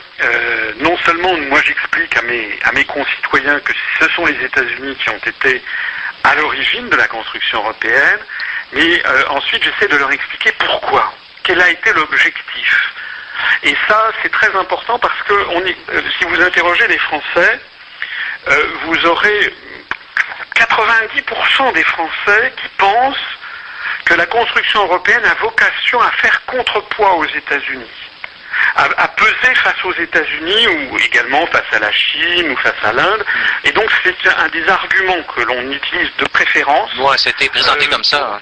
[0.83, 5.63] non seulement moi j'explique à mes, concitoyens que ce sont les États-Unis qui ont été
[6.23, 8.19] à l'origine de la construction européenne,
[8.73, 11.13] mais ensuite j'essaie de leur expliquer pourquoi
[11.45, 12.93] quel a été l'objectif.
[13.63, 17.59] Et ça, c'est très important parce que euh, si vous interrogez les Français,
[18.49, 19.53] euh, vous aurez
[20.55, 23.17] 90% des Français qui pensent
[24.05, 27.89] que la construction européenne a vocation à faire contrepoids aux États-Unis,
[28.75, 33.25] à, peser face aux États-Unis ou également face à la Chine ou face à l'Inde.
[33.63, 36.93] Et donc c'est un des arguments que l'on utilise de préférence.
[36.97, 38.41] Ouais, c'était présenté euh, comme ça.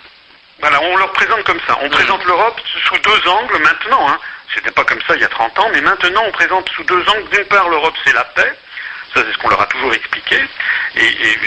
[0.60, 1.78] Voilà, on leur présente comme ça.
[1.82, 4.10] On présente l'Europe sous deux angles maintenant.
[4.10, 4.20] Hein.
[4.54, 7.04] C'était pas comme ça il y a 30 ans, mais maintenant on présente sous deux
[7.10, 7.30] angles.
[7.32, 8.54] D'une part, l'Europe c'est la paix.
[9.14, 10.38] Ça, c'est ce qu'on leur a toujours expliqué.
[10.96, 11.38] Et, et,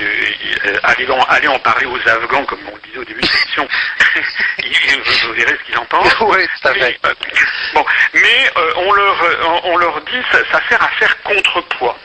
[0.82, 3.68] aller, en, parler aux Afghans, comme on le disait au début de l'émission,
[5.26, 5.76] vous verrez ce qu'ils.
[6.20, 6.80] Oui, tout à fait.
[6.80, 7.14] Mais, euh,
[7.74, 7.84] bon,
[8.14, 11.98] mais euh, on, leur, on leur dit ça, ça sert à faire contrepoids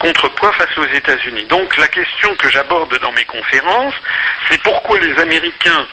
[0.00, 1.44] contrepoids face aux États-Unis.
[1.44, 3.94] Donc la question que j'aborde dans mes conférences,
[4.48, 5.86] c'est pourquoi les Américains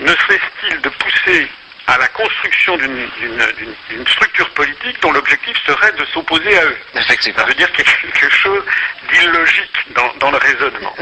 [0.00, 1.50] ne serait-il de pousser
[1.86, 6.78] à la construction d'une structure politique dont l'objectif serait de s'opposer à eux.
[6.94, 8.64] Ça veut dire qu'il y a quelque chose
[9.12, 9.74] d'illogique
[10.18, 10.94] dans, le raisonnement.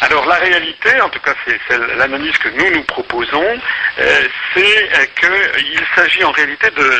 [0.00, 3.60] Alors la réalité, en tout cas c'est l'analyse que nous nous proposons,
[3.98, 6.90] euh, c'est euh, qu'il s'agit en réalité de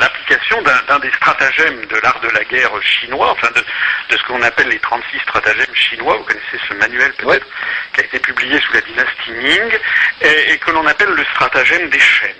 [0.00, 4.68] l'application d'un des stratagèmes de l'art de la guerre chinois, enfin de, ce qu'on appelle
[4.68, 6.16] les 36 stratagèmes chinois.
[6.16, 7.46] Vous connaissez ce manuel peut-être
[7.94, 9.78] qui a été publié sous la dynastie Ming
[10.22, 12.39] et que l'on appelle le stratagème des chaînes.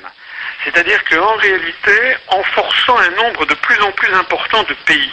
[0.65, 5.13] C'est-à-dire qu'en réalité, en forçant un nombre de plus en plus important de pays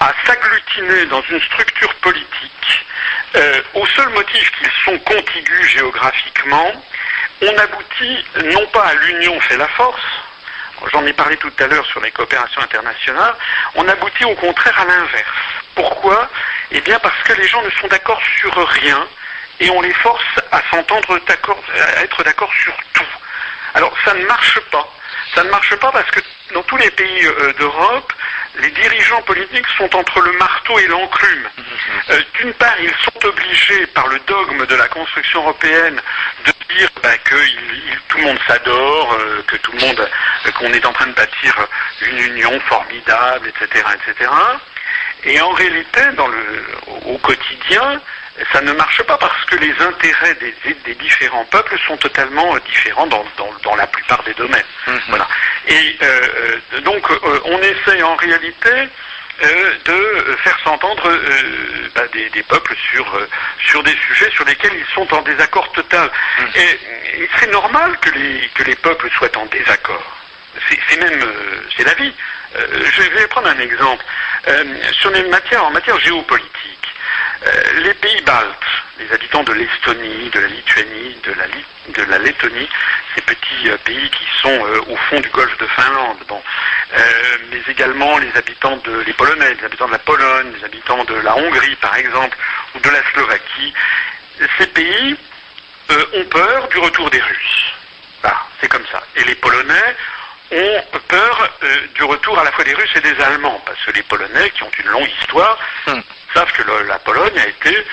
[0.00, 2.86] à s'agglutiner dans une structure politique,
[3.36, 6.70] euh, au seul motif qu'ils sont contigus géographiquement,
[7.42, 10.02] on aboutit non pas à l'union fait la force,
[10.92, 13.34] j'en ai parlé tout à l'heure sur les coopérations internationales,
[13.74, 15.36] on aboutit au contraire à l'inverse.
[15.74, 16.28] Pourquoi?
[16.70, 19.06] Eh bien parce que les gens ne sont d'accord sur rien
[19.60, 23.04] et on les force à s'entendre à être d'accord sur tout.
[23.74, 24.88] Alors ça ne marche pas.
[25.34, 26.20] Ça ne marche pas parce que
[26.52, 28.12] dans tous les pays euh, d'Europe,
[28.60, 31.48] les dirigeants politiques sont entre le marteau et l'enclume.
[32.10, 36.00] Euh, d'une part, ils sont obligés par le dogme de la construction européenne
[36.46, 37.36] de dire bah, que
[38.08, 40.10] tout le monde s'adore, euh, que tout le monde,
[40.56, 41.66] qu'on est en train de bâtir
[42.02, 44.30] une union formidable, etc., etc.
[45.24, 46.66] Et en réalité, dans le,
[47.06, 48.00] au quotidien,
[48.52, 53.06] ça ne marche pas parce que les intérêts des, différents peuples sont totalement euh, différents
[53.06, 54.64] dans, la plupart des domaines.
[54.86, 55.00] Mhm.
[55.08, 55.28] Voilà.
[55.68, 56.20] Et euh,
[56.74, 57.06] euh, donc
[57.44, 58.70] on essaie en réalité
[59.84, 61.10] de faire s'entendre
[61.94, 63.04] bah, des, peuples sur,
[63.58, 66.10] sur des sujets sur lesquels ils sont en désaccord total.
[66.38, 66.48] Mhm.
[66.56, 70.16] Et, c'est normal que les, que les peuples soient en désaccord.
[70.68, 71.32] C'est même
[71.76, 72.14] c'est la vie.
[72.54, 74.04] je vais prendre un exemple.
[74.92, 76.83] sur les matières, en matière géopolitique,
[77.46, 78.56] euh, les pays baltes,
[78.98, 81.46] les habitants de l'Estonie, de la Lituanie, de la,
[81.88, 82.68] de la Lettonie,
[83.14, 86.18] ces petits euh, pays qui sont euh, au fond du golfe de Finlande,
[87.50, 91.36] mais également les habitants de Polonais, les habitants de la Pologne, les habitants de la
[91.36, 92.36] Hongrie par exemple,
[92.74, 93.74] ou de la Slovaquie,
[94.58, 95.16] ces pays
[96.14, 97.72] ont peur du retour des Russes.
[98.60, 99.02] C'est comme ça.
[99.16, 99.96] Et les Polonais
[100.52, 101.50] ont peur
[101.94, 104.62] du retour à la fois des Russes et des Allemands, parce que les Polonais, qui
[104.62, 106.00] ont une longue histoire, hmm
[106.34, 107.84] savent que la Pologne a été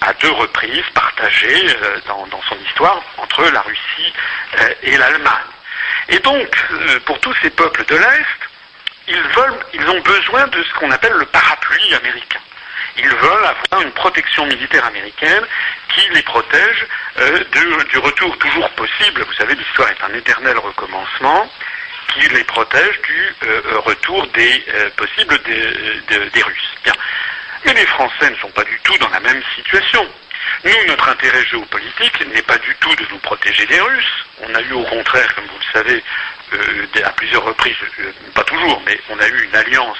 [0.00, 4.12] à deux reprises partagée euh, dans, son histoire entre la Russie
[4.58, 5.50] euh, et l'Allemagne.
[6.08, 8.26] Et donc, euh, pour tous ces peuples de l'Est,
[9.08, 12.38] ils, ont besoin de ce qu'on appelle le parapluie américain.
[12.96, 15.44] Ils veulent avoir une protection militaire américaine
[15.88, 16.86] qui les protège
[17.90, 19.24] du retour toujours possible.
[19.24, 21.50] Vous savez, l'histoire est un éternel recommencement
[22.14, 23.34] qui les protège du
[23.84, 24.64] retour des
[24.96, 26.70] possibles des, Russes.
[27.64, 30.06] Mais les Français ne sont pas du tout dans la même situation.
[30.64, 34.26] Nous, notre intérêt géopolitique n'est pas du tout de nous protéger des Russes.
[34.42, 36.04] On a eu au contraire, comme vous le savez,
[36.52, 39.98] euh, à plusieurs reprises, euh, pas toujours, mais on a eu une alliance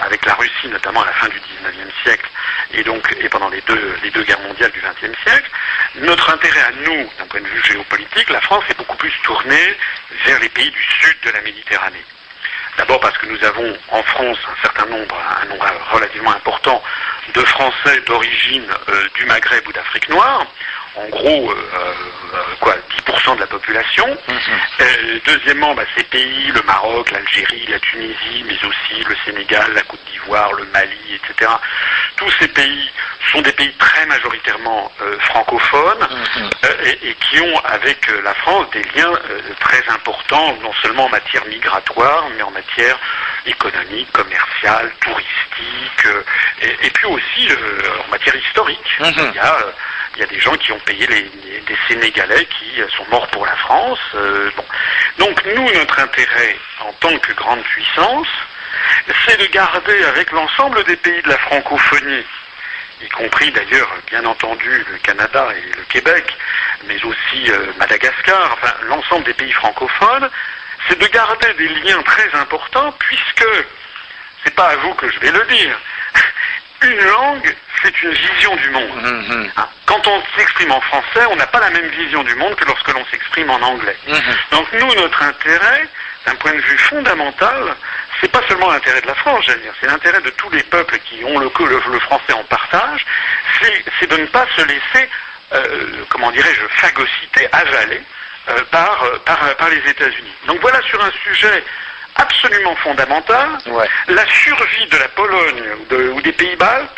[0.00, 2.28] avec la Russie, notamment à la fin du XIXe siècle,
[2.72, 5.50] et donc et pendant les deux, les deux guerres mondiales du XXe siècle.
[5.96, 9.76] Notre intérêt à nous, d'un point de vue géopolitique, la France est beaucoup plus tournée
[10.24, 12.04] vers les pays du sud de la Méditerranée.
[12.78, 16.82] D'abord parce que nous avons en France un certain nombre, un nombre relativement important
[17.34, 20.46] de Français d'origine euh, du Maghreb ou d'Afrique noire
[20.96, 21.54] en gros, euh,
[22.34, 22.74] euh, quoi,
[23.06, 24.06] 10% de la population.
[24.28, 24.38] Mhm.
[24.80, 29.82] Euh, deuxièmement, bah, ces pays, le Maroc, l'Algérie, la Tunisie, mais aussi le Sénégal, la
[29.82, 31.50] Côte d'Ivoire, le Mali, etc.
[32.16, 32.90] Tous ces pays
[33.32, 36.06] sont des pays très majoritairement euh, francophones
[36.36, 36.50] Mhm.
[36.84, 39.12] et, et qui ont avec la France des liens
[39.60, 42.98] très importants, non seulement en matière migratoire, mais en matière
[43.46, 46.06] économique, commerciale, touristique,
[46.60, 47.48] et, et puis aussi
[48.04, 48.98] en matière historique.
[49.00, 49.12] Mhm.
[49.30, 49.56] Il y a
[50.14, 53.46] il y a des gens qui ont payé des Sénégalais qui euh, sont morts pour
[53.46, 53.98] la France.
[54.14, 54.50] euh.
[55.18, 58.28] Donc nous, notre intérêt en tant que grande puissance,
[59.26, 62.24] c'est de garder avec l'ensemble des pays de la francophonie,
[63.00, 66.36] y compris d'ailleurs, bien entendu, le Canada et le Québec,
[66.86, 70.28] mais aussi euh, Madagascar, enfin l'ensemble des pays francophones,
[70.88, 73.46] c'est de garder des liens très importants puisque,
[74.44, 75.78] c'est pas à vous que je vais le dire,
[76.84, 79.02] une langue, c'est une vision du monde.
[79.02, 79.50] Mhm.
[79.56, 82.64] Hein, Quand on s'exprime en français, on n'a pas la même vision du monde que
[82.64, 83.96] lorsque l'on s'exprime en anglais.
[84.06, 84.36] Mhm.
[84.50, 85.88] Donc nous, notre intérêt,
[86.26, 87.76] d'un point de vue fondamental,
[88.20, 90.98] c'est pas seulement l'intérêt de la France, j'allais dire, c'est l'intérêt de tous les peuples
[91.00, 93.04] qui ont le, le, le français en partage,
[93.98, 95.08] c'est de ne pas se laisser,
[95.52, 98.00] euh, comment dirais-je, phagocyter, avaler
[98.48, 100.34] euh, par, euh, par, par les États-Unis.
[100.46, 101.64] Donc voilà sur un sujet
[102.16, 103.88] absolument fondamental, Ouais.
[104.08, 106.90] la survie de la Pologne ou, de- ou des pays baltes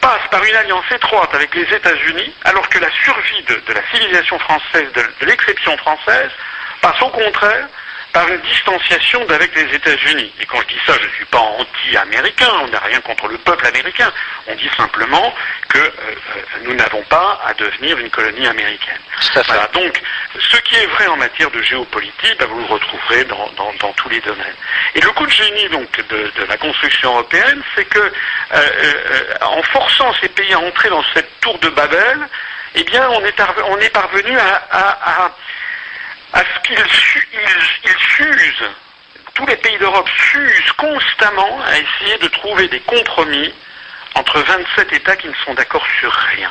[0.00, 3.80] passe par une alliance étroite avec les États-Unis, alors que la survie de, de la
[3.92, 6.30] civilisation française, de, de l'exception française,
[6.80, 7.66] passe au contraire
[8.14, 10.32] par une distanciation d'avec les États-Unis.
[10.40, 13.36] Et quand je dis ça, je ne suis pas anti-américain, on n'a rien contre le
[13.38, 14.10] peuple américain.
[14.46, 15.34] On dit simplement
[15.68, 19.00] que euh, euh, nous n'avons pas à devenir une colonie américaine.
[19.46, 20.00] Voilà, donc
[20.38, 23.92] ce qui est vrai en matière de géopolitique, bah, vous le retrouverez dans, dans- dans
[23.94, 24.56] tous les domaines.
[24.94, 28.10] Et le coup de génie donc de, de la construction européenne, c'est que euh,
[28.54, 32.28] euh, en forçant ces pays à entrer dans cette tour de Babel,
[32.76, 33.34] eh bien on est,
[33.66, 35.36] on est parvenu à, à- à-
[36.34, 38.70] à ce qu'ils su- ils- ils fusent,
[39.34, 43.52] tous les pays d'Europe fusent constamment à essayer de trouver des compromis
[44.14, 46.50] entre 27 États qui ne sont d'accord sur rien.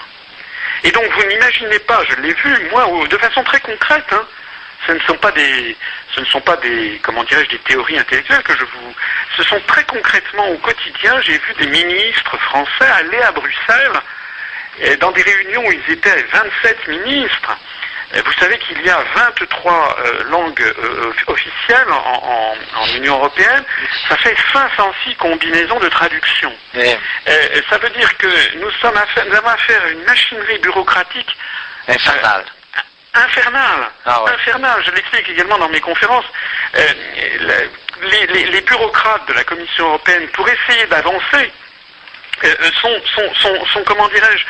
[0.84, 4.26] Et donc vous n'imaginez pas, je l'ai vu moi de façon très concrète, hein,
[4.88, 5.77] ce ne sont pas des,
[6.14, 8.95] ce ne sont pas des, comment dirais-je, des théories intellectuelles que je vous,
[9.38, 13.99] ce sont très concrètement au quotidien, j'ai vu des ministres français aller à Bruxelles
[14.80, 17.57] et dans des réunions où ils étaient 27 ministres.
[18.22, 23.15] Vous savez qu'il y a 23 euh, langues euh, off- officielles en, en- en Union
[23.18, 23.64] européenne.
[24.07, 26.52] Ça fait 506 combinaisons de traduction.
[26.76, 26.95] Et
[27.27, 28.27] Euh, ça veut dire que
[28.57, 31.35] nous, sommes affaire- nous avons affaire à une machinerie bureaucratique
[31.88, 32.45] infernal.
[33.15, 33.90] infernale.
[34.06, 34.31] Ah ouais.
[34.31, 36.26] Infernale, je l'explique également dans mes conférences.
[36.76, 36.88] Euh,
[38.02, 41.52] les, les- les bureaucrates de la Commission européenne, pour essayer d'avancer,
[42.44, 44.45] euh, sont, sont, sont, sont, comment dirais-je,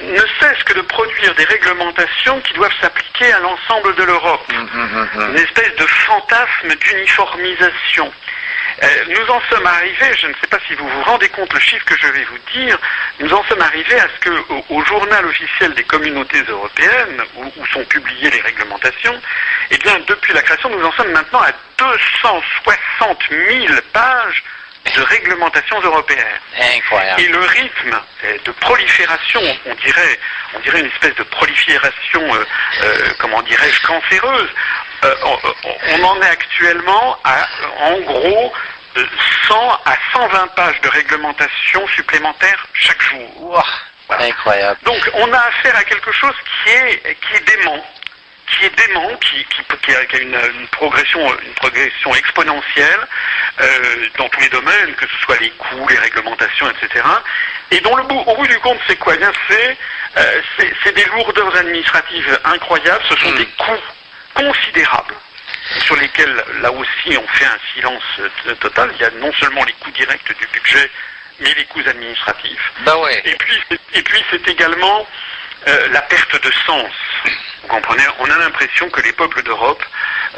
[0.00, 4.68] ne cessent que de produire des réglementations qui doivent s'appliquer à l'ensemble de l'Europe Mhm,
[4.72, 5.30] mhm, mhm.
[5.30, 8.12] une espèce de fantasme d'uniformisation.
[8.82, 11.60] Euh, nous en sommes arrivés, je ne sais pas si vous vous rendez compte le
[11.60, 12.78] chiffre que je vais vous dire,
[13.20, 17.44] nous en sommes arrivés à ce que au, au journal officiel des communautés européennes, où,
[17.56, 19.18] où sont publiées les réglementations,
[19.70, 24.44] eh bien depuis la création, nous en sommes maintenant à 260 000 pages
[24.94, 26.40] de réglementations européennes.
[26.76, 27.20] Incroyable.
[27.20, 30.18] Et le rythme euh, de prolifération, on dirait,
[30.54, 32.44] on dirait une espèce de prolifération, euh,
[32.82, 34.48] euh, comment dirais-je, cancéreuse.
[35.04, 35.14] Euh,
[35.98, 37.46] on, en est actuellement à,
[37.80, 38.52] en gros,
[38.94, 39.06] de
[39.48, 43.62] 100 à 120 pages de réglementation supplémentaires chaque jour.
[44.06, 44.24] Voilà.
[44.24, 44.78] Incroyable.
[44.84, 47.84] Donc, on a affaire à quelque chose qui est, qui est dément,
[48.46, 53.00] qui est dément, qui, qui, qui a, qui a une, une progression, une progression exponentielle
[53.60, 57.04] euh, dans tous les domaines, que ce soit les coûts, les réglementations, etc.
[57.72, 59.14] Et dont le bout, au bout du compte, c'est quoi?
[59.14, 59.76] Eh Bien, c'est,
[60.18, 63.02] euh, c'est, c'est des lourdeurs administratives incroyables.
[63.08, 63.36] Ce sont Mm.
[63.38, 63.82] des coûts
[64.34, 65.14] considérables
[65.84, 68.02] sur lesquels, là aussi, on fait un silence
[68.60, 68.90] total.
[68.94, 70.90] Il y a non seulement les coûts directs du budget,
[71.40, 72.72] mais les coûts administratifs.
[72.84, 73.20] Ben ouais.
[73.24, 73.60] Et puis,
[73.94, 75.06] et puis c'est également
[75.68, 76.92] euh, la perte de sens.
[77.62, 79.82] Vous comprenez On a l'impression que les peuples d'Europe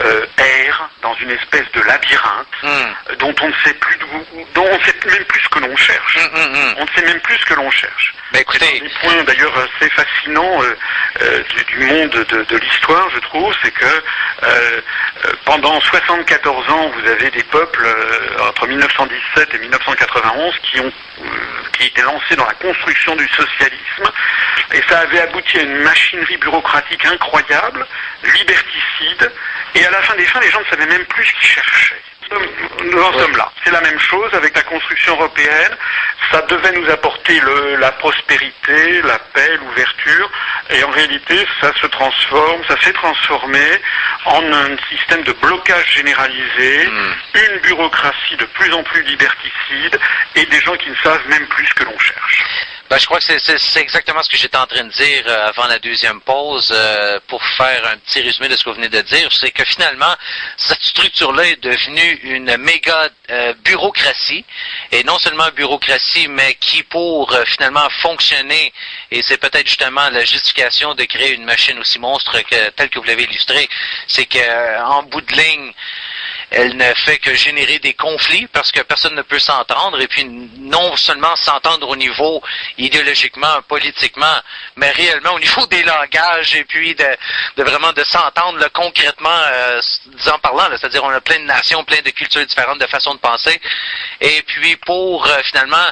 [0.00, 3.96] euh, erre dans une espèce de labyrinthe Hum, dont on ne sait plus
[4.54, 6.16] dont on ne sait même plus ce que l'on cherche.
[6.16, 6.74] hum, hum.
[6.78, 8.14] On ne sait même plus ce que l'on cherche.
[8.32, 13.18] Ben, C'est un points d'ailleurs assez fascinants euh, du, du monde de, de l'histoire, je
[13.20, 14.02] trouve, c'est que
[15.44, 20.92] pendant 74 ans, vous avez des peuples euh, entre 1917 et 1991 qui ont
[21.22, 21.28] euh,
[21.72, 24.10] qui étaient lancés dans la construction du socialisme,
[24.72, 27.86] et ça avait abouti à une machinerie bureaucratique incroyable,
[28.34, 29.32] liberticide,
[29.74, 32.02] et à la fin des fins, les gens ne savaient même plus ce qu'ils cherchaient.
[32.84, 33.18] Nous en Ouais.
[33.22, 33.50] sommes là.
[33.64, 35.76] C'est la même chose avec la construction européenne.
[36.30, 40.30] Ça devait nous apporter le- la prospérité, la paix, l'ouverture.
[40.70, 43.60] Et en réalité, ça se transforme, ça s'est transformé
[44.26, 47.12] en un système de blocage généralisé, Hmm.
[47.34, 49.98] une bureaucratie de plus en plus liberticide
[50.34, 52.44] et des gens qui ne savent même plus ce que l'on cherche.
[52.90, 55.66] Ben, je crois que c'est- exactement ce que j'étais en train de dire euh, avant
[55.66, 59.02] la deuxième pause euh, pour faire un petit résumé de ce que vous venez de
[59.02, 59.30] dire.
[59.30, 60.14] C'est que finalement,
[60.56, 64.42] cette structure-là est devenue une méga euh, bureaucratie
[64.90, 68.72] et non seulement bureaucratie, mais qui pour euh, finalement fonctionner,
[69.10, 72.98] et c'est peut-être justement la justification de créer une machine aussi monstre que telle que
[72.98, 73.68] vous l'avez illustré,
[74.06, 75.72] c'est que euh, bout de ligne,
[76.50, 80.24] elle ne fait que générer des conflits parce que personne ne peut s'entendre et puis
[80.24, 82.42] non seulement s'entendre au niveau
[82.78, 84.36] idéologiquement, politiquement,
[84.76, 87.06] mais réellement au niveau des langages et puis de,
[87.56, 89.80] de vraiment de s'entendre concrètement, euh,
[90.16, 93.20] disant parlant, c'est-à-dire on a plein de nations, plein de cultures différentes, de façons de
[93.20, 93.60] penser.
[94.20, 95.86] Et puis pour euh, finalement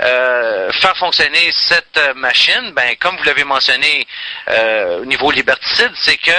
[0.00, 4.06] euh, faire fonctionner cette euh, machine, ben comme vous l'avez mentionné
[4.48, 6.30] euh, au niveau liberticide, c'est que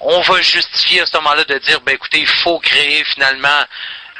[0.00, 3.64] on va justifier à ce moment-là de dire, ben écoutez, il faut créer finalement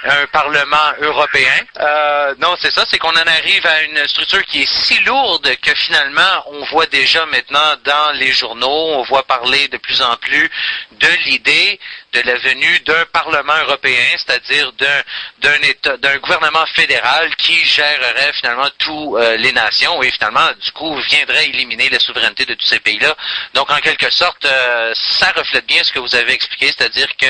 [0.05, 1.53] un Parlement européen.
[1.79, 5.49] Euh, non, c'est ça, c'est qu'on en arrive à une structure qui est si lourde
[5.61, 10.17] que finalement, on voit déjà maintenant dans les journaux, on voit parler de plus en
[10.17, 10.51] plus
[10.93, 11.79] de l'idée
[12.13, 18.69] de la venue d'un Parlement européen, c'est-à-dire d'un État, d'un gouvernement fédéral qui gérerait finalement
[18.79, 22.81] tous euh, les nations et finalement, du coup, viendrait éliminer la souveraineté de tous ces
[22.81, 23.15] pays-là.
[23.55, 27.27] Donc, en quelque sorte, euh, ça reflète bien ce que vous avez expliqué, c'est-à-dire que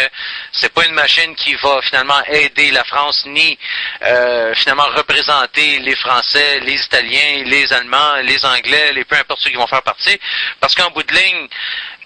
[0.52, 3.58] c'est pas une machine qui va finalement aider la France ni
[4.02, 9.50] euh, finalement représenter les Français, les Italiens, les Allemands, les Anglais, les peu importe ceux
[9.50, 10.18] qui vont faire partie,
[10.60, 11.48] parce qu'en bout de ligne,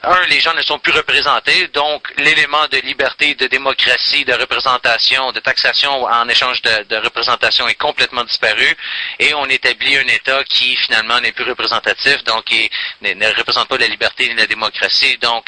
[0.06, 5.32] un, les gens ne sont plus représentés, donc l'élément de liberté, de démocratie, de représentation,
[5.32, 8.76] de taxation en échange de, représentation est complètement disparu,
[9.18, 12.70] et on établit un État qui finalement n'est plus représentatif, donc qui
[13.02, 15.18] ne, ne représente pas la liberté ni la démocratie.
[15.18, 15.44] Donc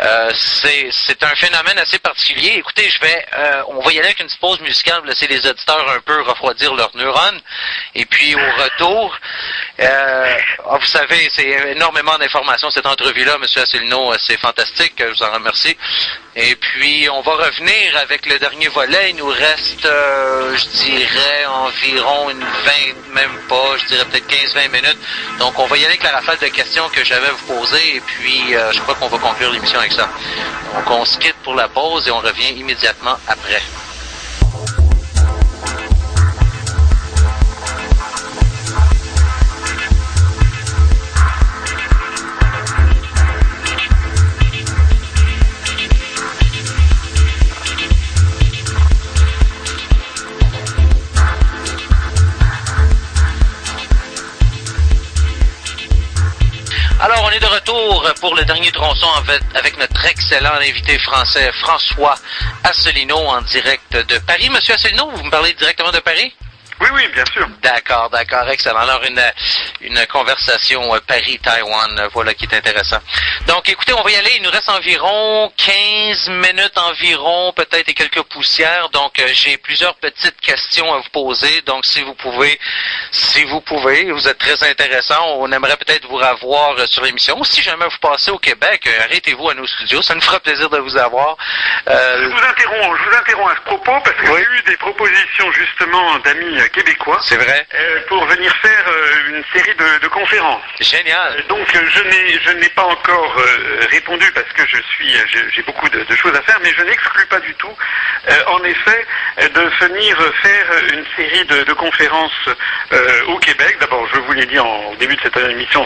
[0.00, 2.54] euh, c'est un phénomène assez particulier.
[2.58, 5.26] Écoutez, je vais, euh, on va y aller avec une petite pause musicale, pour laisser
[5.26, 7.40] les auditeurs un peu refroidir leurs neurones,
[7.94, 9.18] et puis au retour,
[9.80, 10.36] euh,
[10.68, 15.22] ah, vous savez, c'est énormément d'informations cette entrevue-là, Monsieur Asselineau, euh, c'est fantastique, je vous
[15.22, 15.76] en remercie.
[16.34, 19.10] Et puis on va revenir avec le dernier volet.
[19.10, 24.68] Il nous reste, euh, je dirais, environ une vingt, même pas, je dirais peut-être 15-20
[24.70, 24.98] minutes.
[25.38, 27.96] Donc on va y aller avec la rafale de questions que j'avais à vous poser,
[27.96, 32.06] et puis je crois qu'on va conclure l'émission Donc on se quitte pour la pause
[32.08, 33.62] et on revient immédiatement après.
[57.06, 59.06] Alors, on est de retour pour le dernier tronçon
[59.54, 62.16] avec, notre excellent invité français, François
[62.64, 64.50] Asselineau, en direct de Paris.
[64.50, 66.34] Monsieur Asselineau, vous me parlez directement de Paris?
[66.80, 67.48] Oui, oui, bien sûr.
[67.62, 68.80] D'accord, d'accord, excellent.
[68.80, 69.22] Alors, une,
[69.80, 72.98] une conversation euh, Paris-Taïwan, euh, voilà qui est intéressant.
[73.46, 74.30] Donc, écoutez, on va y aller.
[74.36, 78.88] Il nous reste environ 15 minutes environ, peut-être et quelques poussières.
[78.90, 81.62] Donc, euh, j'ai plusieurs petites questions à vous poser.
[81.62, 82.58] Donc, si vous pouvez,
[83.10, 85.36] si vous pouvez, vous êtes très intéressant.
[85.38, 87.42] On aimerait peut-être vous revoir sur l'émission.
[87.44, 90.02] Si jamais vous passez au Québec, arrêtez-vous à nos studios.
[90.02, 91.36] Ça nous fera plaisir de vous avoir.
[91.86, 94.40] Je Euh, vous interromps, je vous interromps à ce propos parce que Oui.
[94.40, 97.66] j'ai eu des propositions justement d'amis québécois c'est vrai.
[97.74, 100.62] euh, pour venir faire euh, une série de, de conférences.
[100.80, 101.36] Génial.
[101.38, 105.14] Euh, Donc euh, je n'ai je n'ai pas encore euh, répondu parce que je suis
[105.16, 107.74] euh, j'ai- beaucoup de, de choses à faire, mais je n'exclus pas du tout
[108.28, 109.06] euh, en effet
[109.40, 112.48] euh, de venir faire une série de, de conférences
[112.92, 113.76] euh, au Québec.
[113.80, 115.84] D'abord, je vous l'ai dit en début de cette émission,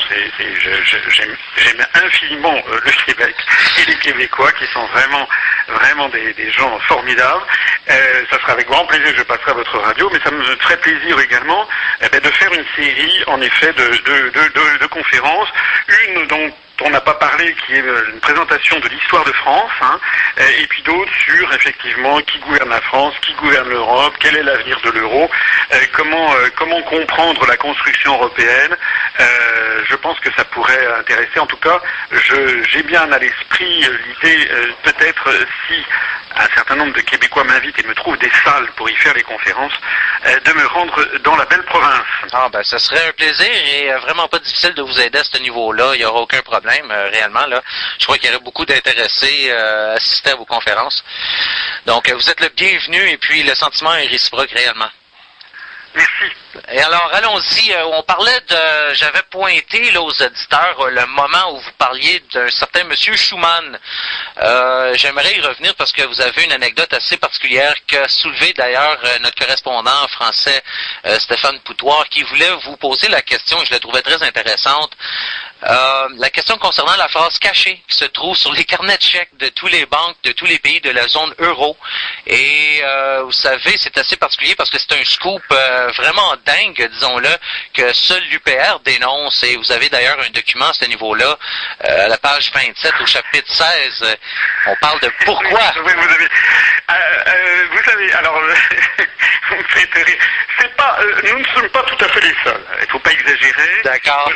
[1.08, 3.34] j'aime infiniment euh, le Québec
[3.80, 5.28] et les Québécois qui sont vraiment
[5.68, 7.42] vraiment des, des gens formidables.
[7.90, 10.42] Euh, ça sera avec grand plaisir que je passerai à votre radio, mais ça me
[10.56, 11.66] ferait plaisir également
[12.02, 15.48] eh ben, de faire une série, en effet, de, de, conférences.
[16.06, 19.70] Une dont on n'a pas parlé, qui est euh, une présentation de l'histoire de France,
[19.82, 19.98] hein,
[20.58, 24.80] et puis d'autres sur effectivement qui gouverne la France, qui gouverne l'Europe, quel est l'avenir
[24.82, 25.30] de l'euro,
[25.92, 28.76] comment, comment comprendre la construction européenne.
[29.18, 31.38] je pense que ça pourrait intéresser.
[31.38, 31.80] En tout cas,
[32.12, 34.48] j'ai bien à l'esprit l'idée,
[34.82, 35.30] peut-être
[35.66, 35.74] si
[36.36, 39.22] un certain nombre de Québécois m'invitent et me trouvent des salles pour y faire les
[39.22, 39.72] conférences,
[40.24, 42.06] de me rendre dans la belle province.
[42.32, 45.38] Ah ben, ça serait un plaisir et vraiment pas difficile de vous aider à ce
[45.38, 45.92] niveau-là.
[45.94, 47.46] Il n'y aura aucun problème, euh, réellement.
[47.46, 47.62] Là.
[47.98, 51.04] Je crois qu'il y aurait beaucoup d'intéressés euh, à assister à vos conférences.
[51.86, 54.88] Donc, euh, vous êtes le bienvenu et puis le sentiment est réciproque réellement.
[55.92, 56.32] Merci.
[56.70, 57.74] Et alors, allons-y.
[57.84, 62.84] on parlait de, j'avais pointé là, aux éditeurs le moment où vous parliez d'un certain
[62.84, 63.76] Monsieur Schumann.
[64.94, 69.36] J'aimerais y revenir parce que vous avez une anecdote assez particulière qu'a soulevé d'ailleurs notre
[69.36, 70.62] correspondant français
[71.18, 73.58] Stéphane Poutoir, qui voulait vous poser la question.
[73.64, 74.92] Je la trouvais très intéressante.
[75.62, 79.36] Euh, la question concernant la phrase cachée qui se trouve sur les carnets de chèques
[79.38, 81.76] de tous les banques de tous les pays de la zone euro.
[82.26, 86.88] Et euh, vous savez, c'est assez particulier parce que c'est un scoop euh, vraiment dingue,
[86.92, 87.28] disons-le,
[87.74, 89.42] que seul l'UPR dénonce.
[89.42, 91.36] Et vous avez d'ailleurs un document à ce niveau-là,
[91.80, 94.16] à la page 27 au chapitre 16.
[94.66, 95.60] on parle de pourquoi.
[95.84, 96.28] Oui, vous, avez,
[97.70, 98.40] vous savez, alors.
[100.60, 102.64] C'est pas, nous ne sommes pas tout à fait les seuls.
[102.80, 103.80] Il ne faut pas exagérer.
[103.84, 104.32] D'accord.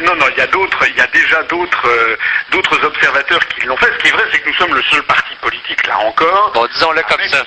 [0.00, 0.46] non, non, il y a
[0.88, 2.16] il y a déjà d'autres euh,
[2.50, 3.92] d'autres observateurs qui l'ont fait.
[3.92, 6.52] Ce qui est vrai, c'est que nous sommes le seul parti politique, là encore.
[6.54, 7.44] Bon, disons-le comme ça.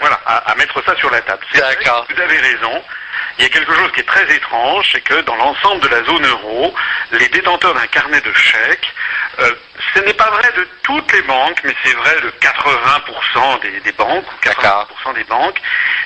[0.00, 1.44] voilà, à, mettre ça sur la table.
[1.54, 2.06] D'accord.
[2.08, 2.82] Vous avez raison.
[3.38, 6.04] Il y a quelque chose qui est très étrange, c'est que dans l'ensemble de la
[6.04, 6.74] zone euro,
[7.12, 8.94] les détenteurs d'un carnet de chèques,
[9.40, 9.50] euh,
[9.94, 14.24] ce n'est pas vrai de toutes les banques, mais c'est vrai de 80% des, banques
[14.24, 15.60] ou 80% des banques.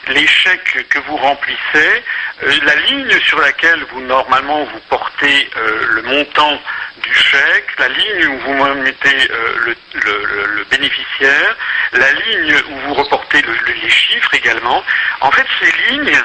[0.09, 2.03] Les chèques que vous remplissez,
[2.45, 6.59] euh, la ligne sur laquelle vous normalement vous portez euh, le montant
[7.03, 11.57] du chèque, la ligne où vous mettez le, bénéficiaire,
[11.93, 14.83] la ligne où vous reportez les chiffres également.
[15.21, 16.19] En fait, ces lignes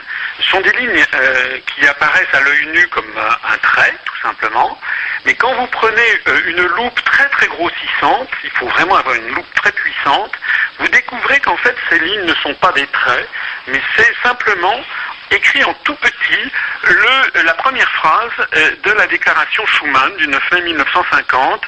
[0.52, 4.80] sont des lignes euh, qui apparaissent à l'œil nu comme un, trait, tout simplement.
[5.26, 9.30] Mais quand vous prenez euh, une loupe très très grossissante, il faut vraiment avoir une
[9.30, 10.34] loupe très puissante,
[10.80, 13.30] vous découvrez qu'en fait ces lignes ne sont pas des traits,
[13.68, 14.80] mais c'est simplement
[15.32, 16.52] écrit en tout petit
[17.46, 21.62] la première phrase euh, de la déclaration Schuman du 9 mai 1950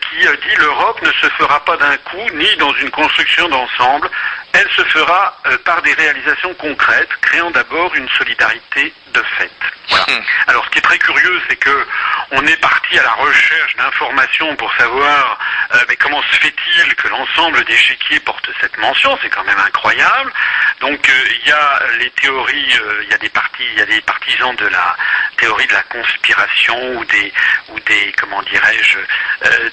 [0.00, 4.08] qui dit l'Europe ne se fera pas d'un coup ni dans une construction d'ensemble,
[4.52, 9.50] elle se fera par des réalisations concrètes, créant d'abord une solidarité de fait.
[9.88, 10.04] Voilà.
[10.08, 10.22] Hmm.
[10.48, 11.86] Alors ce qui est très curieux, c'est que
[12.30, 15.38] on est parti à la recherche d'informations pour savoir
[15.74, 19.58] euh, mais comment se fait-il que l'ensemble des chéquiers portent cette mention, c'est quand même
[19.58, 20.32] incroyable.
[20.80, 21.12] Donc euh,
[21.42, 24.00] il y a les théories, euh, il y a des partis, il y a des
[24.00, 24.96] partisans de la
[25.36, 27.32] théorie de la conspiration ou des
[27.68, 28.98] ou des comment dirais-je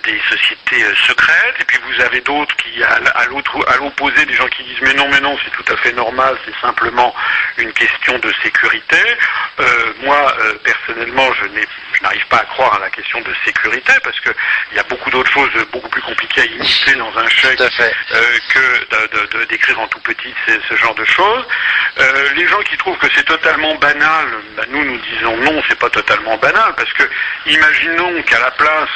[0.03, 4.47] des sociétés secrètes et puis vous avez d'autres qui à l'autre à l'opposé des gens
[4.47, 7.13] qui disent mais non mais non c'est tout à fait normal, c'est simplement
[7.57, 8.97] une question de sécurité.
[9.59, 14.19] Euh, moi, euh, personnellement, je n'arrive pas à croire à la question de sécurité parce
[14.19, 14.33] qu'il
[14.75, 19.45] y a beaucoup d'autres choses beaucoup plus compliquées à imiter dans un chèque euh, que
[19.45, 21.45] d'écrire en tout petit ce, genre de choses.
[22.35, 24.27] les gens qui trouvent que c'est totalement banal,
[24.57, 27.03] ben, nous nous disons non, c'est pas totalement banal parce que
[27.45, 28.89] imaginons qu'à la place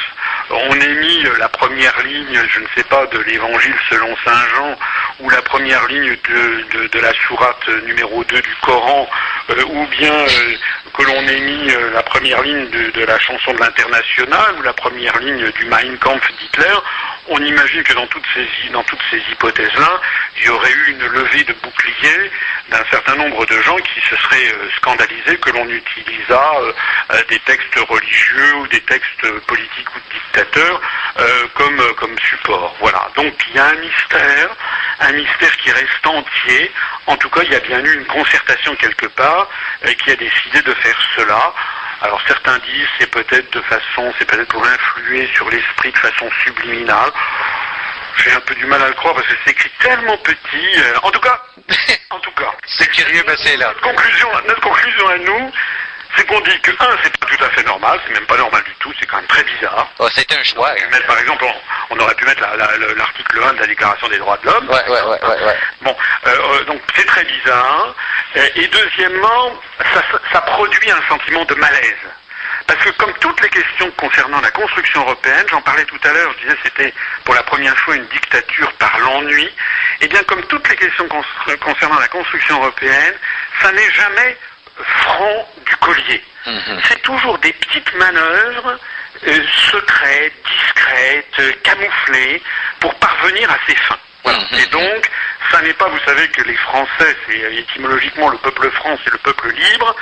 [0.50, 4.76] on ait mis la première ligne, je ne sais pas, de l'évangile selon Saint Jean,
[5.20, 6.16] ou la première ligne
[6.92, 9.08] de, la sourate numéro 2 du Coran,
[9.50, 10.54] euh, ou bien euh,
[10.94, 14.72] que l'on ait mis euh, la première ligne de, la chanson de l'international, ou la
[14.72, 16.74] première ligne du Mein Kampf d'Hitler,
[17.28, 20.00] on imagine que dans toutes ces, hypothèses-là,
[20.38, 22.30] il y aurait eu une levée de boucliers
[22.70, 26.52] d'un certain nombre de gens qui se seraient scandalisés que l'on utilisât
[27.28, 30.80] des textes religieux ou des textes politiques ou dictateurs
[31.54, 32.76] comme, comme support.
[32.80, 33.10] Voilà.
[33.16, 34.56] Donc il y a un mystère,
[35.00, 36.70] un mystère qui reste entier.
[37.06, 39.48] En tout cas, il y a bien eu une concertation quelque part
[39.86, 41.52] euh, qui a décidé de faire cela.
[42.02, 46.30] Alors certains disent c'est peut-être de façon, c'est peut-être pour influer sur l'esprit de façon
[46.44, 47.10] subliminale.
[48.16, 50.78] J'ai un peu du mal à le croire parce que c'est écrit tellement petit.
[50.78, 51.42] Euh, en tout cas,
[52.10, 52.52] en tout cas.
[52.66, 53.72] c'est curieux, mais c'est là.
[53.82, 55.52] Conclusion, notre conclusion à nous,
[56.16, 58.62] c'est qu'on dit que, un, c'est pas tout à fait normal, c'est même pas normal
[58.64, 59.88] du tout, c'est quand même très bizarre.
[59.98, 60.74] Oh, c'est un choix.
[61.06, 61.44] par exemple,
[61.90, 62.42] on, aurait pu mettre
[62.96, 64.68] l'article 1 de la Déclaration des droits de l'homme.
[64.68, 65.96] Ouais, ouais, ouais, ouais, Bon,
[66.26, 67.94] euh, euh, donc c'est très bizarre.
[68.56, 69.60] Et deuxièmement,
[69.92, 71.96] ça, ça produit un sentiment de malaise.
[72.66, 76.32] Parce que comme toutes les questions concernant la construction européenne, j'en parlais tout à l'heure,
[76.38, 79.50] je disais c'était pour la première fois une dictature par l'ennui, et
[80.02, 81.08] eh bien comme toutes les questions
[81.60, 83.14] concernant la construction européenne,
[83.60, 84.36] ça n'est jamais
[84.84, 85.48] franc
[85.80, 86.22] collier.
[86.46, 86.80] Mhm.
[86.88, 88.78] C'est toujours des petites manœuvres
[89.26, 89.40] euh,
[89.70, 92.42] secrète, discrète, camouflée,
[92.80, 93.98] pour parvenir à ses fins.
[94.24, 94.38] Voilà.
[94.38, 94.58] Mhm.
[94.58, 95.10] Et donc,
[95.50, 99.12] ça n'est pas, vous savez que les Français, c'est euh, étymologiquement le peuple franc, c'est
[99.12, 99.94] le peuple libre.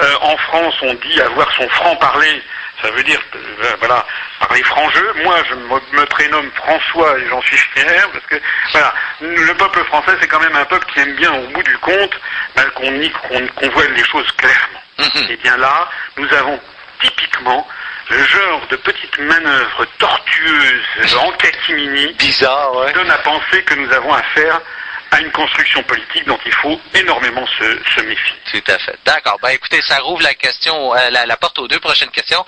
[0.00, 2.42] Euh, en France, on dit avoir son franc-parler,
[2.82, 4.04] ça veut dire, euh, voilà,
[4.40, 5.12] parler franc-jeu.
[5.24, 8.36] Moi, je me, me prénomme François et j'en suis fier, parce que,
[8.72, 11.78] voilà, le peuple français, c'est quand même un peuple qui aime bien, au bout du
[11.78, 12.20] compte,
[12.54, 14.82] ben, qu'on y- qu'on qu'on voit les choses clairement.
[14.98, 15.26] Mhm.
[15.30, 16.58] Et bien là, nous avons
[17.00, 17.66] typiquement
[18.08, 22.92] le genre de petites manœuvres tortueuses en catimini Bizarre, ouais.
[22.92, 24.60] donne à penser que nous avons affaire
[25.10, 28.34] à une construction politique dont il faut énormément se, se méfier.
[28.52, 28.98] Tout à fait.
[29.04, 29.38] D'accord.
[29.40, 32.44] Ben écoutez, ça rouvre la question, euh, la, porte aux deux prochaines questions.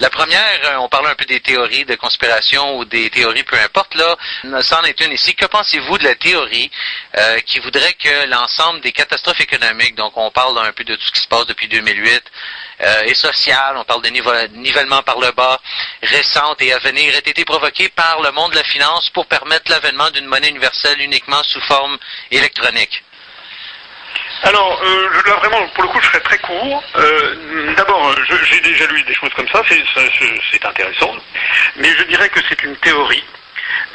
[0.00, 3.56] La première, euh, on parlait un peu des théories de conspiration ou des théories, peu
[3.58, 3.94] importe.
[3.94, 4.16] Là,
[4.62, 5.34] c'en est une ici.
[5.34, 6.70] Que pensez-vous de la théorie
[7.16, 11.06] euh, qui voudrait que l'ensemble des catastrophes économiques, donc on parle un peu de tout
[11.06, 12.22] ce qui se passe depuis 2008,
[12.82, 15.60] euh, et sociales, on parle de nivellement par le bas,
[16.02, 19.70] récentes et à venir, aient été provoquées par le monde de la finance pour permettre
[19.70, 21.96] l'avènement d'une monnaie universelle uniquement sous forme
[22.30, 23.02] électronique.
[24.44, 26.82] Alors, euh, vraiment, pour le coup, je serai très court.
[26.96, 28.12] Euh, D'abord,
[28.50, 31.14] j'ai déjà lu des choses comme ça, c'est intéressant,
[31.76, 33.24] mais je dirais que c'est une théorie.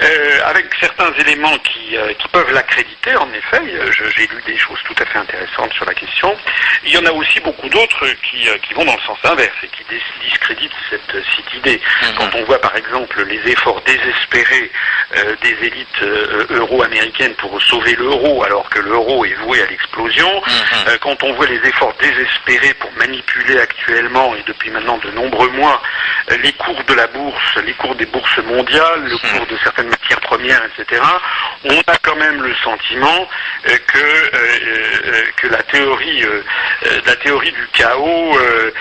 [0.02, 4.58] Euh, avec certains éléments qui, euh, qui peuvent l'accréditer, en effet, Euh, j'ai lu des
[4.58, 6.36] choses tout à fait intéressantes sur la question.
[6.84, 9.68] Il y en a aussi beaucoup d'autres qui, qui vont dans le sens inverse et
[9.68, 11.82] qui dis- discréditent cette, cette idée.
[12.02, 12.16] Mhm.
[12.18, 14.72] Quand on voit par exemple les efforts désespérés
[15.18, 16.02] euh, des élites
[16.52, 20.88] euro-américaines pour sauver l'euro alors que l'euro est voué à l'explosion, Mhm.
[20.90, 25.50] euh, quand on voit les efforts désespérés pour manipuler actuellement et depuis maintenant de nombreux
[25.50, 25.82] mois
[26.44, 29.38] les cours de la bourse, les cours des bourses mondiales, le Mhm.
[29.38, 31.02] cours de certaines matières premières, etc.,
[31.66, 33.28] on a quand même le sentiment
[33.68, 34.30] euh, que, euh,
[35.06, 36.42] euh, que la théorie, euh,
[37.06, 38.72] la théorie du chaos euh,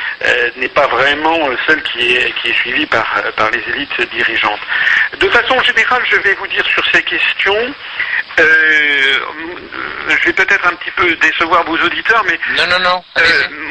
[0.56, 4.60] n'est pas vraiment celle qui est, qui est suivie par, par les élites dirigeantes.
[5.18, 7.74] De façon générale, je vais vous dire sur ces questions,
[8.38, 13.04] je vais peut-être un petit peu décevoir vos auditeurs, mais Non, non, non.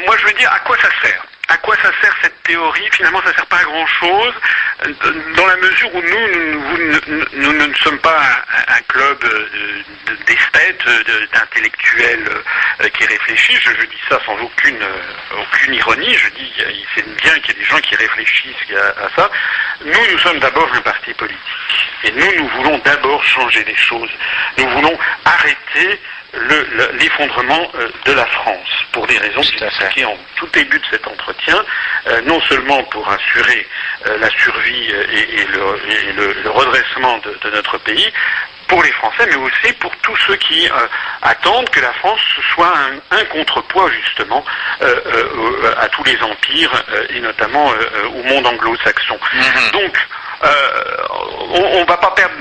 [0.06, 3.22] moi, je veux dire, à quoi ça sert À quoi ça sert cette théorie Finalement,
[3.24, 4.34] ça sert pas à grand-chose,
[4.84, 4.92] euh,
[5.36, 6.98] dans la mesure où nous,
[7.34, 8.20] nous, ne sommes pas
[8.68, 9.48] un, club euh,
[10.06, 12.28] de- d'esthètes, de- d'intellectuels
[12.82, 13.60] euh, qui réfléchissent.
[13.60, 14.84] Je, dis ça sans aucune,
[15.38, 16.14] aucune ironie.
[16.14, 16.52] Je dis,
[16.96, 18.54] c'est bien qu'il y ait des gens qui réfléchissent
[18.98, 19.30] à, à ça.
[19.84, 21.40] Nous, nous sommes d'abord un parti politique.
[22.04, 24.10] Et nous, nous voulons d'abord changer les choses.
[24.58, 26.00] Nous voulons arrêter
[26.34, 29.64] le- le- l'effondrement euh, de la France pour des raisons fait.
[29.66, 31.64] expliquées en tout début de cet entretien,
[32.08, 33.66] euh, non seulement pour assurer
[34.06, 38.12] euh, la survie et, et le, et le- le redressement de, de notre pays,
[38.68, 40.86] pour les Français, mais aussi pour tous ceux qui euh,
[41.22, 42.20] attendent que la France
[42.54, 44.44] soit un, un contrepoids justement
[44.82, 46.72] euh, euh, à tous les empires
[47.10, 47.72] et notamment
[48.14, 49.18] au monde anglo-saxon.
[49.32, 49.70] Mhm.
[49.72, 49.96] Donc,
[50.42, 52.34] on ne va pas perdre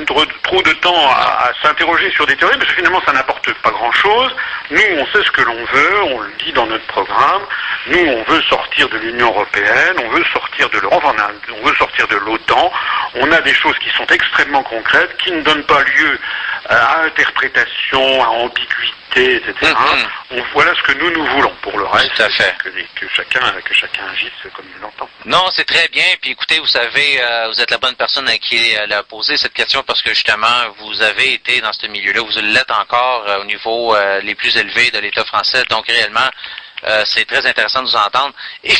[0.43, 3.71] trop de temps à, à s'interroger sur des théories, parce que finalement ça n'apporte pas
[3.71, 4.35] grand-chose.
[4.69, 7.43] Nous, on sait ce que l'on veut, on le dit dans notre programme.
[7.87, 11.75] Nous, on veut sortir de l'Union européenne, on veut sortir de l'Europe, on, on veut
[11.75, 12.71] sortir de l'OTAN.
[13.15, 16.14] On a des choses qui sont extrêmement concrètes, qui ne donnent pas lieu
[16.69, 19.53] à interprétation, à ambiguïté, etc.
[19.61, 20.07] Mhm.
[20.31, 21.53] On- voilà ce que nous, nous voulons.
[21.61, 22.55] Pour le reste, Tout à fait.
[22.63, 25.09] que, que chacun, que chacun agisse comme il l'entend.
[25.25, 26.03] Non, c'est très bien.
[26.21, 29.37] Puis écoutez, vous savez, euh, vous êtes la bonne personne à qui elle a posé
[29.37, 30.47] cette question parce que justement,
[30.79, 34.55] vous avez été dans ce milieu-là, vous l'êtes encore euh, au niveau euh, les plus
[34.57, 35.63] élevés de l'État français.
[35.69, 36.29] Donc réellement,
[36.87, 38.33] euh, c'est très intéressant de vous entendre.
[38.63, 38.75] Et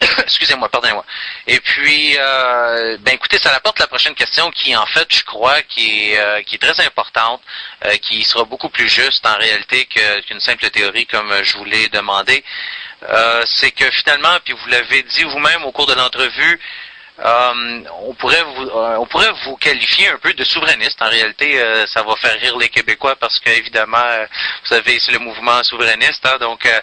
[0.22, 1.04] excusez-moi, pardonnez-moi.
[1.46, 5.62] Et puis, euh, ben écoutez, ça rapporte la prochaine question qui, en fait, je crois,
[5.62, 7.42] qui est, euh, qui est très importante,
[7.84, 11.88] euh, qui sera beaucoup plus juste en réalité qu'une simple théorie comme je vous l'ai
[11.88, 12.44] demandé.
[13.08, 16.60] Euh, c'est que finalement, puis vous l'avez dit vous-même au cours de l'entrevue,
[17.20, 21.02] euh, on pourrait vous euh, on pourrait vous qualifier un peu de souverainiste.
[21.02, 24.24] En réalité, euh, ça va faire rire les Québécois parce qu'évidemment, euh,
[24.62, 26.24] vous savez, c'est le mouvement souverainiste.
[26.26, 26.80] hein, donc, euh,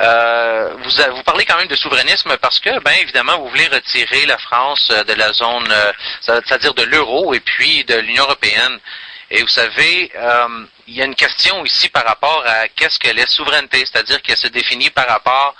[0.00, 4.24] euh, vous, vous parlez quand même de souverainisme parce que, ben évidemment, vous voulez retirer
[4.26, 5.68] la France de la zone,
[6.22, 8.78] c'est-à-dire de l'euro et puis de l'Union européenne.
[9.30, 13.14] Et vous savez, euh, il y a une question ici par rapport à qu'est-ce que
[13.14, 15.54] la souveraineté, c'est-à-dire qu'elle se définit par rapport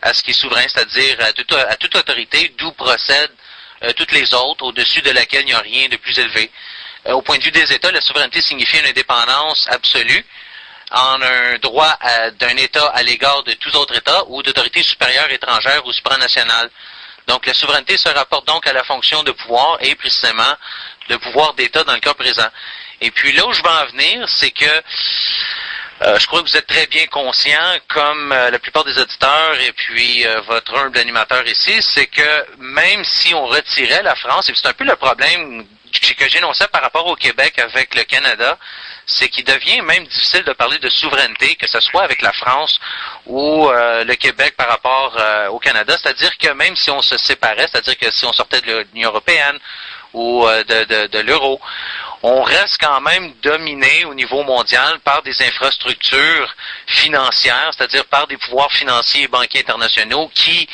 [0.00, 3.34] à ce qui est souverain, c'est-à-dire à toute, à toute autorité d'où procèdent
[3.82, 6.50] euh, toutes les autres, au-dessus de laquelle il n'y a rien de plus élevé.
[7.06, 10.24] Euh, au point de vue des États, la souveraineté signifie une indépendance absolue
[10.90, 11.96] en un droit
[12.40, 16.68] d'un État à l'égard de tous autres États ou d'autorités supérieures étrangères ou supranationales.
[17.28, 20.56] Donc la souveraineté se rapporte donc à la fonction de pouvoir et précisément
[21.08, 22.48] de pouvoir d'État dans le cas présent.
[23.00, 24.82] Et puis là où je veux en venir, c'est que
[26.02, 29.54] Euh, je crois que vous êtes très bien conscient, comme euh, la plupart des auditeurs
[29.60, 34.48] et puis euh, votre humble animateur ici, c'est que même si on retirait la France,
[34.48, 35.66] et c'est un peu le problème
[36.16, 38.56] que j'énonçais par rapport au Québec avec le Canada,
[39.04, 42.80] c'est qu'il devient même difficile de parler de souveraineté, que ce soit avec la France
[43.26, 45.16] ou le Québec par rapport
[45.50, 45.96] au Canada.
[46.00, 49.58] C'est-à-dire que même si on se séparait, c'est-à-dire que si on sortait de l'Union européenne
[50.12, 51.60] ou de, de, l'euro,
[52.22, 56.54] on reste quand même dominé au niveau mondial par des infrastructures
[56.86, 60.68] financières, c'est-à-dire par des pouvoirs financiers et banquiers internationaux qui,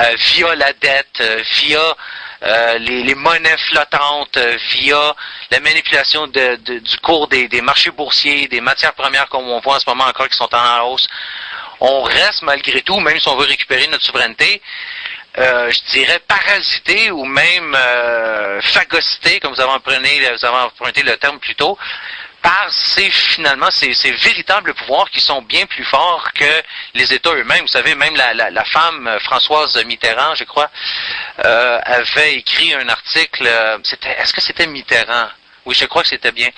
[0.00, 1.96] euh, via la dette, euh, via
[2.42, 4.36] euh, les, monnaies flottantes,
[4.72, 5.14] via
[5.52, 9.88] la manipulation du cours des, marchés boursiers, des matières premières comme on voit en ce
[9.88, 11.06] moment encore qui sont en hausse,
[11.78, 14.60] on reste malgré tout, même si on veut récupérer notre souveraineté,
[15.38, 18.60] euh, je dirais, parasité ou même euh,
[19.40, 21.76] comme vous avez, emprunté, le terme plus tôt,
[22.42, 26.62] par ces finalement ces, ces, véritables pouvoirs qui sont bien plus forts que
[26.94, 27.62] les États eux-mêmes.
[27.62, 30.70] Vous savez, même la, femme euh, Françoise Mitterrand, je crois,
[31.44, 33.48] euh, avait écrit un article.
[33.82, 35.28] C'était, est-ce que c'était Mitterrand?
[35.66, 36.48] Oui, je crois que c'était bien.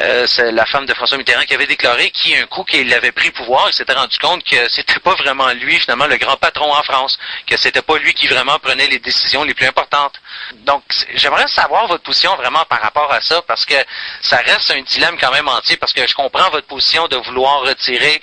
[0.00, 3.30] Euh, c'est la femme de François Mitterrand qui avait déclaré qu'un coup qu'il avait pris
[3.30, 6.82] pouvoir, il s'était rendu compte que c'était pas vraiment lui, finalement, le grand patron en
[6.82, 10.20] France, que c'était pas lui qui vraiment prenait les décisions les plus importantes.
[10.64, 10.82] Donc,
[11.14, 13.74] j'aimerais savoir votre position vraiment par rapport à ça, parce que
[14.22, 17.60] ça reste un dilemme quand même entier, parce que je comprends votre position de vouloir
[17.60, 18.20] retirer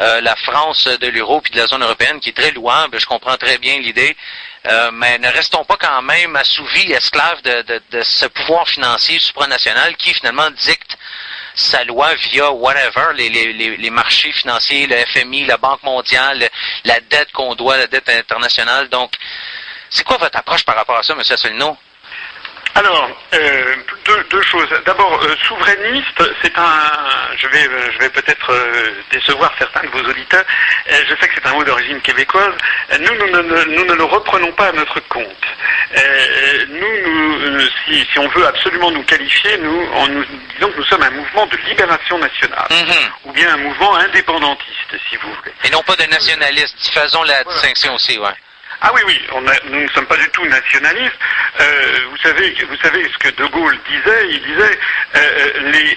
[0.00, 2.98] euh, la France de l'euro puis de la zone européenne, qui est très louable.
[2.98, 4.16] Je comprends très bien l'idée.
[4.66, 9.96] Euh, mais ne restons pas quand même assouvis, esclaves de, de, ce pouvoir financier supranational
[9.96, 10.96] qui finalement dicte
[11.54, 16.48] sa loi via whatever, les, marchés financiers, le FMI, la Banque mondiale,
[16.84, 18.88] la dette qu'on doit, la dette internationale.
[18.88, 19.12] Donc,
[19.90, 21.20] c'est quoi votre approche par rapport à ça, M.
[21.20, 21.76] Asselineau?
[22.74, 23.76] Alors, euh,
[24.30, 24.68] deux, choses.
[24.86, 27.36] D'abord, euh, souverainiste, c'est un.
[27.36, 30.44] Je vais, je vais peut-être euh, décevoir certains de vos auditeurs.
[30.86, 32.54] je sais que c'est un mot d'origine québécoise.
[32.98, 35.46] Nous, nous, ne, nous ne le reprenons pas à notre compte.
[36.68, 40.24] nous, nous si, si, on veut absolument nous qualifier, nous, on, nous
[40.54, 43.10] disons que nous sommes un mouvement de libération nationale, mm-hmm.
[43.24, 45.52] ou bien un mouvement indépendantiste, si vous voulez.
[45.64, 46.90] Et non pas de nationaliste.
[46.92, 48.34] Faisons la distinction aussi, ouais.
[48.84, 49.20] Ah oui, oui,
[49.70, 51.14] nous ne sommes pas du tout nationalistes.
[51.60, 54.28] Euh, vous savez, vous savez ce que De Gaulle disait.
[54.28, 54.78] Il disait,
[55.14, 55.96] euh, euh, les,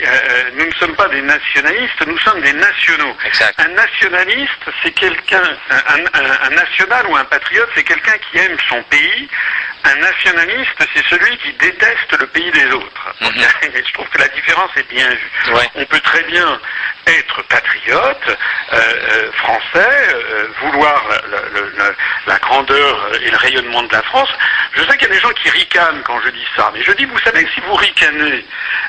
[0.56, 3.18] nous ne sommes pas des nationalistes, nous sommes des nationaux.
[3.58, 5.42] Un nationaliste, c'est quelqu'un,
[5.72, 9.30] un, national ou un patriote, c'est quelqu'un qui aime son pays.
[9.86, 13.16] Un nationaliste, c'est celui qui déteste le pays des autres.
[13.22, 13.32] Mhm.
[13.76, 15.54] je trouve que la différence est bien vue.
[15.76, 16.60] On peut très bien
[17.08, 18.38] être patriote
[19.34, 20.16] français,
[20.62, 21.04] vouloir
[22.28, 24.30] la grandeur et le rayonnement de la France.
[24.74, 26.92] Je sais qu'il y a des gens qui ricanent quand je dis ça, mais je
[26.94, 28.46] dis, vous savez que si vous ricanez,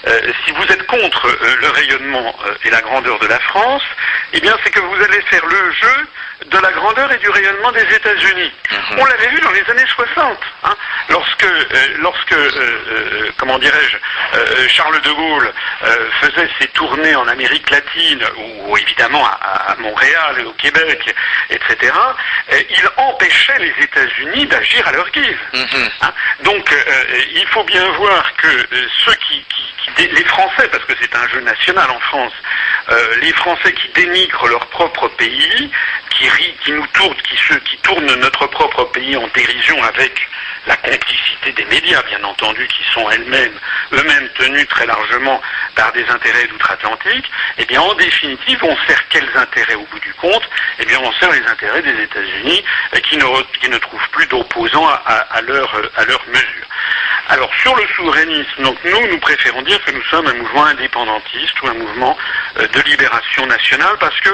[0.06, 3.82] euh, si vous êtes contre euh, le rayonnement euh, et la grandeur de la France,
[4.32, 6.06] eh bien c'est que vous allez faire le jeu
[6.46, 8.52] de la grandeur et du rayonnement des États-Unis.
[8.70, 8.98] Mhm.
[8.98, 10.76] On l'avait vu dans les années 60, hein,
[11.08, 11.46] lorsque,
[11.98, 12.34] lorsque
[13.38, 15.52] comment dirais-je, Charles de Gaulle
[16.20, 21.14] faisait ses tournées en Amérique latine, ou, évidemment à, à, Montréal au Québec,
[21.50, 21.92] etc.,
[22.50, 25.36] il empêchait les États-Unis d'agir à leur guise.
[25.54, 25.90] Mhm.
[26.02, 26.12] Hein.
[26.42, 29.44] Donc euh, il faut bien voir que euh, ceux qui,
[29.98, 32.32] les Français, parce que c'est un jeu national en France,
[32.90, 35.70] euh, les Français qui dénigrent leur propre pays,
[36.10, 36.28] qui,
[36.64, 40.28] qui nous tournent, qui, qui tournent notre propre pays en dérision avec
[40.66, 43.58] la complicité des médias, bien entendu, qui sont elles-mêmes,
[43.92, 45.40] eux-mêmes tenus très largement
[45.74, 50.12] par des intérêts d'outre-Atlantique, eh bien, en définitive, on sert quels intérêts au bout du
[50.14, 50.48] compte?
[50.78, 52.64] Eh bien, on sert les intérêts des États-Unis,
[53.02, 56.66] qui ne, qui ne trouvent plus d'opposants à, leur, à leur mesure.
[57.28, 61.60] Alors sur le souverainisme, donc nous, nous préférons dire que nous sommes un mouvement indépendantiste
[61.62, 62.16] ou un mouvement
[62.58, 64.30] euh, de libération nationale parce que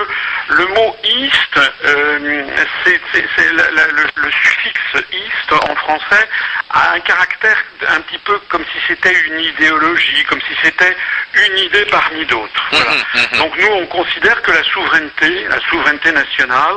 [0.49, 2.47] le mot iste, euh,
[2.85, 6.22] c'est le, le, suffixe iste en français
[6.71, 7.57] a un caractère
[7.89, 10.97] un petit peu comme si c'était une idéologie, comme si c'était
[11.35, 12.71] une idée parmi d'autres.
[12.73, 13.39] Mmh, mmh, mmh.
[13.39, 16.75] Donc nous, on considère que la souveraineté, la souveraineté nationale,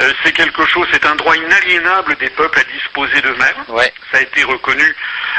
[0.00, 3.64] euh, c'est quelque chose, c'est un droit inaliénable des peuples à disposer d'eux-mêmes.
[4.12, 4.94] Ça a été reconnu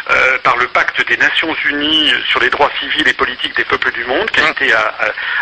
[0.10, 3.92] euh, par le pacte des Nations Unies sur les droits civils et politiques des peuples
[3.92, 4.74] du monde, qui a été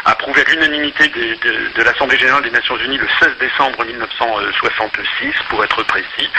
[0.06, 5.84] approuvé à l'unanimité de, l'Assemblée générale des Nations Unies le 16 décembre 1966, pour être
[5.84, 6.30] précis.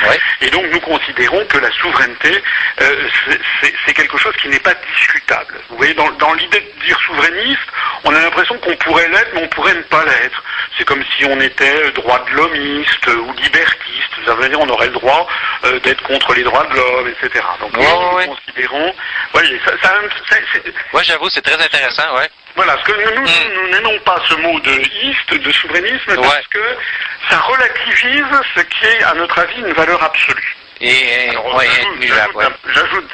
[0.41, 2.43] Et donc nous considérons que la souveraineté,
[2.81, 3.09] euh,
[3.87, 5.55] c'est quelque chose qui n'est pas discutable.
[5.71, 7.61] Vous voyez, dans, dans l'idée de dire souverainiste,
[8.05, 10.43] on a l'impression qu'on pourrait l'être, mais on pourrait ne pas l'être.
[10.77, 14.13] C'est comme si on était droit de l'homiste ou libertiste.
[14.27, 15.27] Ça veut dire on aurait le droit
[15.65, 17.45] euh, d'être contre les droits de l'homme, etc.
[17.61, 18.95] Donc nous, considérons.
[19.33, 19.95] Voyez, ça, ça,
[21.03, 22.29] j'avoue, c'est très intéressant, ouais.
[22.57, 23.53] Voilà, parce que nous, nous, Mm.
[23.55, 26.59] nous n'aimons pas ce mot de iste, de souverainisme, parce que
[27.31, 28.25] ça relativise
[28.57, 30.57] ce qui est, à notre avis, une valeur absolue.
[30.81, 32.45] Et, Alors, ouais, j'ajoute- j'ajoute ouais.
[32.45, 33.11] d'un- J'ajoute,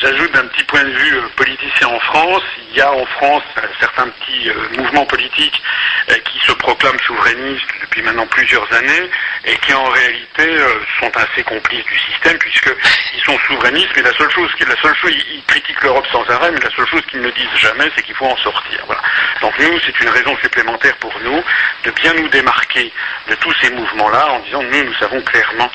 [0.00, 3.44] j'ajoute d'un petit point de vue euh, politicien en France, il y a en France
[3.58, 5.62] euh, certains petits euh, mouvements politiques
[6.10, 9.10] euh, qui se proclament souverainistes depuis maintenant plusieurs années
[9.44, 14.12] et qui en réalité euh, sont assez complices du système puisqu'ils sont souverainistes, mais la
[14.14, 17.02] seule chose, la seule chose, ils, ils critiquent l'Europe sans arrêt, mais la seule chose
[17.10, 18.80] qu'ils ne disent jamais, c'est qu'il faut en sortir.
[18.86, 19.02] Voilà.
[19.40, 21.44] Donc nous, c'est une raison supplémentaire pour nous
[21.84, 22.92] de bien nous démarquer
[23.28, 25.70] de tous ces mouvements-là en disant nous, nous savons clairement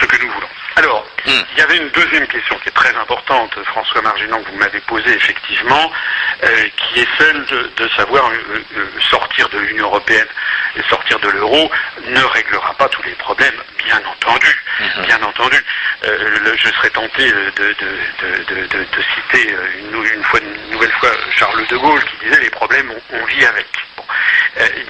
[0.00, 0.48] ce que nous voulons.
[0.76, 1.30] Alors, Hmm.
[1.52, 4.80] il y avait une deuxième question qui est très importante, François Marginant, que vous m'avez
[4.80, 5.90] posée effectivement,
[6.42, 10.26] euh, qui est celle de, de savoir euh, euh, sortir de l'Union européenne
[10.76, 11.70] et sortir de l'euro
[12.06, 13.54] ne réglera pas tous les problèmes,
[13.86, 14.54] bien entendu.
[14.80, 15.04] Mhm.
[15.06, 15.56] Bien entendu.
[16.02, 17.74] Le- je serais tenté de,
[19.14, 22.90] citer une, nou- une fois, une nouvelle fois Charles de Gaulle qui disait les problèmes,
[23.12, 23.66] on, on vit avec.
[23.96, 24.04] Bon.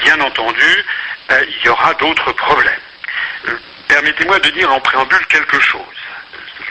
[0.02, 0.84] Bien entendu,
[1.30, 2.80] il y aura d'autres problèmes.
[3.88, 5.80] Permettez-moi de dire en préambule quelque chose.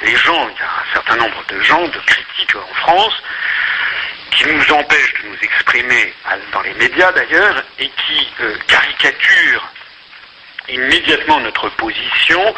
[0.01, 3.13] Les gens, il y a un certain nombre de gens, de critiques en France,
[4.31, 6.13] qui nous empêchent de nous exprimer
[6.51, 9.69] dans les médias d'ailleurs, et qui euh, caricaturent
[10.69, 12.55] immédiatement notre position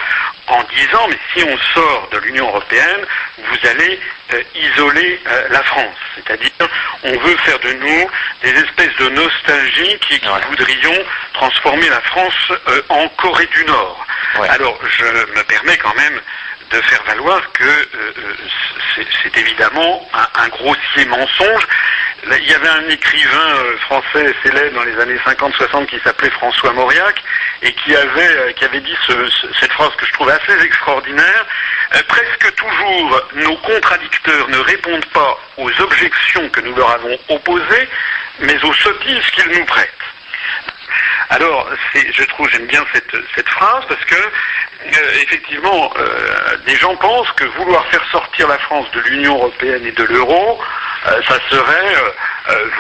[0.48, 3.06] en disant mais si on sort de l'Union européenne,
[3.40, 4.00] vous allez
[4.34, 5.96] euh, isoler euh, la France.
[6.16, 6.52] C'est-à-dire
[7.04, 8.10] on veut faire de nous
[8.44, 10.40] des espèces de nostalgiques et qui Ouais.
[10.50, 11.04] voudrions
[11.34, 14.06] transformer la France euh, en Corée du Nord.
[14.50, 16.20] Alors je me permets quand même
[16.72, 18.34] de faire valoir que euh, euh,
[19.24, 21.68] c'est évidemment un, grossier mensonge.
[22.28, 26.74] Il y avait un écrivain euh, français célèbre dans les années 50-60 qui s'appelait François
[26.74, 27.22] Mauriac
[27.62, 31.46] et qui avait, dit ce- ce- cette phrase que je trouve assez extraordinaire.
[32.08, 37.88] Presque toujours, nos contradicteurs ne répondent pas aux objections que nous leur avons opposées,
[38.40, 39.92] mais aux sottises qu'ils nous prêtent.
[41.30, 47.32] Alors, je trouve, j'aime bien cette, phrase parce que, euh, effectivement, euh, des gens pensent
[47.34, 50.60] que vouloir faire sortir la France de l'Union européenne et de l'euro,
[51.08, 51.96] euh, ça serait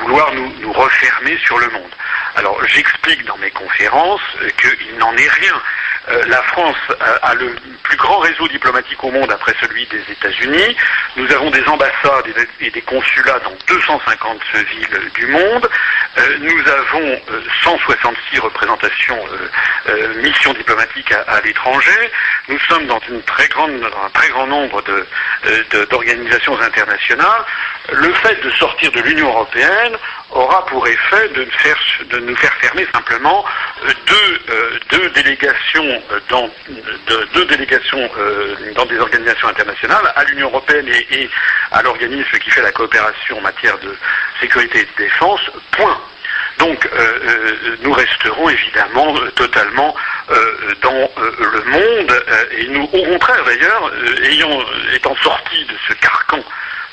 [0.01, 1.89] vouloir nous, nous refermer sur le monde.
[2.35, 4.21] Alors, j'explique dans mes conférences
[4.59, 5.61] qu'il n'en est rien.
[6.09, 10.01] Euh, la France euh, a le plus grand réseau diplomatique au monde après celui des
[10.11, 10.75] États-Unis.
[11.15, 12.27] Nous avons des ambassades
[12.59, 15.67] et des, consulats dans 250 villes du monde.
[16.17, 19.19] Euh, nous avons euh, 166 représentations,
[20.17, 22.11] missions diplomatiques à, l'étranger.
[22.49, 24.83] Nous sommes dans, un très grand nombre
[25.89, 27.45] d'organisations internationales.
[27.91, 29.97] Le fait de sortir de l'Union européenne
[30.31, 31.77] aura pour effet de, faire,
[32.09, 33.45] de nous faire fermer simplement
[33.83, 38.09] euh, deux, euh, deux délégations euh, dans de- deux délégations
[38.75, 41.29] dans des organisations internationales, à l'Union européenne et,
[41.71, 43.95] à l'organisme qui fait la coopération en matière de
[44.41, 45.41] sécurité et de défense.
[45.71, 45.99] Point.
[46.57, 46.87] Donc
[47.81, 49.93] nous resterons évidemment totalement
[50.81, 53.91] dans le monde et nous, au contraire d'ailleurs,
[54.23, 56.43] ayant étant sortis de ce carcan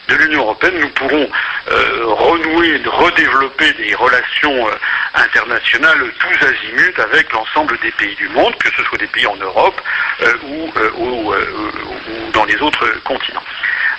[0.08, 1.28] de l'Union européenne, nous pourrons
[1.70, 4.72] euh, renouer, redévelopper des relations euh,
[5.14, 9.36] internationales tous azimuts avec l'ensemble des pays du monde, que ce soit des pays en
[9.36, 9.80] Europe
[10.22, 13.42] euh, ou, euh, ou, dans les autres continents.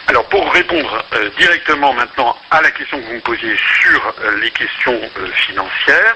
[0.08, 1.04] Alors pour répondre
[1.38, 5.00] directement maintenant à la question que vous me posiez sur les questions
[5.34, 6.16] financières,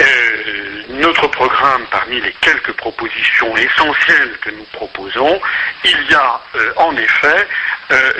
[0.00, 5.40] euh, notre programme, parmi les quelques propositions essentielles que nous proposons,
[5.84, 7.48] il y a euh, en effet
[7.90, 8.12] euh,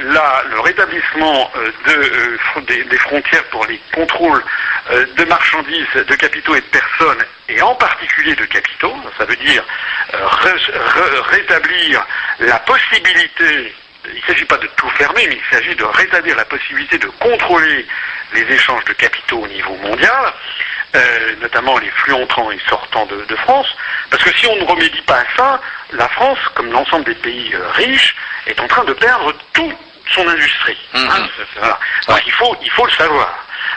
[0.53, 1.51] le rétablissement
[2.67, 4.43] des, frontières pour les contrôles
[5.17, 8.95] de marchandises, de capitaux et de personnes, et en particulier de capitaux.
[9.19, 9.65] Ça veut dire
[10.13, 12.05] ré- ré- rétablir
[12.41, 13.75] la possibilité
[14.07, 17.09] il ne s'agit pas de tout fermer, mais il s'agit de rétablir la possibilité de
[17.21, 17.87] contrôler
[18.35, 20.33] les échanges de capitaux au niveau mondial,
[20.95, 23.67] euh, notamment les flux entrants et sortants de, France,
[24.11, 25.61] parce que si on ne remédie pas à ça,
[25.93, 28.15] la France, comme l'ensemble des pays euh, riches,
[28.47, 29.77] est en train de perdre toute
[30.11, 30.79] son industrie.
[30.95, 31.09] Mhm.
[31.11, 31.79] Hein, voilà.
[32.09, 32.23] Ouais.
[32.27, 33.33] il faut, il faut le savoir.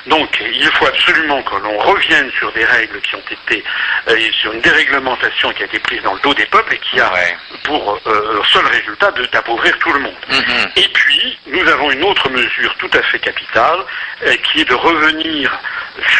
[0.05, 3.63] Donc il faut absolument que l'on revienne sur des règles qui ont été,
[4.09, 6.99] euh, sur une déréglementation qui a été prise dans le dos des peuples et qui
[6.99, 7.37] a Ouais.
[7.63, 10.15] pour euh, seul résultat d'appauvrir tout le monde.
[10.29, 10.71] Mhm.
[10.75, 13.79] Et puis, nous avons une autre mesure tout à fait capitale,
[14.25, 15.51] euh, qui est de revenir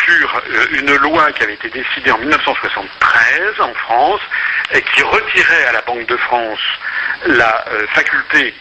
[0.06, 4.22] sur euh, une loi qui avait été décidée en 1973 en France,
[4.74, 6.60] et qui retirait à la Banque de France
[7.26, 8.54] la euh, faculté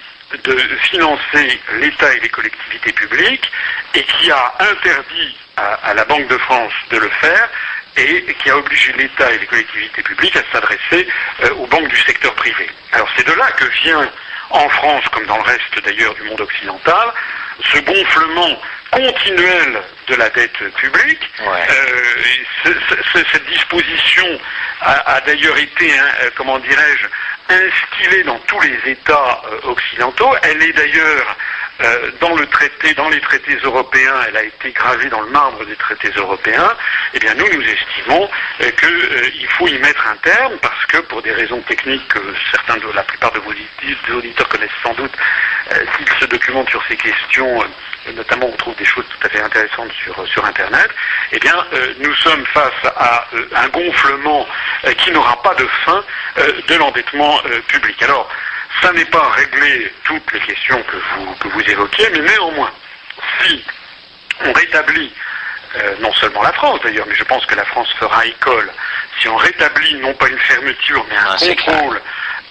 [0.44, 3.50] de financer l'État et les collectivités publiques,
[3.94, 7.48] et qui a interdit à, la Banque de France de le faire,
[7.96, 11.08] et qui a obligé l'État et les collectivités publiques à s'adresser
[11.44, 12.68] euh, aux banques du secteur privé.
[12.92, 14.10] Alors c'est de là que vient,
[14.50, 17.12] en France, comme dans le reste d'ailleurs du monde occidental,
[17.72, 21.30] ce gonflement continuelle de la dette publique.
[21.40, 21.66] Ouais.
[21.70, 22.22] Euh,
[22.64, 24.26] ce- ce- ce- cette disposition
[24.80, 27.06] a, a d'ailleurs été, hein, euh, comment dirais-je,
[27.54, 30.34] instillée dans tous les États euh, occidentaux.
[30.42, 31.36] Elle est d'ailleurs
[31.82, 35.64] euh, dans le traité, dans les traités européens, elle a été gravée dans le marbre
[35.66, 36.72] des traités européens.
[37.14, 38.30] Eh bien, nous, nous estimons
[38.62, 42.20] euh, qu'il faut y mettre un terme parce que, pour des raisons techniques que
[42.50, 45.12] certains, de la plupart de vos auditeurs, connaissent sans doute,
[45.72, 49.30] euh, s'ils se documentent sur ces questions, euh, notamment on trouve des choses tout à
[49.30, 50.88] fait intéressantes sur, sur Internet,
[51.32, 54.46] eh bien, euh, nous sommes face à euh, un gonflement
[54.84, 56.04] euh, qui n'aura pas de fin
[56.38, 58.02] euh, de l'endettement euh, public.
[58.02, 58.28] Alors,
[58.82, 62.70] ça n'est pas réglé toutes les questions que vous, que vous évoquiez, mais néanmoins,
[63.42, 63.62] si
[64.44, 65.12] on rétablit,
[65.76, 68.70] euh, non seulement la France d'ailleurs, mais je pense que la France fera école,
[69.20, 72.00] si on rétablit non pas une fermeture, mais un Ah, contrôle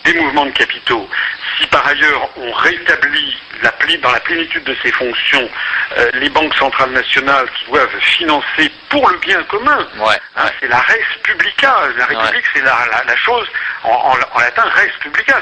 [0.04, 1.10] des mouvements de capitaux,
[1.58, 3.72] si par ailleurs on rétablit la
[4.02, 5.50] dans la plénitude de ses fonctions
[5.98, 10.52] euh, les banques centrales nationales qui doivent financer pour le bien commun, Ouais, Hein, ouais.
[10.60, 11.76] c'est la res publica.
[11.98, 13.48] La République, c'est la, la- la chose,
[13.84, 15.42] en, en- en latin, res publica.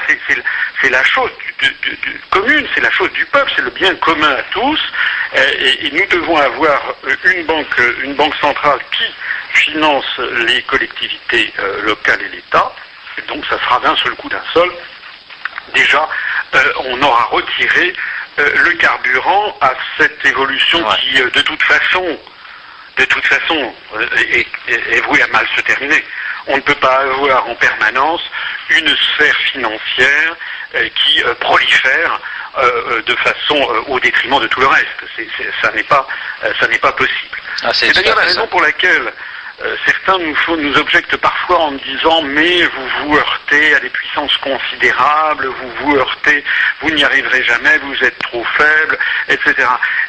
[0.80, 3.70] C'est, la chose du, du- du- du- commune, c'est la chose du peuple, c'est le
[3.70, 4.80] bien commun à tous.
[5.36, 9.04] Euh, et, et nous devons avoir euh, une banque, euh, une banque centrale qui
[9.54, 12.72] finance les collectivités euh, locales et l'État.
[13.28, 14.70] Donc, ça sera d'un seul coup, d'un seul.
[15.74, 16.08] Déjà,
[16.54, 17.94] euh, on aura retiré
[18.38, 22.18] euh, le carburant à cette évolution qui, de toute façon,
[22.96, 26.04] de toute façon, euh, est, est- est vouée à mal se terminer.
[26.46, 28.22] On ne peut pas avoir en permanence
[28.70, 30.36] une sphère financière
[30.74, 32.20] euh, qui euh, prolifère
[32.58, 34.86] euh, euh, de façon euh, au détriment de tout le reste.
[35.16, 36.06] C'est- c'est- ça n'est pas,
[36.44, 37.38] euh, ça n'est pas possible.
[37.62, 38.46] Ah, c'est d'ailleurs la raison ça.
[38.48, 39.12] pour laquelle
[39.64, 43.88] euh, certains nous, font- nous objectent parfois en disant mais vous vous heurtez à des
[43.90, 46.44] puissances considérables, vous vous heurtez,
[46.80, 48.98] vous n'y arriverez jamais, vous êtes trop faible,
[49.28, 49.54] etc.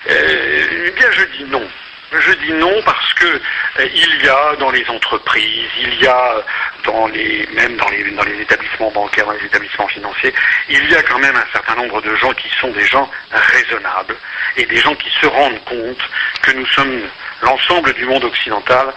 [0.09, 1.67] Euh, eh bien je dis non.
[2.11, 6.44] Je dis non parce que euh, il y a dans les entreprises, il y a
[6.84, 10.34] dans les même dans les dans les établissements bancaires, dans les établissements financiers,
[10.69, 14.15] il y a quand même un certain nombre de gens qui sont des gens raisonnables
[14.57, 16.10] et des gens qui se rendent compte
[16.44, 17.02] que nous sommes
[17.41, 18.94] l'ensemble du monde occidental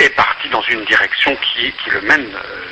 [0.00, 2.64] est parti dans une direction qui, le mène euh,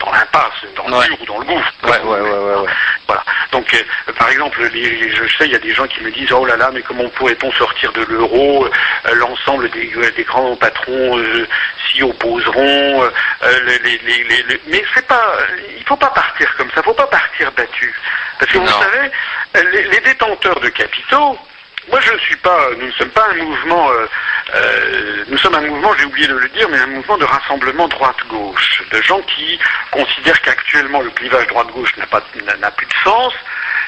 [0.00, 1.72] dans l'impasse, dans le mur ou dans le gouffre.
[1.84, 2.70] Ouais, ouais, ouais, ouais.
[3.06, 3.24] Voilà.
[3.52, 6.44] Donc, euh, par exemple, je sais, il y a des gens qui me disent oh
[6.44, 9.86] là là, mais comment pourrait-on sortir de l'euro Euh, L'ensemble des,
[10.16, 11.46] des grands patrons euh,
[11.90, 13.02] s'y opposeront.
[13.04, 13.10] euh,
[14.66, 15.36] Mais c'est pas,
[15.78, 16.76] il faut pas partir comme ça.
[16.78, 17.94] Il faut pas partir battu,
[18.38, 19.10] parce que vous savez,
[19.56, 21.38] euh, les détenteurs de capitaux.
[21.88, 24.06] Moi, je ne suis pas, nous ne sommes pas un mouvement, euh,
[24.54, 27.86] euh, nous sommes un mouvement, j'ai oublié de le dire, mais un mouvement de rassemblement
[27.86, 29.58] droite-gauche, de gens qui
[29.92, 33.32] considèrent qu'actuellement le clivage droite-gauche n'a n'a plus de sens.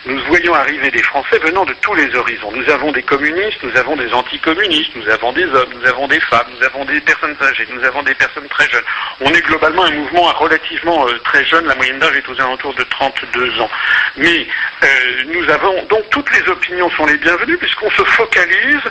[0.06, 2.52] Nous voyons arriver des Français venant de tous les horizons.
[2.52, 6.20] Nous avons des communistes, nous avons des anticommunistes, nous avons des hommes, nous avons des
[6.20, 8.84] femmes, nous avons des personnes âgées, nous avons des personnes très jeunes.
[9.20, 12.74] On est globalement un mouvement relativement euh, très jeune, la moyenne d'âge est aux alentours
[12.74, 13.70] de 32 ans.
[14.16, 14.46] Mais
[14.84, 14.86] euh,
[15.26, 18.82] nous avons, donc toutes les opinions sont les bienvenues puisqu'on se focalise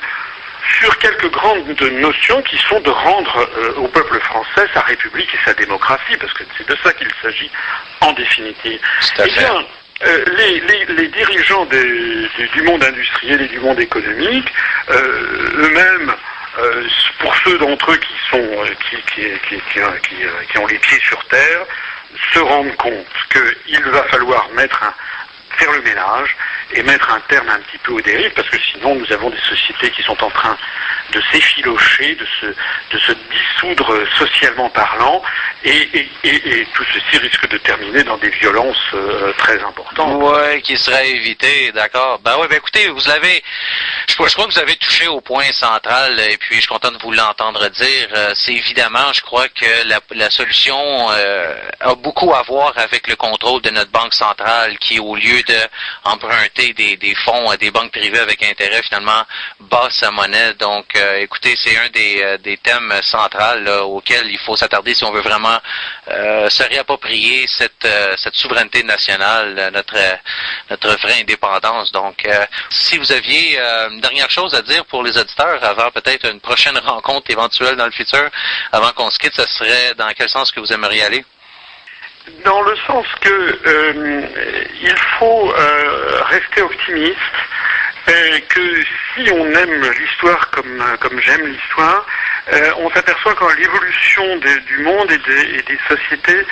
[0.79, 5.39] sur quelques grandes notions qui sont de rendre euh, au peuple français sa république et
[5.45, 7.49] sa démocratie, parce que c'est de ça qu'il s'agit
[8.01, 8.79] en définitive.
[9.19, 9.65] Eh bien,
[10.05, 14.47] euh, les, dirigeants du, monde industriel et du monde économique,
[14.91, 16.13] euh, eux-mêmes,
[16.59, 16.83] euh,
[17.19, 18.47] pour ceux d'entre eux qui sont
[19.15, 21.65] qui, ont les pieds sur terre,
[22.33, 24.93] se rendent compte qu'il va falloir mettre
[25.57, 26.35] faire le ménage
[26.73, 29.39] et mettre un terme un petit peu aux dérives, parce que sinon nous avons des
[29.39, 30.57] sociétés qui sont en train
[31.11, 35.21] de s'effilocher, de se, de se dissoudre socialement parlant,
[35.63, 40.21] et, et, et, tout ceci risque de terminer dans des violences euh, très importantes.
[40.21, 42.19] Ouais, qui serait évité, d'accord.
[42.23, 45.51] Ben oui, ben écoutez, vous avez, je, je crois que vous avez touché au point
[45.51, 48.07] central, et puis je suis content de vous l'entendre dire.
[48.15, 49.65] Euh, C'est évidemment, je crois que
[50.11, 50.77] la, solution
[51.11, 55.41] euh, a beaucoup à voir avec le contrôle de notre banque centrale, qui au lieu
[55.43, 55.57] de
[56.03, 59.23] emprunter des, des fonds à des banques privées avec intérêt, finalement,
[59.59, 60.53] bat sa monnaie.
[60.55, 65.11] Donc, euh, écoutez, c'est un des, euh, thèmes centrales auxquels il faut s'attarder si on
[65.11, 65.59] veut vraiment
[66.09, 71.91] euh, se réapproprier cette, euh, souveraineté nationale, euh, notre, euh, vraie indépendance.
[71.91, 76.31] Donc, euh, si vous aviez euh, dernière chose à dire pour les auditeurs avant peut-être
[76.31, 78.29] une prochaine rencontre éventuelle dans le futur,
[78.71, 81.25] avant qu'on se quitte, ce serait dans quel sens que vous aimeriez aller?
[82.45, 84.21] Dans le sens que euh,
[84.81, 87.17] il faut euh, rester optimiste,
[88.07, 88.81] et que
[89.13, 92.05] si on aime l'histoire comme, comme j'aime l'histoire,
[92.53, 96.45] euh, on s'aperçoit que l'évolution du monde et et des sociétés,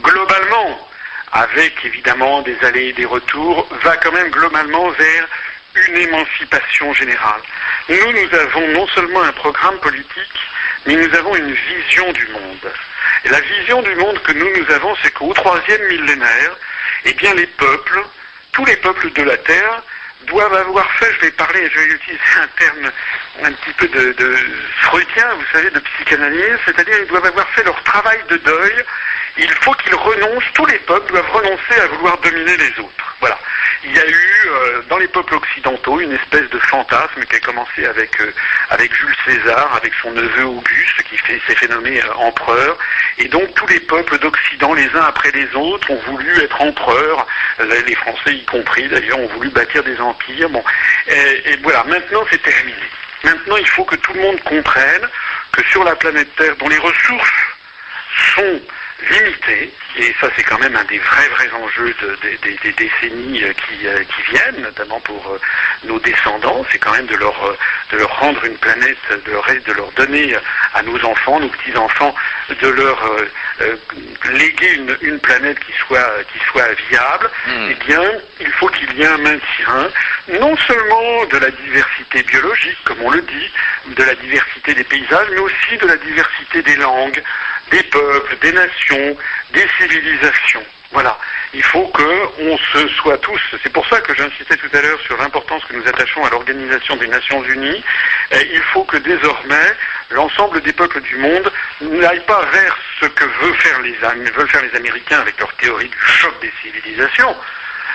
[0.00, 0.88] globalement,
[1.32, 5.28] avec évidemment des allées et des retours, va quand même globalement vers
[5.88, 7.42] une émancipation générale.
[7.88, 10.48] Nous, nous avons non seulement un programme politique,
[10.86, 12.72] mais nous avons une vision du monde.
[13.24, 16.56] La vision du monde que nous, nous avons, c'est qu'au troisième millénaire,
[17.04, 18.04] eh bien, les peuples,
[18.52, 19.82] tous les peuples de la Terre,
[20.26, 22.90] doivent avoir fait, je vais parler, je vais utiliser un terme
[23.44, 24.36] un petit peu de,
[24.82, 28.84] freudien, vous savez, de psychanalyse, c'est-à-dire ils doivent avoir fait leur travail de deuil.
[29.38, 33.16] Il faut qu'ils renoncent, tous les peuples doivent renoncer à vouloir dominer les autres.
[33.20, 33.38] Voilà.
[33.84, 37.40] Il y a eu euh, dans les peuples occidentaux une espèce de fantasme qui a
[37.40, 38.32] commencé avec euh,
[38.70, 42.78] avec Jules César, avec son neveu Auguste qui s'est fait nommer euh, empereur.
[43.18, 47.26] Et donc tous les peuples d'Occident, les uns après les autres, ont voulu être empereurs.
[47.86, 50.11] Les Français y compris d'ailleurs ont voulu bâtir des empires.
[51.06, 51.84] Et voilà.
[51.84, 52.82] Maintenant c'est terminé.
[53.24, 55.08] Maintenant il faut que tout le monde comprenne
[55.52, 57.32] que sur la planète Terre, dont les ressources
[58.34, 58.60] sont
[59.10, 62.72] limitées, et ça c'est quand même un des vrais vrais enjeux de, de, de, des
[62.72, 65.40] décennies qui, euh, qui, viennent, notamment pour euh,
[65.84, 67.56] nos descendants, c'est quand même de leur, euh,
[67.90, 70.34] de leur rendre une planète, de leur, de leur donner
[70.74, 72.14] à nos enfants, nos petits-enfants,
[72.60, 73.16] de leur
[74.32, 77.68] léguer une, une, planète qui soit, qui soit viable, mmh.
[77.70, 78.02] eh bien
[78.40, 79.88] il faut qu'il y ait un maintien,
[80.40, 83.50] non seulement de la diversité biologique, comme on le dit,
[83.94, 87.22] de la diversité des paysages, mais aussi de la diversité des langues,
[87.72, 89.16] des peuples, des nations,
[89.52, 90.64] des civilisations.
[90.92, 91.18] Voilà.
[91.54, 95.16] Il faut qu'on se soit tous, c'est pour ça que j'insistais tout à l'heure sur
[95.16, 97.82] l'importance que nous attachons à l'Organisation des Nations Unies,
[98.30, 99.68] et il faut que désormais
[100.10, 101.50] l'ensemble des peuples du monde
[101.80, 103.92] n'aille pas vers ce que veulent faire, les,
[104.30, 107.34] veulent faire les Américains avec leur théorie du choc des civilisations.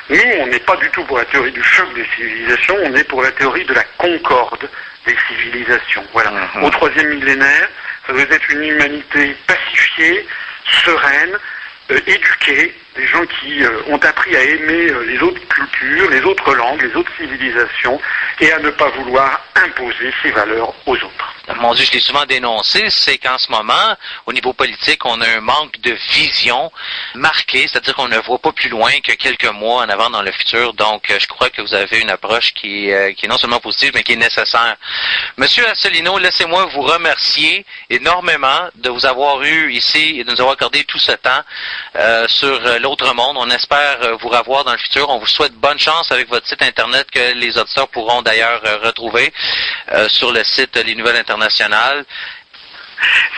[0.09, 3.03] Nous, on n'est pas du tout pour la théorie du choc des civilisations, on est
[3.03, 4.69] pour la théorie de la concorde
[5.05, 6.05] des civilisations.
[6.13, 6.31] Voilà.
[6.31, 6.65] -hmm.
[6.65, 7.67] Au troisième millénaire,
[8.13, 10.25] doit être une humanité pacifiée,
[10.83, 11.37] sereine,
[11.91, 16.21] euh, éduquée, des gens qui euh, ont appris à aimer euh, les autres cultures, les
[16.21, 17.99] autres langues, les autres civilisations,
[18.39, 21.33] et à ne pas vouloir imposer ces valeurs aux autres.
[21.55, 23.95] Mon Dieu, je l'ai souvent dénoncé, c'est qu'en ce moment,
[24.25, 26.71] au niveau politique, on a un manque de vision
[27.15, 30.31] marquée, c'est-à-dire qu'on ne voit pas plus loin que quelques mois en avant dans le
[30.31, 30.73] futur.
[30.73, 33.91] Donc, je crois que vous avez une approche qui, euh, qui est non seulement positive,
[33.95, 34.75] mais qui est nécessaire.
[35.37, 40.53] Monsieur Asselineau, laissez-moi vous remercier énormément de vous avoir eu ici et de nous avoir
[40.53, 41.41] accordé tout ce temps
[41.95, 42.59] euh, sur
[43.15, 43.37] monde.
[43.37, 45.09] On espère vous revoir dans le futur.
[45.09, 49.33] On vous souhaite bonne chance avec votre site Internet que les auditeurs pourront d'ailleurs retrouver
[49.93, 52.05] euh, sur le site Les Nouvelles Internationales.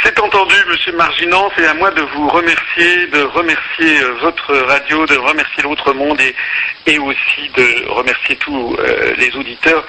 [0.03, 1.51] C'est entendu, Monsieur Marginan.
[1.57, 6.19] C'est à moi de vous remercier, de remercier euh, votre radio, de remercier l'autre monde
[6.85, 9.85] et, aussi de remercier tous euh, les auditeurs